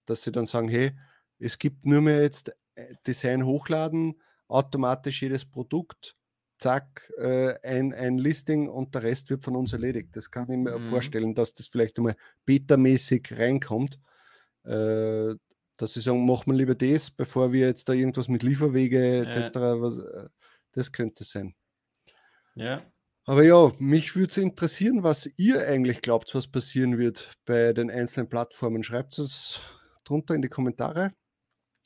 Dass 0.08 0.24
sie 0.24 0.32
dann 0.32 0.48
sagen, 0.48 0.70
hey, 0.70 0.94
es 1.38 1.60
gibt 1.60 1.86
nur 1.86 2.02
mehr 2.02 2.24
jetzt 2.24 2.52
äh, 2.74 2.96
Design 3.06 3.46
hochladen, 3.46 4.20
automatisch 4.48 5.22
jedes 5.22 5.46
Produkt, 5.46 6.16
zack, 6.64 7.12
äh, 7.18 7.56
ein, 7.64 7.94
ein 7.94 8.18
Listing 8.18 8.70
und 8.70 8.96
der 8.96 9.04
Rest 9.04 9.30
wird 9.30 9.44
von 9.44 9.56
uns 9.56 9.74
erledigt. 9.74 10.10
Das 10.16 10.32
kann 10.32 10.50
ich 10.50 10.58
mir 10.58 10.80
Mhm. 10.80 10.86
vorstellen, 10.86 11.36
dass 11.36 11.54
das 11.54 11.68
vielleicht 11.68 11.98
einmal 12.00 12.16
beta-mäßig 12.46 13.38
reinkommt. 13.38 14.00
Äh, 14.66 15.36
dass 15.78 15.94
sie 15.94 16.02
sagen, 16.02 16.26
machen 16.26 16.52
wir 16.52 16.58
lieber 16.58 16.76
das, 16.76 17.12
bevor 17.12 17.52
wir 17.52 17.68
jetzt 17.68 17.90
da 17.90 17.94
irgendwas 17.94 18.28
mit 18.30 18.44
Lieferwege 18.44 19.26
etc. 19.26 19.56
Was, 19.82 19.98
äh, 19.98 20.30
das 20.72 20.92
könnte 20.92 21.24
sein. 21.24 21.56
Ja. 22.56 22.82
Aber 23.26 23.44
ja, 23.44 23.72
mich 23.80 24.16
würde 24.16 24.30
es 24.30 24.38
interessieren, 24.38 25.04
was 25.04 25.30
ihr 25.38 25.68
eigentlich 25.68 26.02
glaubt, 26.02 26.34
was 26.36 26.48
passieren 26.48 26.98
wird 26.98 27.34
bei 27.46 27.74
den 27.74 27.90
einzelnen 27.90 28.30
Plattformen. 28.30 28.84
Schreibt 28.84 29.18
es 29.20 29.62
drunter 30.04 30.36
in 30.36 30.42
die 30.42 30.50
Kommentare. 30.50 31.12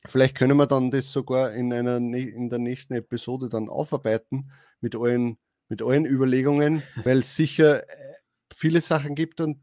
Vielleicht 0.06 0.36
können 0.36 0.58
wir 0.58 0.68
dann 0.68 0.92
das 0.92 1.12
sogar 1.12 1.54
in, 1.54 1.72
einer, 1.74 1.98
in 1.98 2.50
der 2.50 2.60
nächsten 2.60 2.94
Episode 2.94 3.50
dann 3.50 3.70
aufarbeiten 3.70 4.52
mit 4.82 4.96
euren, 4.96 5.38
mit 5.70 5.82
euren 5.82 6.06
Überlegungen, 6.06 6.84
weil 7.04 7.20
es 7.20 7.36
sicher 7.36 7.88
äh, 7.90 8.14
viele 8.54 8.82
Sachen 8.82 9.16
gibt, 9.16 9.42
an 9.42 9.62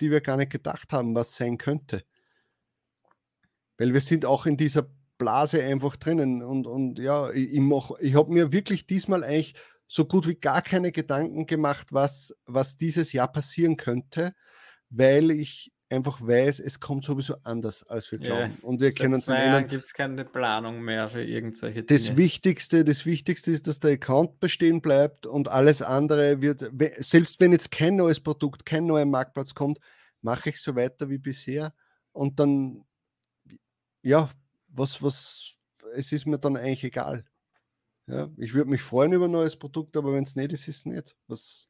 die 0.00 0.10
wir 0.10 0.20
gar 0.20 0.36
nicht 0.36 0.50
gedacht 0.50 0.92
haben, 0.92 1.14
was 1.14 1.36
sein 1.36 1.56
könnte. 1.56 2.04
Weil 3.78 3.92
wir 3.92 4.00
sind 4.00 4.24
auch 4.24 4.46
in 4.46 4.56
dieser 4.56 4.88
Blase 5.18 5.62
einfach 5.62 5.96
drinnen. 5.96 6.42
Und, 6.42 6.66
und 6.66 6.98
ja, 6.98 7.30
ich, 7.30 7.52
ich, 7.52 7.60
mach- 7.60 7.98
ich 8.00 8.14
habe 8.14 8.32
mir 8.32 8.52
wirklich 8.52 8.86
diesmal 8.86 9.24
eigentlich 9.24 9.54
so 9.86 10.04
gut 10.04 10.26
wie 10.26 10.34
gar 10.34 10.62
keine 10.62 10.92
Gedanken 10.92 11.46
gemacht, 11.46 11.92
was, 11.92 12.34
was 12.46 12.76
dieses 12.76 13.12
Jahr 13.12 13.30
passieren 13.30 13.76
könnte, 13.76 14.34
weil 14.90 15.30
ich 15.30 15.72
einfach 15.94 16.20
weiß, 16.20 16.60
es 16.60 16.80
kommt 16.80 17.04
sowieso 17.04 17.36
anders, 17.42 17.82
als 17.84 18.10
wir 18.12 18.20
Ja, 18.20 18.48
glauben. 18.48 18.58
Und 18.62 18.80
wir 18.80 18.92
können 18.92 19.20
Jahren 19.20 19.36
erinnern. 19.36 19.68
gibt 19.68 19.84
es 19.84 19.94
keine 19.94 20.24
Planung 20.24 20.82
mehr 20.82 21.08
für 21.08 21.22
irgendwelche 21.24 21.82
Das 21.84 22.04
Dinge. 22.04 22.16
Wichtigste, 22.18 22.84
das 22.84 23.06
Wichtigste 23.06 23.50
ist, 23.50 23.66
dass 23.66 23.80
der 23.80 23.92
Account 23.92 24.40
bestehen 24.40 24.80
bleibt 24.80 25.26
und 25.26 25.48
alles 25.48 25.82
andere 25.82 26.40
wird, 26.40 26.70
selbst 26.98 27.40
wenn 27.40 27.52
jetzt 27.52 27.70
kein 27.70 27.96
neues 27.96 28.20
Produkt, 28.20 28.66
kein 28.66 28.86
neuer 28.86 29.06
Marktplatz 29.06 29.54
kommt, 29.54 29.78
mache 30.22 30.50
ich 30.50 30.60
so 30.60 30.74
weiter 30.76 31.08
wie 31.08 31.18
bisher 31.18 31.74
und 32.12 32.38
dann, 32.40 32.84
ja, 34.02 34.30
was, 34.68 35.02
was, 35.02 35.54
es 35.94 36.12
ist 36.12 36.26
mir 36.26 36.38
dann 36.38 36.56
eigentlich 36.56 36.84
egal. 36.84 37.24
Ja, 38.06 38.28
ich 38.36 38.52
würde 38.52 38.70
mich 38.70 38.82
freuen 38.82 39.12
über 39.12 39.26
ein 39.26 39.30
neues 39.30 39.56
Produkt, 39.56 39.96
aber 39.96 40.12
wenn 40.12 40.24
es 40.24 40.36
nicht 40.36 40.52
ist, 40.52 40.68
ist 40.68 40.78
es 40.78 40.86
nicht. 40.86 41.16
Was, 41.26 41.68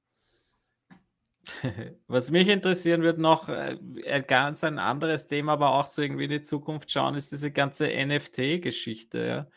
Was 2.07 2.31
mich 2.31 2.49
interessieren 2.49 3.03
wird 3.03 3.19
noch, 3.19 3.49
äh, 3.49 3.79
ein 4.07 4.27
ganz 4.27 4.65
ein 4.65 4.79
anderes 4.79 5.27
Thema, 5.27 5.53
aber 5.53 5.75
auch 5.75 5.87
so 5.87 6.03
irgendwie 6.03 6.25
in 6.25 6.31
die 6.31 6.43
Zukunft 6.43 6.91
schauen, 6.91 7.15
ist 7.15 7.33
diese 7.33 7.51
ganze 7.51 7.89
NFT-Geschichte. 7.89 9.49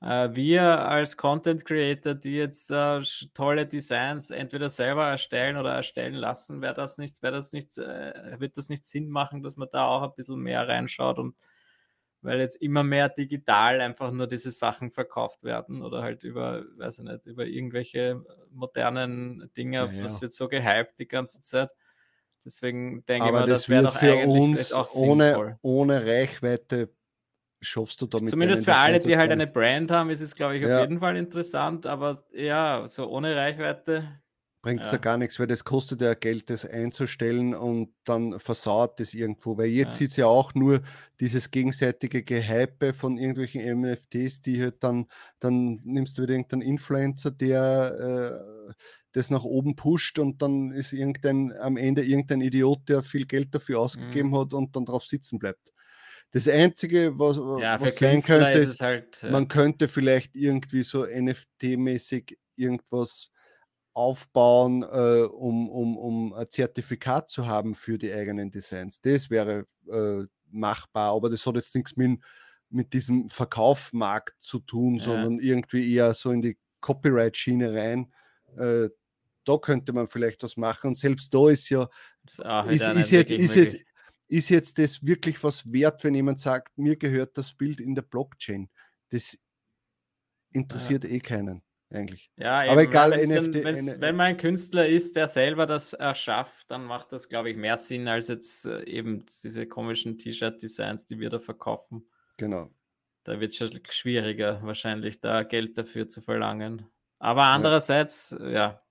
Ja. 0.00 0.26
Äh, 0.26 0.34
wir 0.34 0.62
als 0.88 1.16
Content 1.16 1.64
Creator, 1.64 2.14
die 2.14 2.34
jetzt 2.34 2.70
äh, 2.70 3.02
tolle 3.34 3.66
Designs 3.66 4.30
entweder 4.30 4.68
selber 4.68 5.06
erstellen 5.06 5.56
oder 5.56 5.74
erstellen 5.74 6.14
lassen, 6.14 6.60
wäre 6.60 6.74
das 6.74 6.98
nicht, 6.98 7.22
wäre 7.22 7.34
das 7.34 7.52
nicht, 7.52 7.78
äh, 7.78 8.40
wird 8.40 8.56
das 8.56 8.68
nicht 8.68 8.86
Sinn 8.86 9.08
machen, 9.08 9.42
dass 9.42 9.56
man 9.56 9.68
da 9.70 9.86
auch 9.86 10.02
ein 10.02 10.14
bisschen 10.16 10.40
mehr 10.40 10.66
reinschaut 10.66 11.18
und 11.18 11.36
weil 12.22 12.40
jetzt 12.40 12.56
immer 12.56 12.84
mehr 12.84 13.08
digital 13.08 13.80
einfach 13.80 14.10
nur 14.12 14.26
diese 14.28 14.50
Sachen 14.52 14.90
verkauft 14.92 15.44
werden 15.44 15.82
oder 15.82 16.02
halt 16.02 16.24
über, 16.24 16.64
weiß 16.78 17.00
ich 17.00 17.04
nicht, 17.04 17.26
über 17.26 17.46
irgendwelche 17.46 18.24
modernen 18.50 19.50
Dinge. 19.56 19.92
Naja. 19.92 19.92
Das 20.00 20.20
wird 20.22 20.32
so 20.32 20.48
gehypt 20.48 20.98
die 20.98 21.08
ganze 21.08 21.42
Zeit. 21.42 21.70
Deswegen 22.44 23.04
denke 23.06 23.28
ich 23.30 23.34
aber 23.34 23.36
mal, 23.36 23.48
das 23.48 23.68
das 23.68 23.68
wäre 23.68 23.82
doch 23.82 23.96
für 23.96 24.16
eigentlich 24.20 24.24
uns 24.24 24.74
auch 24.74 24.86
sinnvoll. 24.88 25.56
ohne, 25.56 25.58
ohne 25.62 26.04
Reichweite 26.06 26.94
schaffst 27.62 28.02
du 28.02 28.06
damit. 28.06 28.36
Zumindest 28.40 28.64
für 28.66 28.76
alle, 28.76 29.00
die 29.00 29.16
halt 29.16 29.30
eine 29.32 29.46
Brand 29.46 29.90
haben, 29.90 30.10
ist 30.10 30.20
es, 30.20 30.34
glaube 30.36 30.56
ich, 30.56 30.64
auf 30.66 30.76
Ja. 30.76 30.76
jeden 30.76 31.00
Fall 31.00 31.16
interessant. 31.16 31.86
Aber 31.86 32.24
ja, 32.32 32.86
so 32.86 33.08
ohne 33.08 33.34
Reichweite. 33.36 34.20
Bringt 34.62 34.80
es 34.80 34.86
Ja. 34.86 34.92
da 34.92 34.98
gar 34.98 35.18
nichts, 35.18 35.38
weil 35.40 35.48
das 35.48 35.64
kostet 35.64 36.00
ja 36.00 36.14
Geld, 36.14 36.48
das 36.48 36.64
einzustellen 36.64 37.54
und 37.54 37.92
dann 38.04 38.38
versauert 38.38 39.00
das 39.00 39.12
irgendwo. 39.12 39.58
Weil 39.58 39.66
jetzt 39.68 39.94
Ja. 39.94 39.98
sieht 39.98 40.10
es 40.12 40.16
ja 40.16 40.26
auch 40.26 40.54
nur 40.54 40.82
dieses 41.20 41.50
gegenseitige 41.50 42.22
Gehype 42.22 42.94
von 42.94 43.18
irgendwelchen 43.18 43.60
NFTs, 43.60 44.40
die 44.40 44.62
halt 44.62 44.82
dann, 44.84 45.06
dann 45.40 45.80
nimmst 45.84 46.16
du 46.16 46.22
wieder 46.22 46.34
irgendeinen 46.34 46.62
Influencer, 46.62 47.32
der, 47.32 48.70
äh, 48.70 48.72
das 49.12 49.28
nach 49.30 49.44
oben 49.44 49.76
pusht 49.76 50.18
und 50.18 50.40
dann 50.40 50.70
ist 50.70 50.92
irgendein 50.92 51.52
am 51.58 51.76
Ende 51.76 52.02
irgendein 52.04 52.40
Idiot, 52.40 52.88
der 52.88 53.02
viel 53.02 53.26
Geld 53.26 53.54
dafür 53.54 53.80
ausgegeben 53.80 54.30
mhm. 54.30 54.38
hat 54.38 54.54
und 54.54 54.74
dann 54.74 54.86
drauf 54.86 55.04
sitzen 55.04 55.38
bleibt. 55.38 55.72
Das 56.30 56.48
Einzige, 56.48 57.18
was, 57.18 57.36
ja, 57.60 57.78
was 57.78 57.96
sein 57.96 58.22
könnte, 58.22 58.58
ist, 58.60 58.80
halt, 58.80 59.22
man 59.28 59.48
könnte 59.48 59.88
vielleicht 59.88 60.34
irgendwie 60.34 60.82
so 60.82 61.04
NFT-mäßig 61.04 62.38
irgendwas 62.56 63.31
aufbauen, 63.94 64.82
äh, 64.82 65.22
um, 65.24 65.68
um, 65.68 65.98
um 65.98 66.32
ein 66.32 66.48
Zertifikat 66.48 67.30
zu 67.30 67.46
haben 67.46 67.74
für 67.74 67.98
die 67.98 68.12
eigenen 68.12 68.50
Designs. 68.50 69.00
Das 69.00 69.30
wäre 69.30 69.66
äh, 69.90 70.24
machbar, 70.50 71.14
aber 71.14 71.28
das 71.28 71.46
hat 71.46 71.56
jetzt 71.56 71.74
nichts 71.74 71.96
mit, 71.96 72.20
mit 72.70 72.92
diesem 72.92 73.28
Verkaufmarkt 73.28 74.40
zu 74.40 74.60
tun, 74.60 74.96
ja. 74.96 75.04
sondern 75.04 75.38
irgendwie 75.38 75.94
eher 75.94 76.14
so 76.14 76.30
in 76.30 76.42
die 76.42 76.56
Copyright-Schiene 76.80 77.74
rein. 77.74 78.12
Äh, 78.56 78.88
da 79.44 79.58
könnte 79.58 79.92
man 79.92 80.06
vielleicht 80.06 80.42
was 80.42 80.56
machen. 80.56 80.88
Und 80.88 80.96
selbst 80.96 81.34
da 81.34 81.50
ist 81.50 81.68
ja, 81.68 81.88
ist, 82.26 82.38
ist, 82.38 82.88
ist, 82.88 83.10
jetzt, 83.10 83.30
ist, 83.32 83.54
jetzt, 83.56 83.76
ist 84.28 84.48
jetzt 84.48 84.78
das 84.78 85.04
wirklich 85.04 85.42
was 85.42 85.70
wert, 85.70 86.02
wenn 86.04 86.14
jemand 86.14 86.40
sagt, 86.40 86.78
mir 86.78 86.96
gehört 86.96 87.36
das 87.36 87.52
Bild 87.52 87.80
in 87.80 87.94
der 87.94 88.02
Blockchain. 88.02 88.70
Das 89.10 89.36
interessiert 90.52 91.04
ja. 91.04 91.10
eh 91.10 91.20
keinen 91.20 91.62
eigentlich. 91.94 92.30
Ja, 92.36 92.62
aber 92.70 92.82
egal, 92.82 93.10
NFT, 93.10 93.64
dann, 93.64 94.00
wenn 94.00 94.16
man 94.16 94.26
ein 94.26 94.36
Künstler 94.36 94.86
ist, 94.86 95.16
der 95.16 95.28
selber 95.28 95.66
das 95.66 95.92
erschafft, 95.92 96.70
dann 96.70 96.84
macht 96.84 97.12
das, 97.12 97.28
glaube 97.28 97.50
ich, 97.50 97.56
mehr 97.56 97.76
Sinn 97.76 98.08
als 98.08 98.28
jetzt 98.28 98.66
äh, 98.66 98.84
eben 98.84 99.24
diese 99.42 99.66
komischen 99.66 100.18
T-Shirt-Designs, 100.18 101.06
die 101.06 101.18
wir 101.20 101.30
da 101.30 101.40
verkaufen. 101.40 102.08
Genau. 102.36 102.70
Da 103.24 103.40
wird 103.40 103.52
es 103.52 103.58
schon 103.58 103.80
schwieriger, 103.88 104.60
wahrscheinlich 104.62 105.20
da 105.20 105.42
Geld 105.44 105.78
dafür 105.78 106.08
zu 106.08 106.22
verlangen. 106.22 106.86
Aber 107.18 107.44
andererseits, 107.44 108.36
ja, 108.40 108.50
ja 108.50 108.82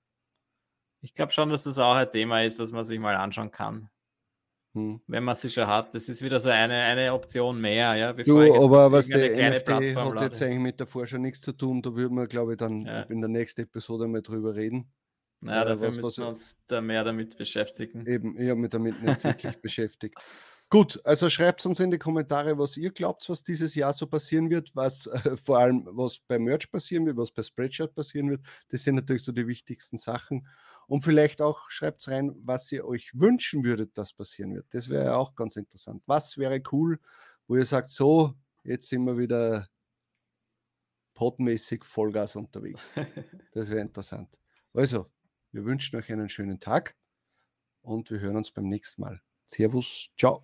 ich 1.01 1.15
glaube 1.15 1.31
schon, 1.31 1.49
dass 1.49 1.63
das 1.63 1.79
auch 1.79 1.95
ein 1.95 2.11
Thema 2.11 2.43
ist, 2.43 2.59
was 2.59 2.71
man 2.71 2.83
sich 2.83 2.99
mal 2.99 3.15
anschauen 3.15 3.51
kann. 3.51 3.89
Hm. 4.73 5.01
Wenn 5.07 5.23
man 5.23 5.35
sie 5.35 5.49
schon 5.49 5.67
hat, 5.67 5.93
das 5.93 6.07
ist 6.07 6.21
wieder 6.21 6.39
so 6.39 6.49
eine, 6.49 6.75
eine 6.75 7.13
Option 7.13 7.59
mehr, 7.59 7.93
ja. 7.95 8.13
du, 8.13 8.55
aber 8.55 8.91
was 8.91 9.07
der 9.07 9.51
NFT 9.51 9.65
Plattform 9.65 10.15
hat 10.15 10.23
jetzt 10.23 10.41
eigentlich 10.41 10.59
mit 10.59 10.79
der 10.79 10.87
Forschung 10.87 11.21
nichts 11.21 11.41
zu 11.41 11.51
tun, 11.51 11.81
da 11.81 11.93
würden 11.93 12.15
wir, 12.15 12.27
glaube 12.27 12.53
ich, 12.53 12.57
dann 12.57 12.85
ja. 12.85 13.01
in 13.03 13.19
der 13.19 13.29
nächsten 13.29 13.61
Episode 13.61 14.07
mal 14.07 14.21
drüber 14.21 14.55
reden. 14.55 14.89
Naja, 15.41 15.65
dafür 15.65 15.87
was, 15.87 15.95
müssen 15.95 16.07
was, 16.07 16.17
wir 16.19 16.27
uns 16.27 16.63
da 16.67 16.81
mehr 16.81 17.03
damit 17.03 17.35
beschäftigen. 17.35 18.05
Eben, 18.05 18.39
ich 18.39 18.49
habe 18.49 18.59
mich 18.59 18.69
damit 18.69 19.01
nicht 19.01 19.23
wirklich 19.23 19.57
beschäftigt. 19.61 20.15
Gut, 20.69 21.01
also 21.03 21.29
schreibt 21.29 21.65
uns 21.65 21.81
in 21.81 21.91
die 21.91 21.97
Kommentare, 21.97 22.57
was 22.57 22.77
ihr 22.77 22.91
glaubt, 22.91 23.27
was 23.27 23.43
dieses 23.43 23.75
Jahr 23.75 23.91
so 23.91 24.07
passieren 24.07 24.49
wird, 24.49 24.73
was 24.73 25.05
äh, 25.07 25.35
vor 25.35 25.57
allem 25.57 25.85
was 25.91 26.19
bei 26.19 26.39
Merch 26.39 26.71
passieren 26.71 27.05
wird, 27.05 27.17
was 27.17 27.29
bei 27.29 27.43
Spreadshirt 27.43 27.93
passieren 27.93 28.29
wird. 28.29 28.41
Das 28.69 28.83
sind 28.83 28.95
natürlich 28.95 29.25
so 29.25 29.33
die 29.33 29.47
wichtigsten 29.47 29.97
Sachen. 29.97 30.47
Und 30.91 30.99
vielleicht 30.99 31.41
auch 31.41 31.69
schreibt 31.69 32.05
rein, 32.09 32.35
was 32.43 32.69
ihr 32.73 32.83
euch 32.83 33.11
wünschen 33.13 33.63
würdet, 33.63 33.97
dass 33.97 34.11
passieren 34.11 34.53
wird. 34.53 34.65
Das 34.73 34.89
wäre 34.89 35.05
ja 35.05 35.15
auch 35.15 35.35
ganz 35.35 35.55
interessant. 35.55 36.03
Was 36.05 36.37
wäre 36.37 36.61
cool, 36.73 36.99
wo 37.47 37.55
ihr 37.55 37.63
sagt, 37.63 37.87
so, 37.87 38.33
jetzt 38.65 38.89
sind 38.89 39.05
wir 39.05 39.17
wieder 39.17 39.69
podmäßig 41.13 41.85
Vollgas 41.85 42.35
unterwegs. 42.35 42.91
Das 43.53 43.69
wäre 43.69 43.79
interessant. 43.79 44.37
Also, 44.73 45.09
wir 45.53 45.63
wünschen 45.63 45.95
euch 45.95 46.11
einen 46.11 46.27
schönen 46.27 46.59
Tag 46.59 46.97
und 47.83 48.11
wir 48.11 48.19
hören 48.19 48.35
uns 48.35 48.51
beim 48.51 48.67
nächsten 48.67 49.01
Mal. 49.01 49.21
Servus, 49.45 50.09
ciao. 50.17 50.43